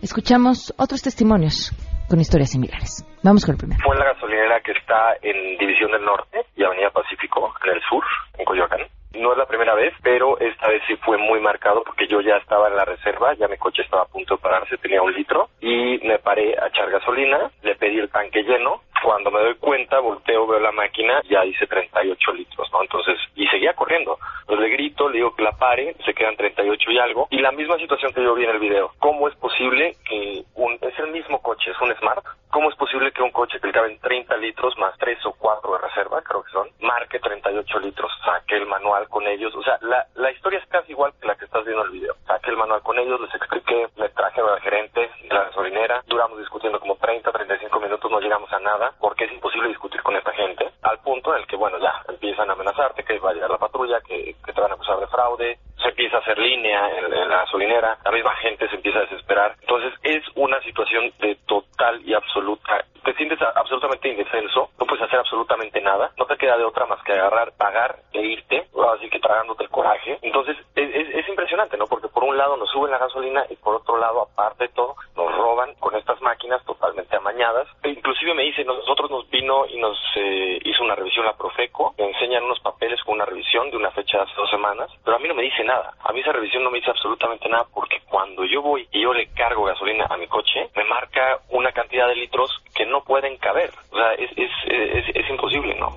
escuchamos 0.00 0.72
otros 0.78 1.02
testimonios 1.02 1.72
con 2.08 2.18
historias 2.20 2.52
similares. 2.52 3.04
Vamos 3.22 3.44
con 3.44 3.52
el 3.52 3.58
primero. 3.58 3.82
Fue 3.84 3.98
la 3.98 4.14
gasolinera 4.14 4.62
que 4.62 4.72
está 4.72 5.12
en 5.20 5.58
División 5.58 5.92
del 5.92 6.06
Norte 6.06 6.38
y 6.56 6.64
Avenida 6.64 6.88
Pacífico, 6.88 7.52
en 7.64 7.76
el 7.76 7.82
sur, 7.82 8.02
en 8.38 8.46
Coyoacán. 8.46 8.80
No 9.14 9.32
es 9.32 9.38
la 9.38 9.46
primera 9.46 9.74
vez, 9.74 9.92
pero 10.02 10.38
esta 10.38 10.68
vez 10.68 10.82
sí 10.86 10.96
fue 10.96 11.18
muy 11.18 11.40
marcado 11.40 11.82
porque 11.84 12.06
yo 12.06 12.20
ya 12.20 12.36
estaba 12.36 12.68
en 12.68 12.76
la 12.76 12.84
reserva, 12.84 13.34
ya 13.34 13.48
mi 13.48 13.56
coche 13.56 13.82
estaba 13.82 14.02
a 14.02 14.06
punto 14.08 14.36
de 14.36 14.42
pararse, 14.42 14.78
tenía 14.78 15.02
un 15.02 15.12
litro 15.12 15.48
y 15.60 15.98
me 16.04 16.18
paré 16.18 16.56
a 16.58 16.68
echar 16.68 16.90
gasolina, 16.90 17.50
le 17.62 17.74
pedí 17.74 17.98
el 17.98 18.10
tanque 18.10 18.42
lleno, 18.42 18.82
cuando 19.02 19.30
me 19.30 19.40
doy 19.40 19.54
cuenta 19.56 19.98
volteo, 19.98 20.46
veo 20.46 20.60
la 20.60 20.72
máquina, 20.72 21.20
ya 21.28 21.44
hice 21.44 21.66
38 21.66 22.32
litros, 22.32 22.70
¿no? 22.72 22.82
Entonces, 22.82 23.16
y 23.34 23.46
seguía 23.48 23.72
corriendo. 23.74 24.18
Entonces 24.42 24.68
le 24.68 24.76
grito, 24.76 25.08
le 25.08 25.18
digo 25.18 25.34
que 25.34 25.42
la 25.42 25.52
pare, 25.52 25.94
se 26.04 26.14
quedan 26.14 26.36
38 26.36 26.90
y 26.90 26.98
algo, 26.98 27.28
y 27.30 27.38
la 27.38 27.52
misma 27.52 27.76
situación 27.78 28.12
que 28.12 28.22
yo 28.22 28.34
vi 28.34 28.44
en 28.44 28.50
el 28.50 28.58
video. 28.58 28.92
¿Cómo 28.98 29.28
es 29.28 29.34
posible 29.36 29.96
que 30.08 30.44
un, 30.54 30.74
es 30.80 30.98
el 30.98 31.08
mismo 31.08 31.40
coche, 31.40 31.70
es 31.70 31.80
un 31.80 31.94
Smart, 31.96 32.24
cómo 32.50 32.68
es 32.70 32.76
posible 32.76 33.12
que 33.12 33.22
un 33.22 33.30
coche 33.30 33.58
que 33.60 33.68
le 33.68 33.72
caben 33.72 33.98
30 34.00 34.36
litros 34.38 34.76
más 34.78 34.96
3 34.98 35.24
o 35.26 35.32
4 35.32 35.72
de 35.72 35.78
reserva, 35.78 36.22
creo 36.22 36.42
que 36.42 36.50
son, 36.50 36.68
marque 36.80 37.18
38 37.18 37.78
litros? 37.80 38.10
Saqué 38.24 38.56
el 38.56 38.66
con 39.08 39.26
ellos. 39.26 39.54
O 39.54 39.62
sea, 39.62 39.78
la, 39.82 40.06
la 40.14 40.30
historia 40.30 40.58
es 40.58 40.66
casi 40.68 40.92
igual 40.92 41.12
que 41.20 41.26
la 41.26 41.36
que 41.36 41.44
estás 41.44 41.64
viendo 41.64 41.82
en 41.82 41.88
el 41.88 41.92
video. 41.92 42.14
Saqué 42.26 42.50
el 42.50 42.56
manual 42.56 42.82
con 42.82 42.98
ellos, 42.98 43.20
les 43.20 43.34
expliqué, 43.34 43.88
me 43.96 44.08
traje 44.10 44.40
al 44.40 44.60
gerente 44.60 45.00
de 45.22 45.34
la 45.34 45.44
gasolinera, 45.44 46.02
duramos 46.06 46.38
discutiendo 46.38 46.80
como 46.80 46.96
30, 46.96 47.30
35 47.30 47.80
minutos, 47.80 48.10
no 48.10 48.20
llegamos 48.20 48.52
a 48.52 48.60
nada, 48.60 48.92
porque 48.98 49.24
es 49.24 49.32
imposible 49.32 49.68
discutir 49.68 50.02
con 50.02 50.16
esta 50.16 50.32
gente, 50.32 50.70
al 50.82 50.98
punto 51.00 51.34
en 51.34 51.40
el 51.40 51.46
que, 51.46 51.56
bueno, 51.56 51.78
ya 51.78 52.02
empiezan 52.08 52.50
a 52.50 52.52
amenazarte 52.52 53.04
que 53.04 53.18
va 53.18 53.30
a 53.30 53.34
llegar 53.34 53.50
la 53.50 53.58
patrulla, 53.58 54.00
que, 54.00 54.36
que 54.44 54.52
te 54.52 54.60
van 54.60 54.70
a 54.70 54.74
acusar 54.74 54.98
de 54.98 55.06
fraude, 55.06 55.58
se 55.82 55.88
empieza 55.88 56.16
a 56.16 56.20
hacer 56.20 56.38
línea 56.38 56.88
en, 56.98 57.12
en, 57.12 57.28
la 57.28 57.38
gasolinera, 57.38 57.98
la 58.04 58.10
misma 58.10 58.34
gente 58.36 58.68
se 58.68 58.76
empieza 58.76 58.98
a 58.98 59.02
desesperar. 59.02 59.56
Entonces 59.60 59.92
es 60.02 60.22
una 60.34 60.60
situación 60.62 61.12
de 61.20 61.36
total 61.46 62.00
y 62.04 62.14
absoluta. 62.14 62.84
Te 63.04 63.14
sientes 63.14 63.38
absolutamente 63.42 64.08
indefenso, 64.08 64.70
no 64.78 64.86
puedes 64.86 65.02
hacer 65.02 65.18
absolutamente 65.18 65.80
nada, 65.80 66.10
no 66.18 66.26
te 66.26 66.36
queda 66.36 66.58
de 66.58 66.64
otra 66.64 66.86
más 66.86 67.02
que 67.02 67.12
agarrar, 67.12 67.52
pagar 67.56 67.96
e 68.12 68.20
irte, 68.20 68.66
así 68.94 69.08
que 69.08 69.18
tragándote 69.20 69.64
el 69.64 69.70
coraje. 69.70 70.18
Entonces 70.22 70.56
es, 70.74 70.94
es, 70.94 71.14
es 71.14 71.28
impresionante, 71.28 71.76
¿no? 71.76 71.86
Porque 71.86 72.08
por 72.08 72.24
un 72.24 72.36
lado 72.36 72.56
nos 72.56 72.70
suben 72.70 72.90
la 72.90 72.98
gasolina 72.98 73.44
y 73.48 73.56
por 73.56 73.76
otro 73.76 73.96
lado, 73.98 74.22
aparte 74.22 74.64
de 74.64 74.74
todo, 74.74 74.96
nos 75.16 75.34
roban 75.34 75.74
con 75.76 75.94
estas 75.96 76.20
máquinas 76.20 76.64
totalmente 76.64 77.16
amañadas. 77.16 77.68
E 77.82 77.90
inclusive 77.90 78.34
me 78.34 78.42
dice, 78.42 78.64
nosotros 78.64 79.10
nos 79.10 79.28
vino 79.30 79.66
y 79.66 79.78
nos 79.78 79.98
eh, 80.16 80.58
hizo 80.64 80.84
una 80.84 80.94
revisión 80.94 81.24
la 81.24 81.36
Profeco, 81.36 81.94
me 81.98 82.08
enseñan 82.08 82.44
unos 82.44 82.60
papeles 82.60 83.02
con 83.04 83.14
una 83.14 83.24
revisión 83.24 83.70
de 83.70 83.76
una 83.76 83.90
fecha 83.90 84.18
de 84.18 84.24
hace 84.24 84.34
dos 84.36 84.50
semanas, 84.50 84.90
pero 85.04 85.16
a 85.16 85.20
mí 85.20 85.28
no 85.28 85.34
me 85.34 85.42
dice 85.42 85.64
nada. 85.70 85.94
A 86.02 86.12
mí 86.12 86.20
esa 86.20 86.32
revisión 86.32 86.64
no 86.64 86.70
me 86.70 86.78
dice 86.78 86.90
absolutamente 86.90 87.48
nada 87.48 87.64
porque 87.72 87.98
cuando 88.08 88.44
yo 88.44 88.62
voy 88.62 88.86
y 88.92 89.02
yo 89.02 89.12
le 89.12 89.28
cargo 89.28 89.64
gasolina 89.64 90.06
a 90.10 90.16
mi 90.16 90.26
coche, 90.26 90.68
me 90.74 90.84
marca 90.84 91.38
una 91.50 91.70
cantidad 91.72 92.08
de 92.08 92.16
litros 92.16 92.50
que 92.74 92.86
no 92.86 93.02
pueden 93.02 93.36
caber. 93.38 93.70
O 93.92 93.96
sea, 93.96 94.12
es, 94.14 94.30
es, 94.36 95.30
imposible, 95.30 95.78
¿no? 95.78 95.88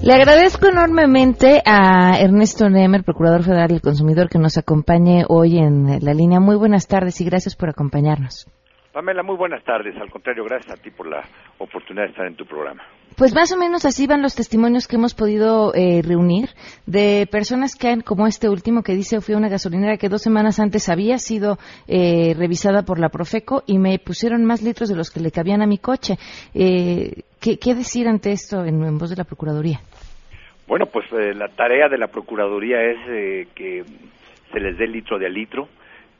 Le 0.00 0.12
agradezco 0.12 0.68
enormemente 0.68 1.62
a 1.66 2.18
Ernesto 2.20 2.68
Nemer, 2.68 3.02
Procurador 3.02 3.42
Federal 3.42 3.68
del 3.68 3.80
Consumidor, 3.80 4.28
que 4.28 4.38
nos 4.38 4.56
acompañe 4.56 5.24
hoy 5.28 5.58
en 5.58 5.98
la 6.00 6.14
línea. 6.14 6.38
Muy 6.38 6.56
buenas 6.56 6.86
tardes 6.86 7.20
y 7.20 7.24
gracias 7.24 7.56
por 7.56 7.70
acompañarnos. 7.70 8.46
Pamela, 8.96 9.22
muy 9.22 9.36
buenas 9.36 9.62
tardes. 9.62 9.94
Al 10.00 10.08
contrario, 10.08 10.42
gracias 10.42 10.72
a 10.72 10.82
ti 10.82 10.90
por 10.90 11.06
la 11.06 11.22
oportunidad 11.58 12.04
de 12.04 12.12
estar 12.12 12.26
en 12.26 12.34
tu 12.34 12.46
programa. 12.46 12.82
Pues 13.18 13.34
más 13.34 13.52
o 13.52 13.58
menos 13.58 13.84
así 13.84 14.06
van 14.06 14.22
los 14.22 14.34
testimonios 14.34 14.88
que 14.88 14.96
hemos 14.96 15.14
podido 15.14 15.74
eh, 15.74 16.00
reunir 16.02 16.48
de 16.86 17.28
personas 17.30 17.74
que 17.74 17.88
han, 17.88 18.00
como 18.00 18.26
este 18.26 18.48
último 18.48 18.82
que 18.82 18.94
dice, 18.94 19.20
fui 19.20 19.34
a 19.34 19.36
una 19.36 19.50
gasolinera 19.50 19.98
que 19.98 20.08
dos 20.08 20.22
semanas 20.22 20.60
antes 20.60 20.88
había 20.88 21.18
sido 21.18 21.58
eh, 21.86 22.32
revisada 22.38 22.84
por 22.84 22.98
la 22.98 23.10
Profeco 23.10 23.62
y 23.66 23.76
me 23.76 23.98
pusieron 23.98 24.46
más 24.46 24.62
litros 24.62 24.88
de 24.88 24.96
los 24.96 25.10
que 25.10 25.20
le 25.20 25.30
cabían 25.30 25.60
a 25.60 25.66
mi 25.66 25.76
coche. 25.76 26.14
Eh, 26.54 27.24
¿qué, 27.38 27.58
¿qué, 27.58 27.74
decir 27.74 28.08
ante 28.08 28.32
esto 28.32 28.64
en, 28.64 28.82
en, 28.82 28.96
voz 28.96 29.10
de 29.10 29.16
la 29.16 29.24
Procuraduría? 29.24 29.80
Bueno, 30.66 30.86
pues 30.86 31.04
eh, 31.12 31.34
la 31.34 31.48
tarea 31.48 31.90
de 31.90 31.98
la 31.98 32.06
Procuraduría 32.06 32.80
es 32.80 32.98
eh, 33.10 33.48
que 33.54 33.84
se 34.50 34.58
les 34.58 34.78
dé 34.78 34.86
litro 34.86 35.18
de 35.18 35.26
a 35.26 35.28
litro, 35.28 35.68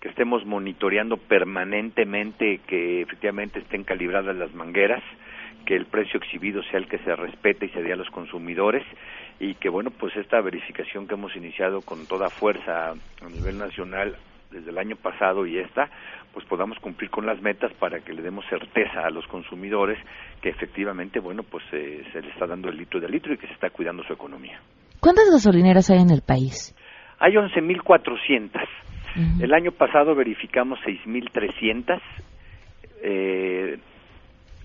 que 0.00 0.08
estemos 0.08 0.44
monitoreando 0.44 1.16
permanentemente 1.16 2.60
que 2.66 3.02
efectivamente 3.02 3.60
estén 3.60 3.84
calibradas 3.84 4.36
las 4.36 4.54
mangueras, 4.54 5.02
que 5.64 5.74
el 5.74 5.86
precio 5.86 6.18
exhibido 6.18 6.62
sea 6.64 6.78
el 6.78 6.88
que 6.88 6.98
se 6.98 7.14
respete 7.16 7.66
y 7.66 7.68
se 7.70 7.82
dé 7.82 7.92
a 7.92 7.96
los 7.96 8.08
consumidores 8.10 8.84
y 9.40 9.54
que 9.54 9.68
bueno 9.68 9.90
pues 9.90 10.16
esta 10.16 10.40
verificación 10.40 11.06
que 11.06 11.14
hemos 11.14 11.34
iniciado 11.36 11.82
con 11.82 12.06
toda 12.06 12.30
fuerza 12.30 12.90
a 12.90 13.28
nivel 13.28 13.58
nacional 13.58 14.16
desde 14.50 14.70
el 14.70 14.78
año 14.78 14.96
pasado 14.96 15.44
y 15.44 15.58
esta 15.58 15.90
pues 16.32 16.46
podamos 16.46 16.78
cumplir 16.78 17.10
con 17.10 17.26
las 17.26 17.40
metas 17.42 17.72
para 17.74 18.00
que 18.00 18.12
le 18.12 18.22
demos 18.22 18.44
certeza 18.48 19.00
a 19.04 19.10
los 19.10 19.26
consumidores 19.26 19.98
que 20.40 20.50
efectivamente 20.50 21.18
bueno 21.18 21.42
pues 21.42 21.64
eh, 21.72 22.04
se 22.12 22.22
le 22.22 22.30
está 22.30 22.46
dando 22.46 22.68
el 22.68 22.76
litro 22.76 23.00
de 23.00 23.08
litro 23.08 23.34
y 23.34 23.38
que 23.38 23.48
se 23.48 23.54
está 23.54 23.70
cuidando 23.70 24.04
su 24.04 24.12
economía. 24.12 24.60
¿Cuántas 25.00 25.30
gasolineras 25.30 25.90
hay 25.90 26.00
en 26.00 26.10
el 26.10 26.22
país? 26.22 26.74
Hay 27.18 27.32
11.400. 27.32 28.85
El 29.38 29.54
año 29.54 29.72
pasado 29.72 30.14
verificamos 30.14 30.78
6.300. 30.80 32.00
Eh, 33.02 33.78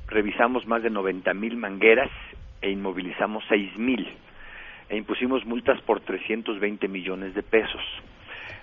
revisamos 0.07 0.65
más 0.65 0.83
de 0.83 0.89
90 0.89 1.33
mil 1.33 1.57
mangueras 1.57 2.09
e 2.61 2.69
inmovilizamos 2.69 3.43
6 3.49 3.77
mil 3.77 4.07
e 4.89 4.97
impusimos 4.97 5.45
multas 5.45 5.81
por 5.81 6.01
320 6.01 6.87
millones 6.89 7.33
de 7.33 7.43
pesos. 7.43 7.81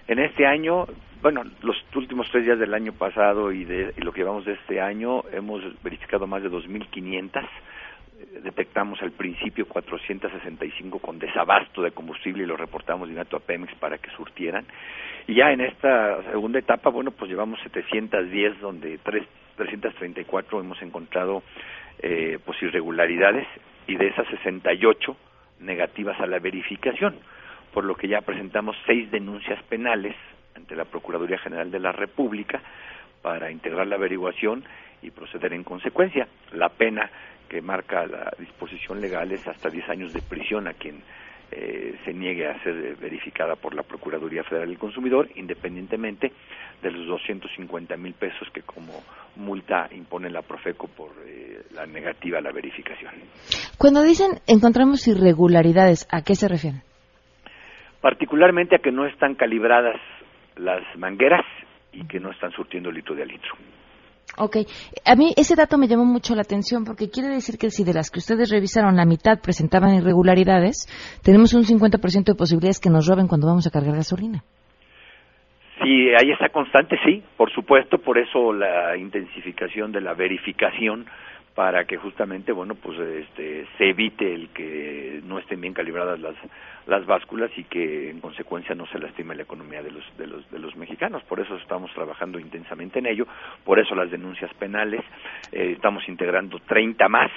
En 0.09 0.19
este 0.19 0.47
año, 0.47 0.87
bueno, 1.23 1.43
los 1.63 1.77
últimos 1.95 2.29
tres 2.31 2.45
días 2.45 2.59
del 2.59 2.75
año 2.75 2.93
pasado 2.93 3.51
y, 3.51 3.65
de, 3.65 3.95
y 3.97 4.01
lo 4.03 4.13
que 4.13 4.21
llevamos 4.21 4.45
de 4.45 4.53
este 4.53 4.81
año, 4.81 5.25
hemos 5.33 5.63
verificado 5.83 6.27
más 6.27 6.43
de 6.43 6.51
2.500 6.51 7.49
detectamos 8.43 9.01
al 9.03 9.13
principio 9.13 9.67
465 9.67 10.99
con 10.99 11.19
desabasto 11.19 11.83
de 11.83 11.93
combustible 11.93 12.43
y 12.43 12.47
lo 12.47 12.57
reportamos 12.57 13.09
de 13.09 13.13
inmediato 13.13 13.37
a 13.37 13.41
Pemex 13.41 13.75
para 13.77 13.99
que 13.99 14.11
surtieran. 14.11 14.65
Y 15.27 15.35
ya 15.35 15.53
en 15.53 15.61
esta 15.61 16.23
segunda 16.31 16.59
etapa, 16.59 16.91
bueno, 16.91 17.11
pues 17.13 17.31
llevamos 17.31 17.61
710 17.63 18.61
donde 18.61 18.99
tres, 18.99 19.25
334 19.57 20.61
hemos 20.61 20.81
encontrado 20.83 21.43
eh, 22.01 22.39
pues 22.45 22.63
irregularidades 22.63 23.47
y 23.87 23.97
de 23.97 24.09
esas 24.09 24.27
68 24.29 25.17
negativas 25.61 26.19
a 26.21 26.27
la 26.27 26.39
verificación, 26.39 27.17
por 27.73 27.85
lo 27.85 27.95
que 27.95 28.09
ya 28.09 28.21
presentamos 28.23 28.77
seis 28.87 29.11
denuncias 29.11 29.63
penales 29.65 30.15
ante 30.55 30.77
la 30.77 30.85
Procuraduría 30.85 31.39
General 31.39 31.71
de 31.71 31.81
la 31.81 31.93
República 31.93 32.63
para 33.29 33.51
integrar 33.51 33.87
la 33.87 33.97
averiguación 33.97 34.65
y 35.03 35.11
proceder 35.11 35.53
en 35.53 35.63
consecuencia. 35.63 36.27
La 36.55 36.71
pena 36.71 37.11
que 37.47 37.61
marca 37.61 38.07
la 38.07 38.33
disposición 38.39 39.03
legal 39.03 39.31
es 39.31 39.47
hasta 39.47 39.69
10 39.69 39.87
años 39.91 40.15
de 40.15 40.23
prisión 40.23 40.67
a 40.67 40.73
quien 40.73 41.03
eh, 41.53 41.95
se 42.07 42.15
niegue 42.15 42.49
a 42.49 42.59
ser 42.63 42.97
verificada 42.97 43.55
por 43.55 43.75
la 43.75 43.83
Procuraduría 43.83 44.45
Federal 44.45 44.71
del 44.71 44.79
Consumidor, 44.79 45.29
independientemente 45.35 46.33
de 46.81 46.91
los 46.91 47.07
250 47.07 47.99
mil 47.99 48.15
pesos 48.15 48.49
que 48.51 48.63
como 48.63 49.03
multa 49.37 49.91
impone 49.91 50.31
la 50.31 50.41
Profeco 50.41 50.89
por 50.89 51.11
eh, 51.27 51.65
la 51.75 51.85
negativa 51.85 52.39
a 52.39 52.41
la 52.41 52.51
verificación. 52.51 53.13
Cuando 53.77 54.05
dicen 54.05 54.41
encontramos 54.47 55.07
irregularidades, 55.07 56.09
¿a 56.11 56.23
qué 56.23 56.35
se 56.35 56.49
refieren? 56.49 56.81
Particularmente 58.01 58.77
a 58.77 58.79
que 58.79 58.91
no 58.91 59.05
están 59.05 59.35
calibradas 59.35 60.01
las 60.57 60.83
mangueras 60.97 61.45
y 61.99 62.07
que 62.07 62.21
no 62.21 62.31
están 62.31 62.53
surtiendo 62.53 62.91
litro 62.91 63.15
de 63.15 63.27
litro. 63.27 63.55
Ok, 64.37 64.59
a 65.05 65.17
mí 65.17 65.33
ese 65.37 65.57
dato 65.57 65.79
me 65.79 65.89
llamó 65.89 66.05
mucho 66.05 66.35
la 66.35 66.43
atención 66.43 66.85
porque 66.85 67.11
quiere 67.11 67.29
decir 67.29 67.59
que 67.59 67.71
si 67.71 67.83
de 67.83 67.95
las 67.95 68.11
que 68.11 68.21
ustedes 68.21 68.51
revisaron 68.51 68.95
la 68.95 69.05
mitad 69.05 69.41
presentaban 69.41 69.95
irregularidades, 69.95 70.87
tenemos 71.25 71.55
un 71.55 71.65
50% 71.65 72.25
de 72.25 72.35
posibilidades 72.35 72.79
que 72.79 72.91
nos 72.91 73.07
roben 73.07 73.27
cuando 73.27 73.49
vamos 73.49 73.67
a 73.67 73.71
cargar 73.71 73.97
gasolina. 73.97 74.45
Sí, 75.83 76.11
hay 76.11 76.31
esa 76.31 76.51
constante, 76.51 76.99
sí, 77.05 77.23
por 77.37 77.53
supuesto, 77.53 77.99
por 77.99 78.19
eso 78.19 78.53
la 78.53 78.97
intensificación 78.97 79.93
de 79.93 80.01
la 80.01 80.15
verificación 80.15 81.07
para 81.59 81.87
que 81.87 81.97
justamente 81.97 82.53
bueno 82.53 82.77
pues 82.77 82.97
este 83.01 83.67
se 83.77 83.89
evite 83.89 84.33
el 84.33 84.51
que 84.51 85.21
no 85.25 85.41
estén 85.41 85.61
bien 85.61 85.75
calibradas 85.75 86.21
las 86.21 86.37
las 86.87 87.05
básculas 87.05 87.51
y 87.57 87.65
que 87.65 88.11
en 88.11 88.21
consecuencia 88.21 88.77
no 88.77 88.87
se 88.87 89.01
lastime 89.01 89.35
la 89.35 89.43
economía 89.43 89.83
de 89.83 89.91
los 89.91 90.05
de 90.17 90.29
los 90.29 90.49
de 90.53 90.61
los 90.61 90.77
mexicanos. 90.77 91.21
Por 91.25 91.41
eso 91.41 91.57
estamos 91.57 91.93
trabajando 91.95 92.39
intensamente 92.39 93.01
en 93.01 93.07
ello 93.07 93.27
por 93.65 93.81
eso 93.81 93.97
las 93.97 94.09
denuncias 94.09 94.55
penales 94.55 95.01
eh, 95.51 95.73
estamos 95.75 96.09
integrando 96.09 96.61
30 96.61 97.09
más. 97.09 97.33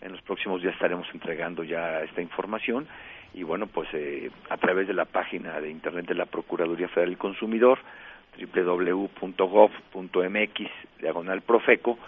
En 0.00 0.12
los 0.12 0.22
próximos 0.22 0.62
días 0.62 0.72
estaremos 0.72 1.06
entregando 1.12 1.62
ya 1.62 2.00
esta 2.00 2.22
información 2.22 2.88
y 3.34 3.42
bueno 3.42 3.66
pues 3.66 3.90
eh, 3.92 4.30
a 4.48 4.56
través 4.56 4.88
de 4.88 4.94
la 4.94 5.04
página 5.04 5.60
de 5.60 5.68
internet 5.68 6.06
de 6.06 6.14
la 6.14 6.24
Procuraduría 6.24 6.88
Federal 6.88 7.10
del 7.10 7.18
Consumidor 7.18 7.78
www.gov.mx 8.54 9.90
diagonal 10.98 11.42
profeco 11.42 11.98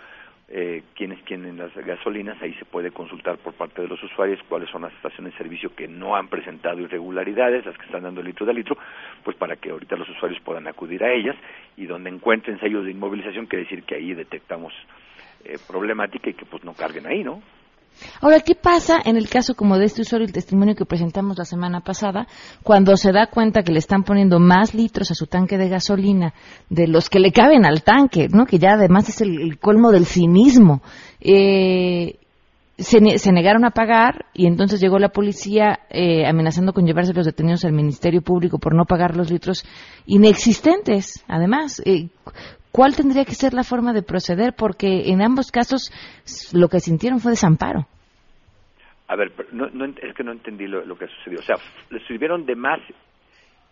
eh, 0.55 0.83
quienes 0.95 1.25
tienen 1.25 1.57
las 1.57 1.75
gasolinas, 1.75 2.37
ahí 2.43 2.53
se 2.55 2.67
puede 2.67 2.91
consultar 2.91 3.39
por 3.39 3.55
parte 3.55 3.81
de 3.81 3.89
los 3.89 4.03
usuarios 4.03 4.39
cuáles 4.51 4.69
son 4.69 4.83
las 4.83 4.93
estaciones 4.93 5.33
de 5.33 5.39
servicio 5.39 5.75
que 5.75 5.89
no 5.89 6.15
han 6.15 6.29
presentado 6.29 6.79
irregularidades, 6.79 7.65
las 7.65 7.79
que 7.79 7.87
están 7.87 8.03
dando 8.03 8.23
litro 8.23 8.45
de 8.45 8.53
litro, 8.53 8.77
pues 9.25 9.35
para 9.35 9.57
que 9.57 9.71
ahorita 9.71 9.97
los 9.97 10.11
usuarios 10.11 10.43
puedan 10.43 10.67
acudir 10.67 11.03
a 11.05 11.11
ellas 11.11 11.37
y 11.79 11.87
donde 11.87 12.11
encuentren 12.11 12.61
sellos 12.61 12.85
de 12.85 12.91
inmovilización, 12.91 13.47
quiere 13.47 13.65
decir 13.65 13.83
que 13.85 13.95
ahí 13.95 14.13
detectamos 14.13 14.75
eh, 15.45 15.57
problemática 15.67 16.29
y 16.29 16.35
que 16.35 16.45
pues 16.45 16.63
no 16.65 16.75
carguen 16.75 17.07
ahí, 17.07 17.25
¿no? 17.25 17.43
Ahora, 18.21 18.41
¿qué 18.41 18.55
pasa 18.55 19.01
en 19.05 19.17
el 19.17 19.29
caso 19.29 19.55
como 19.55 19.79
de 19.79 19.87
este 19.87 20.03
usuario, 20.03 20.27
el 20.27 20.33
testimonio 20.33 20.75
que 20.75 20.85
presentamos 20.85 21.39
la 21.39 21.45
semana 21.45 21.81
pasada, 21.81 22.27
cuando 22.63 22.97
se 22.97 23.13
da 23.13 23.27
cuenta 23.27 23.63
que 23.63 23.73
le 23.73 23.79
están 23.79 24.03
poniendo 24.03 24.39
más 24.39 24.75
litros 24.75 25.11
a 25.11 25.15
su 25.15 25.27
tanque 25.27 25.59
de 25.59 25.69
gasolina 25.69 26.35
de 26.69 26.87
los 26.89 27.09
que 27.09 27.21
le 27.21 27.33
caben 27.33 27.65
al 27.65 27.83
tanque, 27.83 28.29
¿no? 28.29 28.47
que 28.47 28.59
ya 28.59 28.73
además 28.73 29.09
es 29.09 29.21
el, 29.21 29.59
colmo 29.59 29.93
del 29.93 30.07
cinismo? 30.07 30.83
Eh, 31.21 32.17
se, 32.79 33.33
negaron 33.33 33.65
a 33.65 33.71
pagar 33.71 34.27
y 34.35 34.47
entonces 34.47 34.81
llegó 34.81 34.99
la 34.99 35.11
policía 35.11 35.81
eh, 35.91 36.27
amenazando 36.27 36.73
con 36.73 36.87
llevarse 36.87 37.13
los 37.13 37.27
detenidos 37.27 37.65
al 37.65 37.73
Ministerio 37.73 38.23
Público 38.23 38.59
por 38.59 38.75
no 38.75 38.85
pagar 38.85 39.17
los 39.17 39.31
litros 39.31 39.65
inexistentes. 40.07 41.25
Además, 41.29 41.81
eh, 41.85 42.09
¿cuál 42.73 42.97
tendría 42.97 43.25
que 43.25 43.35
ser 43.35 43.53
la 43.53 43.63
forma 43.63 43.93
de 43.93 44.03
proceder? 44.03 44.55
Porque 44.57 45.11
en 45.11 45.23
ambos 45.23 45.53
casos 45.53 45.93
lo 46.53 46.69
que 46.69 46.81
sintieron 46.81 47.21
fue 47.21 47.33
desamparo. 47.33 47.87
A 49.09 49.17
ver, 49.17 49.31
no, 49.53 49.67
es 49.85 50.15
que 50.15 50.25
no 50.25 50.33
entendí 50.33 50.67
lo, 50.67 50.97
que 50.97 51.07
sucedió. 51.07 51.41
O 51.41 51.43
sea, 51.43 51.57
les 51.91 52.05
sirvieron 52.07 52.47
de 52.47 52.57
más 52.57 52.81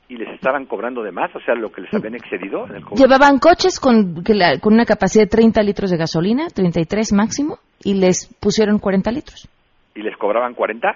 y 0.09 0.17
les 0.17 0.29
estaban 0.35 0.67
cobrando 0.67 1.03
de 1.03 1.13
más, 1.13 1.35
o 1.35 1.41
sea, 1.41 1.55
lo 1.55 1.73
que 1.73 1.81
les 1.81 1.95
habían 1.95 2.15
excedido. 2.15 2.67
Llevaban 2.95 3.39
coches 3.39 3.81
con, 3.81 4.23
con 4.61 4.75
una 4.75 4.85
capacidad 4.85 5.25
de 5.25 5.31
30 5.31 5.63
litros 5.63 5.91
de 5.91 5.97
gasolina, 5.97 6.49
33 6.49 7.13
máximo, 7.13 7.59
y 7.83 7.95
les 7.95 8.27
pusieron 8.41 8.79
40 8.79 9.11
litros. 9.13 9.49
¿Y 9.95 10.03
les 10.03 10.17
cobraban 10.17 10.53
40? 10.55 10.89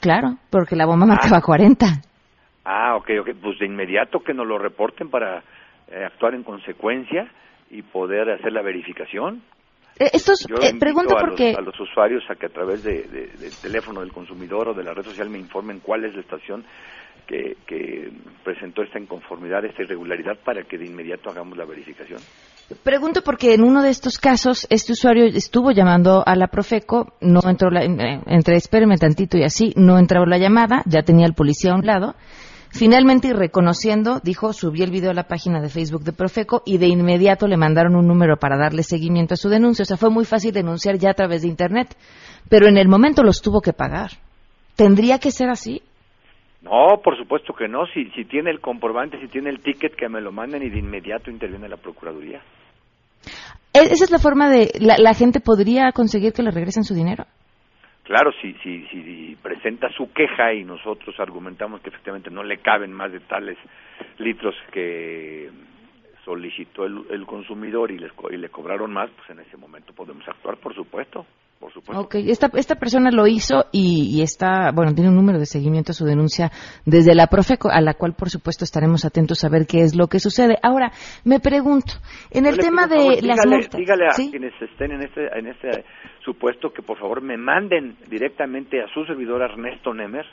Claro, 0.00 0.36
porque 0.50 0.74
la 0.74 0.86
bomba 0.86 1.06
marcaba 1.06 1.40
40. 1.40 1.86
Ah, 2.64 2.96
ok, 2.96 3.10
ok. 3.20 3.30
Pues 3.40 3.58
de 3.58 3.66
inmediato 3.66 4.20
que 4.20 4.34
nos 4.34 4.46
lo 4.46 4.58
reporten 4.58 5.10
para 5.10 5.44
eh, 5.88 6.04
actuar 6.04 6.34
en 6.34 6.42
consecuencia 6.42 7.30
y 7.72 7.82
poder 7.82 8.30
hacer 8.30 8.52
la 8.52 8.62
verificación. 8.62 9.42
Eh, 9.98 10.10
estos, 10.12 10.46
Yo 10.46 10.56
eh, 10.62 10.74
pregunto 10.78 11.16
a 11.16 11.20
porque... 11.20 11.50
Los, 11.50 11.58
a 11.58 11.62
los 11.62 11.80
usuarios 11.80 12.22
a 12.30 12.34
que 12.34 12.46
a 12.46 12.50
través 12.50 12.84
de, 12.84 13.02
del 13.02 13.52
teléfono 13.60 14.00
del 14.00 14.12
consumidor 14.12 14.68
o 14.68 14.74
de 14.74 14.84
la 14.84 14.92
red 14.92 15.02
social 15.02 15.28
me 15.30 15.38
informen 15.38 15.80
cuál 15.80 16.04
es 16.04 16.14
la 16.14 16.20
estación 16.20 16.64
que, 17.26 17.56
que 17.66 18.12
presentó 18.44 18.82
esta 18.82 18.98
inconformidad, 18.98 19.64
esta 19.64 19.82
irregularidad, 19.82 20.38
para 20.44 20.64
que 20.64 20.76
de 20.76 20.86
inmediato 20.86 21.30
hagamos 21.30 21.56
la 21.56 21.64
verificación. 21.64 22.20
Pregunto 22.82 23.22
porque 23.22 23.54
en 23.54 23.62
uno 23.62 23.82
de 23.82 23.90
estos 23.90 24.18
casos 24.18 24.66
este 24.70 24.92
usuario 24.92 25.24
estuvo 25.26 25.72
llamando 25.72 26.22
a 26.26 26.36
la 26.36 26.48
Profeco, 26.48 27.14
no 27.20 27.40
entró 27.48 27.70
la, 27.70 27.84
entre 27.84 28.56
espéreme 28.56 28.96
tantito 28.96 29.38
y 29.38 29.44
así, 29.44 29.72
no 29.76 29.98
entró 29.98 30.26
la 30.26 30.38
llamada, 30.38 30.82
ya 30.86 31.02
tenía 31.02 31.26
el 31.26 31.34
policía 31.34 31.72
a 31.72 31.76
un 31.76 31.86
lado 31.86 32.14
Finalmente, 32.72 33.28
y 33.28 33.32
reconociendo, 33.32 34.18
dijo, 34.24 34.54
subí 34.54 34.82
el 34.82 34.90
video 34.90 35.10
a 35.10 35.14
la 35.14 35.28
página 35.28 35.60
de 35.60 35.68
Facebook 35.68 36.04
de 36.04 36.14
Profeco 36.14 36.62
y 36.64 36.78
de 36.78 36.86
inmediato 36.86 37.46
le 37.46 37.58
mandaron 37.58 37.94
un 37.94 38.06
número 38.06 38.38
para 38.38 38.56
darle 38.56 38.82
seguimiento 38.82 39.34
a 39.34 39.36
su 39.36 39.50
denuncia. 39.50 39.82
O 39.82 39.86
sea, 39.86 39.98
fue 39.98 40.08
muy 40.08 40.24
fácil 40.24 40.52
denunciar 40.52 40.96
ya 40.96 41.10
a 41.10 41.14
través 41.14 41.42
de 41.42 41.48
Internet. 41.48 41.94
Pero 42.48 42.66
en 42.68 42.78
el 42.78 42.88
momento 42.88 43.22
los 43.22 43.42
tuvo 43.42 43.60
que 43.60 43.74
pagar. 43.74 44.12
¿Tendría 44.74 45.18
que 45.18 45.30
ser 45.30 45.50
así? 45.50 45.82
No, 46.62 47.02
por 47.04 47.18
supuesto 47.18 47.52
que 47.52 47.68
no. 47.68 47.84
Si, 47.92 48.06
si 48.12 48.24
tiene 48.24 48.50
el 48.50 48.60
comprobante, 48.60 49.20
si 49.20 49.28
tiene 49.28 49.50
el 49.50 49.60
ticket, 49.60 49.94
que 49.94 50.08
me 50.08 50.22
lo 50.22 50.32
manden 50.32 50.62
y 50.62 50.70
de 50.70 50.78
inmediato 50.78 51.30
interviene 51.30 51.68
la 51.68 51.76
Procuraduría. 51.76 52.40
¿E-, 53.74 53.92
¿Esa 53.92 54.04
es 54.04 54.10
la 54.10 54.18
forma 54.18 54.48
de... 54.48 54.70
La, 54.80 54.96
la 54.96 55.12
gente 55.12 55.40
podría 55.40 55.92
conseguir 55.92 56.32
que 56.32 56.42
le 56.42 56.50
regresen 56.50 56.84
su 56.84 56.94
dinero? 56.94 57.26
Claro, 58.04 58.32
si, 58.40 58.52
si, 58.62 58.84
si 58.88 59.38
presenta 59.40 59.88
su 59.90 60.12
queja 60.12 60.52
y 60.52 60.64
nosotros 60.64 61.18
argumentamos 61.20 61.80
que 61.80 61.90
efectivamente 61.90 62.30
no 62.30 62.42
le 62.42 62.58
caben 62.58 62.92
más 62.92 63.12
de 63.12 63.20
tales 63.20 63.56
litros 64.18 64.54
que 64.72 65.50
solicitó 66.24 66.84
el, 66.84 67.26
consumidor 67.26 67.90
y, 67.90 67.98
les, 67.98 68.12
y 68.30 68.36
le 68.36 68.48
cobraron 68.48 68.92
más, 68.92 69.10
pues 69.10 69.30
en 69.30 69.40
ese 69.40 69.56
momento 69.56 69.92
podemos 69.92 70.26
actuar, 70.28 70.56
por 70.58 70.74
supuesto 70.74 71.26
por 71.62 71.72
supuesto. 71.72 72.02
Ok, 72.02 72.16
esta, 72.16 72.50
esta 72.54 72.74
persona 72.74 73.10
lo 73.12 73.26
hizo 73.28 73.66
y, 73.70 74.20
está, 74.20 74.72
bueno, 74.74 74.92
tiene 74.94 75.10
un 75.10 75.16
número 75.16 75.38
de 75.38 75.46
seguimiento 75.46 75.92
a 75.92 75.94
su 75.94 76.04
denuncia 76.04 76.50
desde 76.84 77.14
la 77.14 77.28
Profeco, 77.28 77.70
a 77.70 77.80
la 77.80 77.94
cual, 77.94 78.14
por 78.18 78.30
supuesto, 78.30 78.64
estaremos 78.64 79.04
atentos 79.04 79.44
a 79.44 79.48
ver 79.48 79.66
qué 79.66 79.78
es 79.78 79.94
lo 79.94 80.08
que 80.08 80.18
sucede. 80.18 80.58
Ahora, 80.60 80.90
me 81.24 81.38
pregunto, 81.38 81.94
en 82.32 82.46
el 82.46 82.58
tema 82.58 82.88
de 82.88 83.22
las 83.22 83.46
multas... 83.46 83.78
Dígale 83.78 84.06
a 84.08 84.14
quienes 84.14 84.60
estén 84.60 84.90
en 84.90 85.02
este, 85.02 85.38
en 85.38 85.46
este 85.46 85.84
supuesto 86.24 86.72
que, 86.72 86.82
por 86.82 86.98
favor, 86.98 87.22
me 87.22 87.36
manden 87.36 87.96
directamente 88.10 88.82
a 88.82 88.88
su 88.88 89.04
servidor 89.04 89.42
Ernesto 89.42 89.94
Nemer, 89.94 90.26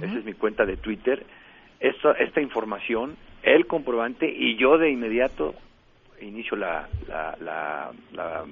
esa 0.00 0.18
es 0.18 0.24
mi 0.24 0.34
cuenta 0.34 0.64
de 0.64 0.76
Twitter, 0.76 1.24
esta, 1.80 2.12
esta 2.12 2.40
información, 2.40 3.16
el 3.44 3.66
comprobante, 3.66 4.26
y 4.26 4.56
yo 4.56 4.78
de 4.78 4.90
inmediato 4.90 5.54
inicio 6.20 6.56
la, 6.56 6.88
la, 7.08 7.92
la 8.12 8.44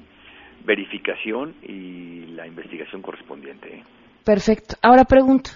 verificación 0.65 1.55
y 1.63 2.27
la 2.35 2.47
investigación 2.47 3.03
correspondiente. 3.03 3.77
¿eh? 3.77 3.83
Perfecto. 4.25 4.77
Ahora 4.83 5.05
pregunto, 5.05 5.51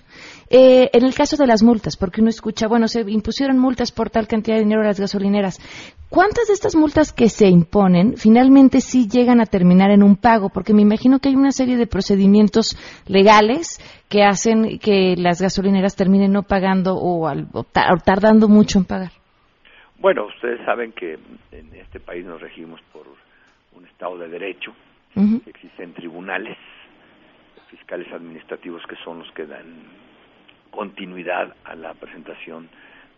eh, 0.51 0.91
en 0.93 1.05
el 1.05 1.15
caso 1.15 1.37
de 1.37 1.47
las 1.47 1.63
multas, 1.63 1.97
porque 1.97 2.21
uno 2.21 2.31
escucha, 2.31 2.67
bueno, 2.67 2.89
se 2.89 3.03
impusieron 3.03 3.59
multas 3.59 3.93
por 3.93 4.11
tal 4.11 4.27
cantidad 4.27 4.57
de 4.57 4.65
dinero 4.65 4.83
a 4.83 4.87
las 4.87 4.99
gasolineras. 4.99 5.61
¿Cuántas 6.09 6.49
de 6.49 6.55
estas 6.55 6.75
multas 6.75 7.13
que 7.13 7.29
se 7.29 7.49
imponen 7.49 8.17
finalmente 8.17 8.81
sí 8.81 9.09
llegan 9.09 9.41
a 9.41 9.47
terminar 9.47 9.91
en 9.91 10.03
un 10.03 10.17
pago? 10.17 10.49
Porque 10.49 10.75
me 10.75 10.83
imagino 10.83 11.19
que 11.19 11.29
hay 11.29 11.37
una 11.37 11.53
serie 11.53 11.77
de 11.77 11.87
procedimientos 11.87 12.77
legales 13.07 13.81
que 14.09 14.23
hacen 14.25 14.79
que 14.79 15.15
las 15.17 15.41
gasolineras 15.41 15.95
terminen 15.95 16.33
no 16.33 16.43
pagando 16.43 16.97
o, 16.97 17.29
o 17.29 17.65
tardando 18.05 18.49
mucho 18.49 18.79
en 18.79 18.85
pagar. 18.85 19.13
Bueno, 19.99 20.27
ustedes 20.27 20.65
saben 20.65 20.93
que 20.93 21.19
en 21.53 21.75
este 21.75 22.01
país 22.01 22.25
nos 22.25 22.41
regimos 22.41 22.81
por 22.93 23.07
un 23.73 23.87
Estado 23.87 24.19
de 24.19 24.29
Derecho. 24.29 24.75
Existen 25.47 25.95
tribunales 25.95 26.57
fiscales 27.71 28.13
administrativos 28.13 28.87
que 28.87 28.97
son 28.97 29.21
los 29.21 29.33
que 29.33 29.47
dan 29.47 29.65
continuidad 30.71 31.55
a 31.65 31.75
la 31.75 31.95
presentación 31.95 32.69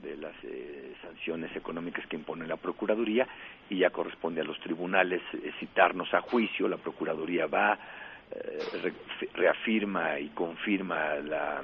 de 0.02 0.16
las 0.16 0.32
eh, 0.44 0.94
sanciones 1.02 1.54
económicas 1.56 2.06
que 2.06 2.14
impone 2.14 2.46
la 2.46 2.56
Procuraduría 2.56 3.26
y 3.68 3.78
ya 3.78 3.90
corresponde 3.90 4.40
a 4.40 4.44
los 4.44 4.58
tribunales 4.60 5.20
eh, 5.32 5.50
citarnos 5.58 6.14
a 6.14 6.20
juicio, 6.20 6.68
la 6.68 6.76
Procuraduría 6.76 7.46
va, 7.46 7.76
eh, 8.30 8.92
reafirma 9.34 10.20
y 10.20 10.28
confirma 10.28 11.16
la, 11.16 11.62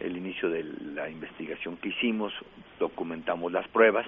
el 0.00 0.16
inicio 0.16 0.48
de 0.48 0.64
la 0.94 1.10
investigación 1.10 1.76
que 1.76 1.90
hicimos, 1.90 2.32
documentamos 2.78 3.52
las 3.52 3.68
pruebas, 3.68 4.06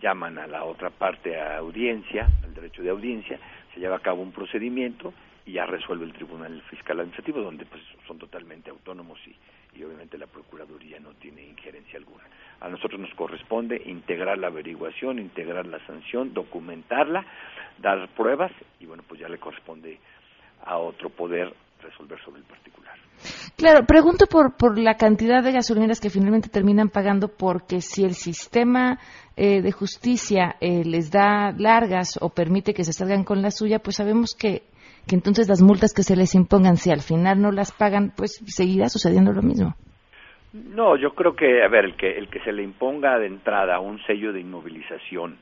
llaman 0.00 0.38
a 0.38 0.46
la 0.46 0.64
otra 0.64 0.90
parte 0.90 1.38
a 1.38 1.58
audiencia, 1.58 2.26
al 2.44 2.54
derecho 2.54 2.82
de 2.82 2.90
audiencia, 2.90 3.38
se 3.74 3.80
lleva 3.80 3.96
a 3.96 4.00
cabo 4.00 4.22
un 4.22 4.32
procedimiento 4.32 5.12
y 5.46 5.52
ya 5.52 5.66
resuelve 5.66 6.04
el 6.04 6.12
Tribunal 6.12 6.62
Fiscal 6.68 7.00
Administrativo, 7.00 7.40
donde 7.40 7.64
pues 7.64 7.82
son 8.06 8.18
totalmente 8.18 8.70
autónomos 8.70 9.18
y, 9.26 9.78
y 9.78 9.84
obviamente 9.84 10.18
la 10.18 10.26
Procuraduría 10.26 10.98
no 11.00 11.10
tiene 11.14 11.42
injerencia 11.42 11.98
alguna. 11.98 12.24
A 12.60 12.68
nosotros 12.68 13.00
nos 13.00 13.14
corresponde 13.14 13.80
integrar 13.86 14.36
la 14.38 14.48
averiguación, 14.48 15.18
integrar 15.18 15.66
la 15.66 15.84
sanción, 15.86 16.34
documentarla, 16.34 17.24
dar 17.78 18.08
pruebas 18.10 18.52
y 18.80 18.86
bueno, 18.86 19.04
pues 19.08 19.20
ya 19.20 19.28
le 19.28 19.38
corresponde 19.38 19.98
a 20.64 20.76
otro 20.76 21.08
poder 21.08 21.54
resolver 21.80 22.20
sobre 22.24 22.40
el 22.40 22.46
particular. 22.46 22.96
Claro, 23.56 23.86
pregunto 23.86 24.26
por, 24.26 24.56
por 24.56 24.78
la 24.78 24.94
cantidad 24.94 25.42
de 25.42 25.52
gasolineras 25.52 26.00
que 26.00 26.10
finalmente 26.10 26.48
terminan 26.48 26.90
pagando 26.90 27.28
porque 27.28 27.80
si 27.80 28.04
el 28.04 28.14
sistema 28.14 28.98
eh, 29.38 29.62
de 29.62 29.70
justicia 29.70 30.56
eh, 30.60 30.82
les 30.84 31.12
da 31.12 31.52
largas 31.56 32.18
o 32.20 32.28
permite 32.28 32.74
que 32.74 32.82
se 32.82 32.92
salgan 32.92 33.22
con 33.22 33.40
la 33.40 33.52
suya, 33.52 33.78
pues 33.78 33.96
sabemos 33.96 34.34
que, 34.34 34.62
que 35.06 35.14
entonces 35.14 35.48
las 35.48 35.62
multas 35.62 35.94
que 35.94 36.02
se 36.02 36.16
les 36.16 36.34
impongan, 36.34 36.76
si 36.76 36.90
al 36.90 37.02
final 37.02 37.40
no 37.40 37.52
las 37.52 37.70
pagan, 37.70 38.12
pues 38.16 38.42
seguirá 38.46 38.88
sucediendo 38.88 39.32
lo 39.32 39.42
mismo. 39.42 39.76
No, 40.52 40.96
yo 40.96 41.14
creo 41.14 41.36
que, 41.36 41.62
a 41.62 41.68
ver, 41.68 41.84
el 41.84 41.96
que, 41.96 42.18
el 42.18 42.28
que 42.28 42.40
se 42.40 42.52
le 42.52 42.64
imponga 42.64 43.16
de 43.18 43.26
entrada 43.26 43.78
un 43.78 44.02
sello 44.06 44.32
de 44.32 44.40
inmovilización 44.40 45.38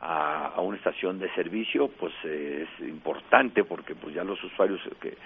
a, 0.00 0.48
a 0.56 0.60
una 0.60 0.76
estación 0.76 1.18
de 1.18 1.32
servicio, 1.34 1.88
pues 1.88 2.12
es 2.24 2.68
importante 2.80 3.64
porque 3.64 3.94
pues 3.94 4.14
ya 4.14 4.22
los 4.22 4.42
usuarios 4.44 4.80
que 5.00 5.16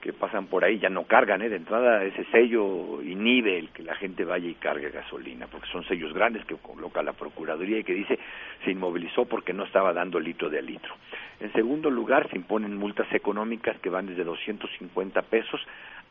que 0.00 0.12
pasan 0.12 0.46
por 0.46 0.64
ahí 0.64 0.78
ya 0.78 0.88
no 0.88 1.04
cargan, 1.04 1.42
¿eh? 1.42 1.48
De 1.48 1.56
entrada 1.56 2.04
ese 2.04 2.24
sello 2.32 3.02
inhibe 3.02 3.58
el 3.58 3.68
que 3.70 3.82
la 3.82 3.94
gente 3.94 4.24
vaya 4.24 4.48
y 4.48 4.54
cargue 4.54 4.90
gasolina, 4.90 5.46
porque 5.46 5.68
son 5.70 5.84
sellos 5.84 6.12
grandes 6.12 6.44
que 6.46 6.56
coloca 6.56 7.02
la 7.02 7.12
Procuraduría 7.12 7.78
y 7.78 7.84
que 7.84 7.94
dice 7.94 8.18
se 8.64 8.70
inmovilizó 8.70 9.26
porque 9.26 9.52
no 9.52 9.64
estaba 9.64 9.92
dando 9.92 10.18
litro 10.18 10.48
de 10.48 10.62
litro. 10.62 10.94
En 11.40 11.52
segundo 11.52 11.90
lugar, 11.90 12.28
se 12.30 12.36
imponen 12.36 12.76
multas 12.76 13.12
económicas 13.12 13.78
que 13.80 13.90
van 13.90 14.06
desde 14.06 14.24
250 14.24 15.22
pesos 15.22 15.60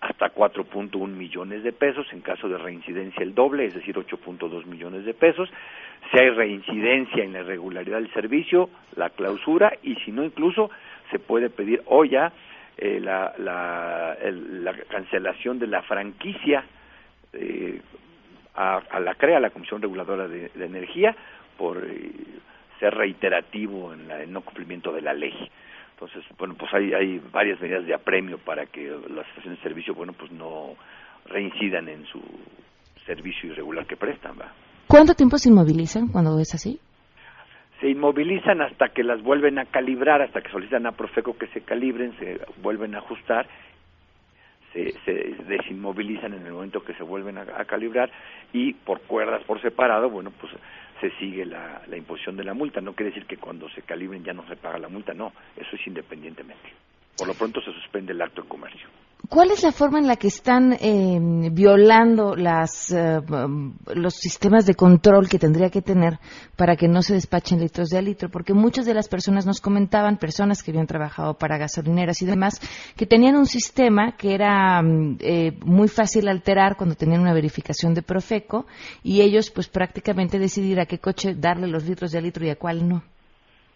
hasta 0.02 0.34
4.1 0.34 1.08
millones 1.10 1.64
de 1.64 1.74
pesos, 1.74 2.08
en 2.14 2.22
caso 2.22 2.48
de 2.48 2.58
reincidencia 2.58 3.22
el 3.22 3.36
doble, 3.36 3.66
es 3.66 3.74
decir, 3.74 3.96
8.2 3.96 4.66
millones 4.66 5.04
de 5.06 5.14
pesos. 5.14 5.50
Si 6.12 6.18
hay 6.18 6.30
reincidencia 6.30 7.24
en 7.24 7.34
la 7.34 7.42
irregularidad 7.42 7.98
del 7.98 8.12
servicio, 8.14 8.70
la 8.96 9.10
clausura 9.10 9.74
y 9.84 9.96
si 9.96 10.12
no 10.12 10.24
incluso 10.24 10.70
se 11.12 11.20
puede 11.20 11.50
pedir 11.50 11.82
o 11.86 12.06
ya 12.06 12.32
eh, 12.82 13.00
la, 13.02 13.34
la, 13.38 14.18
la, 14.32 14.74
cancelación 14.88 15.60
de 15.60 15.68
la 15.68 15.82
franquicia 15.82 16.64
eh, 17.34 17.82
a, 18.56 19.00
la 19.00 19.16
CREA, 19.16 19.40
la 19.40 19.50
Comisión 19.50 19.82
Reguladora 19.82 20.28
de, 20.28 20.50
Energía, 20.56 21.16
por 21.58 21.84
eh, 21.86 22.12
ser 22.80 22.94
reiterativo 22.94 23.94
en 23.94 24.10
el 24.10 24.32
no 24.32 24.42
cumplimiento 24.42 24.94
de 24.94 25.02
la 25.02 25.14
ley. 25.14 25.34
Entonces, 25.92 26.24
bueno, 26.38 26.56
pues 26.58 26.74
hay, 26.74 26.94
hay 26.94 27.20
varias 27.32 27.60
medidas 27.60 27.86
de 27.86 27.94
apremio 27.94 28.38
para 28.38 28.66
que 28.66 28.90
las 29.10 29.28
estaciones 29.28 29.60
de 29.60 29.64
servicio, 29.64 29.94
bueno, 29.94 30.14
pues 30.14 30.32
no 30.32 30.76
reincidan 31.26 31.90
en 31.90 32.06
su 32.06 32.22
servicio 33.06 33.52
irregular 33.52 33.86
que 33.86 33.98
prestan, 33.98 34.40
¿va? 34.40 34.54
¿Cuánto 34.88 35.14
tiempo 35.14 35.38
se 35.38 35.50
inmovilizan 35.50 36.08
cuando 36.08 36.40
es 36.40 36.56
así? 36.56 36.80
Se 37.80 37.90
inmovilizan 37.90 38.62
hasta 38.62 38.90
que 38.90 39.04
las 39.04 39.22
vuelven 39.22 39.58
a 39.58 39.66
calibrar, 39.66 40.22
hasta 40.22 40.42
que 40.42 40.52
solicitan 40.52 40.86
a 40.86 40.92
Profeco 40.92 41.38
que 41.38 41.48
se 41.48 41.62
calibren, 41.62 42.18
se 42.20 42.40
vuelven 42.62 42.96
a 42.96 43.00
ajustar, 43.00 43.48
se, 44.74 44.94
se 45.06 45.14
desinmovilizan 45.46 46.34
en 46.34 46.46
el 46.46 46.54
momento 46.54 46.84
que 46.84 46.94
se 46.94 47.04
vuelven 47.04 47.38
a, 47.38 47.66
calibrar 47.66 48.12
y 48.54 48.74
por 48.74 49.02
cuerdas 49.02 49.44
por 49.44 49.62
separado, 49.62 50.10
bueno, 50.10 50.32
pues 50.32 50.54
se 51.00 51.10
sigue 51.12 51.46
la, 51.46 51.82
la 51.88 51.98
imposición 51.98 52.36
de 52.36 52.44
la 52.44 52.54
multa. 52.54 52.82
No 52.82 52.94
quiere 52.94 53.12
decir 53.12 53.26
que 53.26 53.38
cuando 53.38 53.70
se 53.70 53.82
calibren 53.82 54.24
ya 54.24 54.34
no 54.34 54.46
se 54.48 54.58
paga 54.58 54.78
la 54.78 54.90
multa, 54.90 55.14
no, 55.14 55.34
eso 55.56 55.76
es 55.76 55.88
independientemente. 55.88 56.70
Por 57.18 57.28
lo 57.28 57.36
pronto 57.36 57.62
se 57.62 57.72
suspende 57.72 58.14
el 58.14 58.22
acto 58.22 58.42
de 58.42 58.48
comercio. 58.48 58.88
¿Cuál 59.28 59.52
es 59.52 59.64
la 59.64 59.72
forma 59.72 60.00
en 60.00 60.08
la 60.08 60.16
que 60.16 60.28
están 60.28 60.74
eh, 60.74 61.20
violando 61.52 62.36
las, 62.36 62.92
eh, 62.92 63.20
los 63.94 64.14
sistemas 64.16 64.66
de 64.66 64.76
control 64.76 65.28
que 65.28 65.38
tendría 65.38 65.70
que 65.70 65.82
tener 65.82 66.14
para 66.56 66.78
que 66.78 66.88
no 66.88 67.02
se 67.02 67.16
despachen 67.16 67.60
litros 67.60 67.90
de 67.90 67.98
a 67.98 68.02
litro? 68.02 68.30
Porque 68.30 68.54
muchas 68.54 68.86
de 68.86 68.94
las 68.94 69.10
personas 69.10 69.46
nos 69.46 69.60
comentaban, 69.60 70.18
personas 70.18 70.64
que 70.64 70.72
habían 70.72 70.88
trabajado 70.88 71.38
para 71.38 71.58
gasolineras 71.58 72.22
y 72.22 72.26
demás, 72.26 72.62
que 72.96 73.06
tenían 73.06 73.36
un 73.36 73.46
sistema 73.46 74.14
que 74.18 74.34
era 74.34 74.82
mm, 74.82 75.18
eh, 75.20 75.52
muy 75.66 75.90
fácil 75.90 76.28
alterar 76.30 76.78
cuando 76.78 76.96
tenían 76.96 77.22
una 77.22 77.34
verificación 77.34 77.94
de 77.94 78.02
Profeco 78.02 78.68
y 79.04 79.22
ellos 79.22 79.52
pues 79.52 79.68
prácticamente 79.68 80.40
decidir 80.40 80.80
a 80.80 80.86
qué 80.86 81.00
coche 81.00 81.36
darle 81.36 81.68
los 81.68 81.86
litros 81.86 82.12
de 82.12 82.22
litro 82.22 82.46
y 82.46 82.52
a 82.52 82.56
cuál 82.56 82.88
no. 82.88 83.04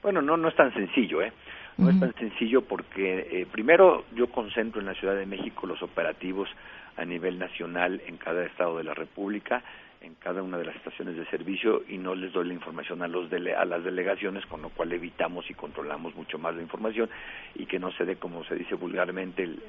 Bueno, 0.01 0.21
no, 0.21 0.37
no 0.37 0.47
es 0.47 0.55
tan 0.55 0.73
sencillo, 0.73 1.21
¿eh? 1.21 1.31
No 1.78 1.89
es 1.89 1.99
tan 1.99 2.13
sencillo 2.15 2.61
porque 2.61 3.28
eh, 3.32 3.47
primero 3.51 4.05
yo 4.15 4.28
concentro 4.28 4.80
en 4.80 4.88
la 4.88 4.93
Ciudad 4.93 5.15
de 5.15 5.26
México 5.26 5.65
los 5.65 5.82
operativos 5.82 6.47
a 6.97 7.05
nivel 7.05 7.39
nacional 7.39 8.01
en 8.05 8.17
cada 8.17 8.45
estado 8.45 8.78
de 8.78 8.84
la 8.84 8.93
República, 8.93 9.63
en 10.01 10.15
cada 10.15 10.43
una 10.43 10.57
de 10.57 10.65
las 10.65 10.76
estaciones 10.76 11.15
de 11.15 11.26
servicio 11.28 11.84
y 11.88 11.97
no 11.97 12.13
les 12.13 12.32
doy 12.34 12.47
la 12.47 12.53
información 12.53 13.01
a, 13.01 13.07
los 13.07 13.32
a 13.32 13.65
las 13.65 13.84
delegaciones, 13.84 14.45
con 14.45 14.61
lo 14.61 14.69
cual 14.69 14.91
evitamos 14.91 15.49
y 15.49 15.53
controlamos 15.53 16.13
mucho 16.15 16.38
más 16.38 16.55
la 16.55 16.61
información 16.61 17.09
y 17.55 17.65
que 17.65 17.80
no 17.80 17.91
se 17.93 18.05
dé, 18.05 18.17
como 18.17 18.43
se 18.43 18.55
dice 18.55 18.76
vulgarmente, 18.76 19.43
el, 19.43 19.61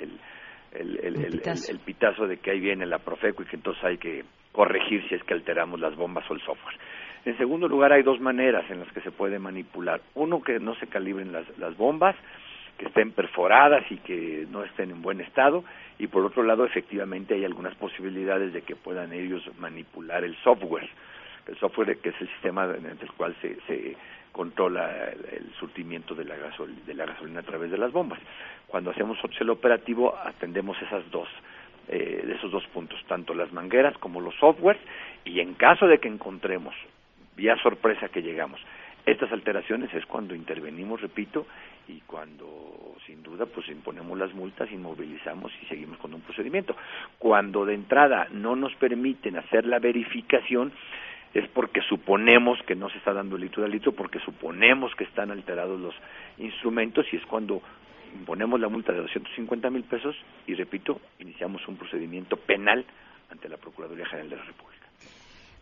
el, 0.72 0.98
el, 1.02 1.40
el, 1.68 1.78
pitazo 1.78 2.26
de 2.26 2.38
que 2.38 2.50
ahí 2.50 2.60
viene 2.60 2.84
la 2.84 2.98
Profeco 2.98 3.42
y 3.42 3.46
que 3.46 3.56
entonces 3.56 3.82
hay 3.84 3.96
que 3.96 4.24
corregir 4.52 5.08
si 5.08 5.14
es 5.14 5.22
que 5.22 5.34
alteramos 5.34 5.80
las 5.80 5.94
bombas 5.94 6.28
o 6.28 6.34
el 6.34 6.40
software. 6.40 6.76
En 7.24 7.38
segundo 7.38 7.68
lugar, 7.68 7.92
hay 7.92 8.02
dos 8.02 8.20
maneras 8.20 8.70
en 8.70 8.80
las 8.80 8.92
que 8.92 9.00
se 9.00 9.10
puede 9.10 9.38
manipular. 9.38 10.00
Uno, 10.14 10.42
que 10.42 10.60
no 10.60 10.74
se 10.74 10.86
calibren 10.86 11.32
las, 11.32 11.46
las 11.58 11.76
bombas, 11.76 12.14
que 12.76 12.86
estén 12.86 13.12
perforadas 13.12 13.84
y 13.90 13.96
que 13.98 14.46
no 14.50 14.62
estén 14.62 14.90
en 14.90 15.00
buen 15.00 15.20
estado. 15.20 15.64
Y 15.98 16.08
por 16.08 16.24
otro 16.24 16.42
lado, 16.42 16.66
efectivamente, 16.66 17.34
hay 17.34 17.44
algunas 17.44 17.74
posibilidades 17.76 18.52
de 18.52 18.62
que 18.62 18.76
puedan 18.76 19.12
ellos 19.12 19.42
manipular 19.58 20.22
el 20.22 20.36
software. 20.42 20.88
El 21.46 21.56
software 21.58 21.98
que 21.98 22.10
es 22.10 22.20
el 22.20 22.28
sistema 22.28 22.64
en 22.64 22.86
el 22.86 23.12
cual 23.16 23.34
se, 23.40 23.56
se 23.66 23.96
controla 24.32 25.10
el, 25.10 25.50
surtimiento 25.58 26.14
de 26.14 26.24
la, 26.24 26.34
de 26.34 26.94
la 26.94 27.06
gasolina 27.06 27.40
a 27.40 27.44
través 27.44 27.70
de 27.70 27.78
las 27.78 27.92
bombas. 27.92 28.18
Cuando 28.66 28.90
hacemos 28.90 29.16
el 29.40 29.50
operativo, 29.50 30.14
atendemos 30.24 30.76
esas 30.82 31.08
dos, 31.10 31.28
eh, 31.88 32.22
de 32.26 32.34
esos 32.34 32.50
dos 32.50 32.66
puntos, 32.66 32.98
tanto 33.06 33.32
las 33.34 33.52
mangueras 33.52 33.96
como 33.98 34.20
los 34.20 34.34
softwares, 34.34 34.82
y 35.24 35.40
en 35.40 35.54
caso 35.54 35.86
de 35.86 35.98
que 35.98 36.08
encontremos 36.08 36.74
vía 37.36 37.56
sorpresa 37.58 38.08
que 38.08 38.22
llegamos. 38.22 38.60
Estas 39.06 39.30
alteraciones 39.32 39.92
es 39.92 40.06
cuando 40.06 40.34
intervenimos, 40.34 41.00
repito, 41.00 41.46
y 41.88 42.00
cuando 42.00 42.94
sin 43.06 43.22
duda 43.22 43.44
pues 43.44 43.68
imponemos 43.68 44.18
las 44.18 44.32
multas, 44.32 44.72
inmovilizamos 44.72 45.52
y 45.62 45.66
seguimos 45.66 45.98
con 45.98 46.14
un 46.14 46.22
procedimiento. 46.22 46.74
Cuando 47.18 47.66
de 47.66 47.74
entrada 47.74 48.28
no 48.30 48.56
nos 48.56 48.74
permiten 48.76 49.36
hacer 49.36 49.66
la 49.66 49.78
verificación 49.78 50.72
es 51.34 51.48
porque 51.48 51.82
suponemos 51.82 52.62
que 52.62 52.76
no 52.76 52.88
se 52.88 52.98
está 52.98 53.12
dando 53.12 53.36
litro 53.36 53.64
a 53.64 53.68
litro, 53.68 53.92
porque 53.92 54.20
suponemos 54.20 54.94
que 54.94 55.04
están 55.04 55.32
alterados 55.32 55.80
los 55.80 55.94
instrumentos 56.38 57.06
y 57.12 57.16
es 57.16 57.26
cuando 57.26 57.60
imponemos 58.14 58.60
la 58.60 58.68
multa 58.68 58.92
de 58.92 59.00
250 59.00 59.68
mil 59.70 59.82
pesos 59.82 60.16
y 60.46 60.54
repito, 60.54 61.00
iniciamos 61.18 61.66
un 61.66 61.76
procedimiento 61.76 62.36
penal 62.36 62.84
ante 63.30 63.48
la 63.48 63.56
Procuraduría 63.56 64.06
General 64.06 64.30
de 64.30 64.36
la 64.36 64.44
República. 64.44 64.83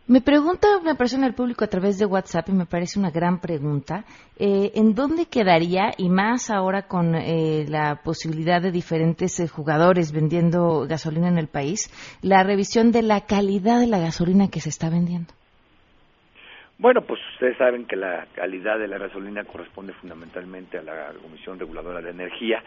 Me 0.09 0.21
pregunta 0.21 0.67
una 0.79 0.97
persona 0.97 1.27
del 1.27 1.35
público 1.35 1.63
a 1.65 1.69
través 1.69 1.97
de 1.97 2.07
WhatsApp 2.07 2.49
y 2.49 2.53
me 2.53 2.67
parece 2.67 2.99
una 2.99 3.13
gran 3.13 3.41
pregunta. 3.41 4.05
Eh, 4.37 4.73
¿En 4.75 4.97
dónde 4.97 5.27
quedaría, 5.27 5.93
y 5.97 6.09
más 6.09 6.51
ahora 6.51 6.89
con 6.89 7.15
eh, 7.15 7.67
la 7.69 8.01
posibilidad 8.03 8.61
de 8.61 8.73
diferentes 8.73 9.39
eh, 9.39 9.47
jugadores 9.47 10.13
vendiendo 10.13 10.89
gasolina 10.89 11.29
en 11.29 11.39
el 11.39 11.47
país, 11.47 11.89
la 12.21 12.43
revisión 12.43 12.91
de 12.91 13.03
la 13.03 13.21
calidad 13.21 13.79
de 13.79 13.87
la 13.87 14.01
gasolina 14.01 14.49
que 14.51 14.59
se 14.59 14.71
está 14.71 14.91
vendiendo? 14.91 15.33
Bueno, 16.79 17.03
pues 17.03 17.21
ustedes 17.35 17.57
saben 17.57 17.87
que 17.87 17.95
la 17.95 18.27
calidad 18.35 18.81
de 18.81 18.89
la 18.89 18.99
gasolina 18.99 19.45
corresponde 19.45 19.93
fundamentalmente 19.93 20.79
a 20.79 20.83
la 20.83 21.13
Comisión 21.23 21.61
Reguladora 21.61 22.01
de 22.01 22.11
Energía. 22.11 22.61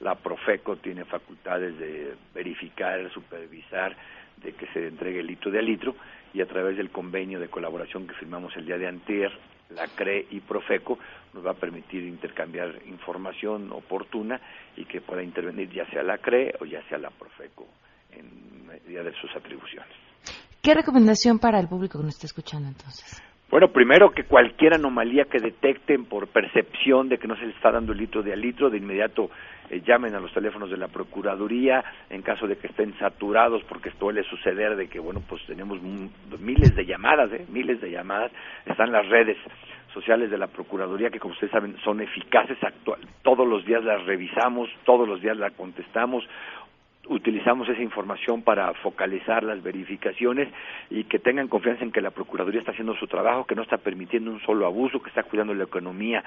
La 0.00 0.14
Profeco 0.16 0.76
tiene 0.76 1.06
facultades 1.06 1.78
de 1.78 2.12
verificar, 2.34 3.10
supervisar, 3.14 3.96
de 4.42 4.52
que 4.52 4.66
se 4.74 4.88
entregue 4.88 5.22
litro 5.22 5.50
de 5.50 5.62
litro 5.62 5.94
y 6.32 6.40
a 6.40 6.46
través 6.46 6.76
del 6.76 6.90
convenio 6.90 7.38
de 7.40 7.48
colaboración 7.48 8.06
que 8.06 8.14
firmamos 8.14 8.56
el 8.56 8.66
día 8.66 8.78
de 8.78 8.88
antier, 8.88 9.30
la 9.70 9.86
CRE 9.88 10.26
y 10.30 10.40
Profeco 10.40 10.98
nos 11.32 11.44
va 11.44 11.52
a 11.52 11.54
permitir 11.54 12.02
intercambiar 12.04 12.80
información 12.86 13.72
oportuna 13.72 14.40
y 14.76 14.84
que 14.84 15.00
pueda 15.00 15.22
intervenir 15.22 15.70
ya 15.70 15.88
sea 15.90 16.02
la 16.02 16.18
CRE 16.18 16.54
o 16.60 16.64
ya 16.64 16.82
sea 16.88 16.98
la 16.98 17.10
Profeco 17.10 17.66
en 18.10 18.66
medida 18.66 19.02
de 19.02 19.12
sus 19.14 19.34
atribuciones. 19.34 19.92
¿Qué 20.62 20.74
recomendación 20.74 21.38
para 21.38 21.58
el 21.58 21.68
público 21.68 21.98
que 21.98 22.04
nos 22.04 22.14
está 22.14 22.26
escuchando 22.26 22.68
entonces? 22.68 23.20
Bueno, 23.52 23.68
primero 23.68 24.12
que 24.12 24.24
cualquier 24.24 24.72
anomalía 24.72 25.26
que 25.26 25.38
detecten 25.38 26.06
por 26.06 26.28
percepción 26.28 27.10
de 27.10 27.18
que 27.18 27.28
no 27.28 27.36
se 27.36 27.44
les 27.44 27.54
está 27.54 27.70
dando 27.70 27.92
el 27.92 27.98
litro 27.98 28.22
de 28.22 28.32
al 28.32 28.40
litro, 28.40 28.70
de 28.70 28.78
inmediato 28.78 29.28
eh, 29.68 29.82
llamen 29.86 30.14
a 30.14 30.20
los 30.20 30.32
teléfonos 30.32 30.70
de 30.70 30.78
la 30.78 30.88
Procuraduría 30.88 31.84
en 32.08 32.22
caso 32.22 32.46
de 32.46 32.56
que 32.56 32.68
estén 32.68 32.98
saturados, 32.98 33.62
porque 33.64 33.90
suele 33.98 34.22
suceder 34.22 34.74
de 34.74 34.88
que, 34.88 34.98
bueno, 34.98 35.20
pues 35.28 35.44
tenemos 35.44 35.78
miles 35.82 36.74
de 36.74 36.86
llamadas, 36.86 37.30
¿eh? 37.30 37.44
miles 37.50 37.78
de 37.82 37.90
llamadas, 37.90 38.32
están 38.64 38.90
las 38.90 39.06
redes 39.10 39.36
sociales 39.92 40.30
de 40.30 40.38
la 40.38 40.46
Procuraduría 40.46 41.10
que, 41.10 41.20
como 41.20 41.34
ustedes 41.34 41.52
saben, 41.52 41.76
son 41.84 42.00
eficaces, 42.00 42.56
actual, 42.64 43.00
todos 43.20 43.46
los 43.46 43.66
días 43.66 43.84
las 43.84 44.02
revisamos, 44.06 44.70
todos 44.86 45.06
los 45.06 45.20
días 45.20 45.36
las 45.36 45.52
contestamos, 45.52 46.24
utilizamos 47.08 47.68
esa 47.68 47.82
información 47.82 48.42
para 48.42 48.72
focalizar 48.74 49.42
las 49.42 49.62
verificaciones 49.62 50.48
y 50.88 51.04
que 51.04 51.18
tengan 51.18 51.48
confianza 51.48 51.84
en 51.84 51.90
que 51.90 52.00
la 52.00 52.10
Procuraduría 52.10 52.60
está 52.60 52.72
haciendo 52.72 52.94
su 52.94 53.06
trabajo, 53.06 53.44
que 53.44 53.56
no 53.56 53.62
está 53.62 53.78
permitiendo 53.78 54.30
un 54.30 54.40
solo 54.40 54.66
abuso, 54.66 55.02
que 55.02 55.08
está 55.08 55.24
cuidando 55.24 55.54
la 55.54 55.64
economía 55.64 56.22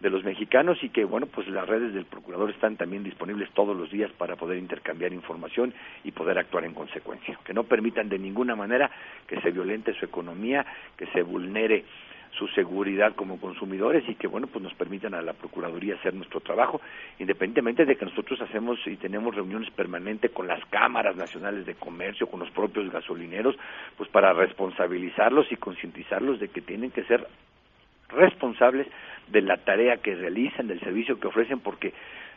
de 0.00 0.10
los 0.10 0.22
mexicanos 0.24 0.78
y 0.82 0.90
que, 0.90 1.04
bueno, 1.04 1.26
pues 1.26 1.48
las 1.48 1.66
redes 1.66 1.94
del 1.94 2.04
Procurador 2.04 2.50
están 2.50 2.76
también 2.76 3.02
disponibles 3.02 3.50
todos 3.52 3.76
los 3.76 3.90
días 3.90 4.12
para 4.12 4.36
poder 4.36 4.58
intercambiar 4.58 5.12
información 5.12 5.72
y 6.04 6.12
poder 6.12 6.38
actuar 6.38 6.64
en 6.64 6.74
consecuencia. 6.74 7.38
Que 7.44 7.54
no 7.54 7.64
permitan 7.64 8.08
de 8.08 8.18
ninguna 8.18 8.54
manera 8.54 8.90
que 9.26 9.40
se 9.40 9.50
violente 9.50 9.94
su 9.94 10.04
economía, 10.04 10.64
que 10.96 11.06
se 11.06 11.22
vulnere 11.22 11.84
su 12.38 12.46
seguridad 12.48 13.14
como 13.14 13.40
consumidores 13.40 14.08
y 14.08 14.14
que 14.14 14.28
bueno 14.28 14.46
pues 14.46 14.62
nos 14.62 14.74
permitan 14.74 15.14
a 15.14 15.22
la 15.22 15.32
procuraduría 15.32 15.96
hacer 15.96 16.14
nuestro 16.14 16.40
trabajo 16.40 16.80
independientemente 17.18 17.84
de 17.84 17.96
que 17.96 18.04
nosotros 18.04 18.40
hacemos 18.40 18.78
y 18.86 18.96
tenemos 18.96 19.34
reuniones 19.34 19.70
permanentes 19.70 20.30
con 20.30 20.46
las 20.46 20.64
cámaras 20.66 21.16
nacionales 21.16 21.66
de 21.66 21.74
comercio 21.74 22.28
con 22.28 22.40
los 22.40 22.50
propios 22.50 22.90
gasolineros 22.92 23.56
pues 23.96 24.08
para 24.10 24.32
responsabilizarlos 24.32 25.50
y 25.50 25.56
concientizarlos 25.56 26.38
de 26.38 26.48
que 26.48 26.60
tienen 26.60 26.90
que 26.90 27.04
ser 27.04 27.26
responsables 28.08 28.86
de 29.28 29.42
la 29.42 29.58
tarea 29.58 29.98
que 29.98 30.14
realizan 30.14 30.68
del 30.68 30.80
servicio 30.80 31.18
que 31.18 31.26
ofrecen 31.26 31.60
porque 31.60 31.92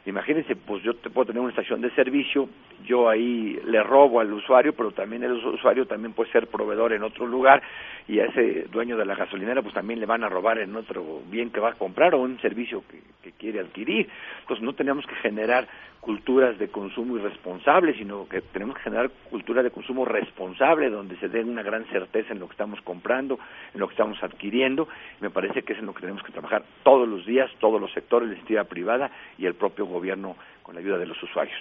Imagínense, 0.06 0.56
pues 0.56 0.82
yo 0.82 0.96
te 0.96 1.12
puedo 1.12 1.28
tener 1.28 1.42
una 1.42 1.52
estación 1.52 1.80
de 1.82 1.92
servicio, 1.92 2.50
yo 2.86 3.08
ahí 3.08 3.60
le 3.66 3.84
robo 3.84 4.20
al 4.20 4.34
usuario, 4.34 4.74
pero 4.74 4.92
también 4.92 5.24
el 5.24 5.34
usuario 5.34 5.86
también 5.86 6.14
puede 6.14 6.32
ser 6.32 6.48
proveedor 6.48 6.94
en 6.94 7.04
otro 7.04 7.28
lugar 7.28 7.62
y 8.08 8.20
a 8.20 8.26
ese 8.26 8.64
dueño 8.72 8.98
de 8.98 9.06
la 9.06 9.16
gasolinera 9.16 9.62
pues 9.62 9.76
también 9.76 10.00
le 10.00 10.08
van 10.08 10.24
a 10.24 10.30
robar 10.30 10.58
en 10.58 10.76
otro 10.76 11.22
bien 11.30 11.52
que 11.52 11.60
va 11.60 11.70
a 11.70 11.74
comprar 11.76 12.16
o 12.16 12.22
un 12.22 12.40
servicio 12.42 12.84
que, 12.90 13.00
que 13.22 13.38
quiere 13.38 13.60
adquirir. 13.60 14.10
Entonces 14.42 14.64
no 14.64 14.74
tenemos 14.74 15.06
que 15.06 15.16
generar 15.16 15.68
culturas 16.02 16.58
de 16.58 16.70
consumo 16.70 17.16
irresponsables, 17.16 17.96
sino 17.96 18.28
que 18.28 18.42
tenemos 18.42 18.76
que 18.76 18.82
generar 18.82 19.12
cultura 19.30 19.62
de 19.62 19.70
consumo 19.70 20.04
responsable, 20.04 20.90
donde 20.90 21.16
se 21.20 21.30
dé 21.30 21.42
una 21.42 21.62
gran 21.62 21.86
certeza 21.86 22.34
en 22.34 22.40
lo 22.40 22.48
que 22.48 22.54
estamos 22.54 22.82
comprando, 22.82 23.38
en 23.74 23.80
lo 23.80 23.88
que 23.88 23.94
estamos 23.94 24.18
adquiriendo. 24.24 24.88
Me 25.22 25.30
parece 25.30 25.62
que 25.62 25.74
es 25.74 25.80
en 25.80 25.86
lo 25.86 25.94
que 25.94 26.02
tenemos 26.02 26.24
que 26.24 26.32
trabajar 26.32 26.64
todos 26.84 27.08
los 27.08 27.26
días, 27.26 27.50
todos 27.60 27.80
los 27.80 27.94
sectores, 27.94 28.28
la 28.28 28.34
iniciativa 28.34 28.64
privada 28.64 29.12
y 29.38 29.46
el 29.46 29.54
propio 29.54 29.86
gobierno 29.86 30.36
con 30.64 30.74
la 30.74 30.82
ayuda 30.82 30.98
de 30.98 31.06
los 31.06 31.22
usuarios. 31.22 31.58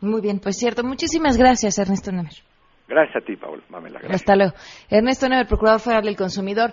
Muy 0.00 0.20
bien, 0.20 0.38
pues 0.38 0.56
cierto. 0.56 0.84
Muchísimas 0.84 1.36
gracias, 1.36 1.78
Ernesto 1.78 2.12
Nemer. 2.12 2.32
Gracias 2.88 3.22
a 3.22 3.26
ti, 3.26 3.36
Paul. 3.36 3.62
Mamela, 3.68 4.00
Hasta 4.08 4.36
luego. 4.36 4.52
Ernesto 4.88 5.28
Nemer, 5.28 5.46
Procurador 5.46 5.80
Federal 5.80 6.04
del 6.04 6.16
Consumidor. 6.16 6.72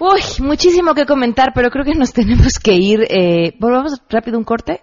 Uy, 0.00 0.20
muchísimo 0.46 0.94
que 0.94 1.04
comentar, 1.04 1.48
pero 1.52 1.70
creo 1.70 1.84
que 1.84 1.94
nos 1.94 2.12
tenemos 2.12 2.60
que 2.60 2.74
ir. 2.74 3.00
Eh, 3.10 3.54
volvamos 3.58 4.00
rápido 4.08 4.38
un 4.38 4.44
corte 4.44 4.82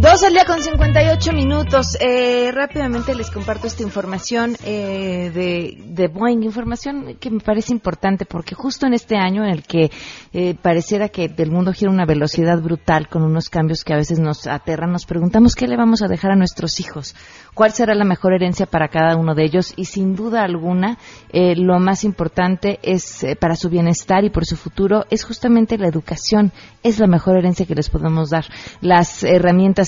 Dos 0.00 0.22
al 0.22 0.32
día 0.32 0.44
con 0.44 0.62
58 0.62 1.32
minutos. 1.32 1.98
Eh, 2.00 2.52
rápidamente 2.52 3.16
les 3.16 3.32
comparto 3.32 3.66
esta 3.66 3.82
información 3.82 4.54
eh, 4.64 5.32
de, 5.34 5.76
de, 5.86 6.06
Boeing, 6.06 6.44
información 6.44 7.16
que 7.18 7.30
me 7.30 7.40
parece 7.40 7.72
importante 7.72 8.24
porque 8.24 8.54
justo 8.54 8.86
en 8.86 8.94
este 8.94 9.16
año 9.16 9.42
en 9.42 9.50
el 9.50 9.64
que 9.64 9.90
eh, 10.32 10.54
pareciera 10.54 11.08
que 11.08 11.28
el 11.36 11.50
mundo 11.50 11.72
gira 11.72 11.90
una 11.90 12.06
velocidad 12.06 12.62
brutal 12.62 13.08
con 13.08 13.24
unos 13.24 13.50
cambios 13.50 13.82
que 13.82 13.92
a 13.92 13.96
veces 13.96 14.20
nos 14.20 14.46
aterran, 14.46 14.92
nos 14.92 15.04
preguntamos 15.04 15.56
qué 15.56 15.66
le 15.66 15.76
vamos 15.76 16.00
a 16.00 16.06
dejar 16.06 16.30
a 16.30 16.36
nuestros 16.36 16.78
hijos, 16.78 17.16
cuál 17.54 17.72
será 17.72 17.96
la 17.96 18.04
mejor 18.04 18.34
herencia 18.34 18.66
para 18.66 18.86
cada 18.86 19.16
uno 19.16 19.34
de 19.34 19.46
ellos 19.46 19.74
y 19.74 19.86
sin 19.86 20.14
duda 20.14 20.44
alguna 20.44 20.98
lo 21.32 21.80
más 21.80 22.04
importante 22.04 22.78
es 22.82 23.26
para 23.40 23.56
su 23.56 23.68
bienestar 23.68 24.24
y 24.24 24.30
por 24.30 24.46
su 24.46 24.56
futuro 24.56 25.06
es 25.10 25.24
justamente 25.24 25.76
la 25.76 25.88
educación, 25.88 26.52
es 26.84 27.00
la 27.00 27.08
mejor 27.08 27.36
herencia 27.36 27.66
que 27.66 27.74
les 27.74 27.90
podemos 27.90 28.30
dar. 28.30 28.44
Las 28.80 29.24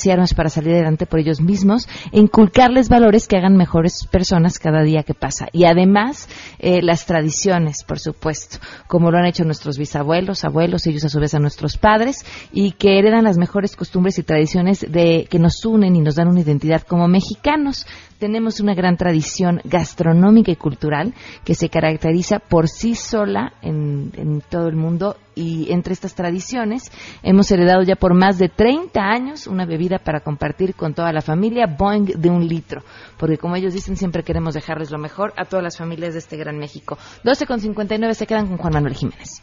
herramientas 0.00 0.06
y 0.06 0.10
armas 0.10 0.34
para 0.34 0.48
salir 0.48 0.74
adelante 0.74 1.06
por 1.06 1.20
ellos 1.20 1.40
mismos, 1.40 1.88
e 2.12 2.20
inculcarles 2.20 2.88
valores 2.88 3.26
que 3.26 3.36
hagan 3.36 3.56
mejores 3.56 4.06
personas 4.10 4.58
cada 4.58 4.82
día 4.82 5.02
que 5.02 5.14
pasa. 5.14 5.48
Y 5.52 5.64
además, 5.64 6.28
eh, 6.58 6.82
las 6.82 7.06
tradiciones, 7.06 7.84
por 7.84 7.98
supuesto, 7.98 8.58
como 8.86 9.10
lo 9.10 9.18
han 9.18 9.26
hecho 9.26 9.44
nuestros 9.44 9.78
bisabuelos, 9.78 10.44
abuelos, 10.44 10.86
ellos 10.86 11.04
a 11.04 11.08
su 11.08 11.20
vez 11.20 11.34
a 11.34 11.38
nuestros 11.38 11.76
padres, 11.76 12.24
y 12.52 12.72
que 12.72 12.98
heredan 12.98 13.24
las 13.24 13.38
mejores 13.38 13.76
costumbres 13.76 14.18
y 14.18 14.22
tradiciones 14.22 14.80
de, 14.80 15.26
que 15.30 15.38
nos 15.38 15.64
unen 15.64 15.96
y 15.96 16.00
nos 16.00 16.16
dan 16.16 16.28
una 16.28 16.40
identidad 16.40 16.82
como 16.82 17.08
mexicanos 17.08 17.86
tenemos 18.20 18.60
una 18.60 18.74
gran 18.74 18.96
tradición 18.96 19.60
gastronómica 19.64 20.52
y 20.52 20.56
cultural 20.56 21.14
que 21.44 21.54
se 21.54 21.68
caracteriza 21.68 22.38
por 22.38 22.68
sí 22.68 22.94
sola 22.94 23.54
en, 23.62 24.42
todo 24.48 24.68
el 24.68 24.76
mundo 24.76 25.16
y 25.34 25.72
entre 25.72 25.94
estas 25.94 26.14
tradiciones 26.14 26.92
hemos 27.22 27.50
heredado 27.50 27.82
ya 27.82 27.96
por 27.96 28.14
más 28.14 28.38
de 28.38 28.48
30 28.48 29.00
años 29.00 29.46
una 29.46 29.64
bebida 29.64 29.98
para 29.98 30.20
compartir 30.20 30.74
con 30.74 30.92
toda 30.94 31.12
la 31.12 31.22
familia, 31.22 31.66
Boeing 31.66 32.04
de 32.16 32.30
un 32.30 32.46
litro, 32.46 32.82
porque 33.18 33.38
como 33.38 33.56
ellos 33.56 33.72
dicen 33.72 33.96
siempre 33.96 34.22
queremos 34.22 34.54
dejarles 34.54 34.90
lo 34.90 34.98
mejor 34.98 35.32
a 35.36 35.46
todas 35.46 35.64
las 35.64 35.78
familias 35.78 36.12
de 36.12 36.18
este 36.18 36.36
gran 36.36 36.58
México. 36.58 36.98
12 37.24 37.46
con 37.46 37.60
59 37.60 38.14
se 38.14 38.26
quedan 38.26 38.48
con 38.48 38.58
Juan 38.58 38.74
Manuel 38.74 38.94
Jiménez. 38.94 39.42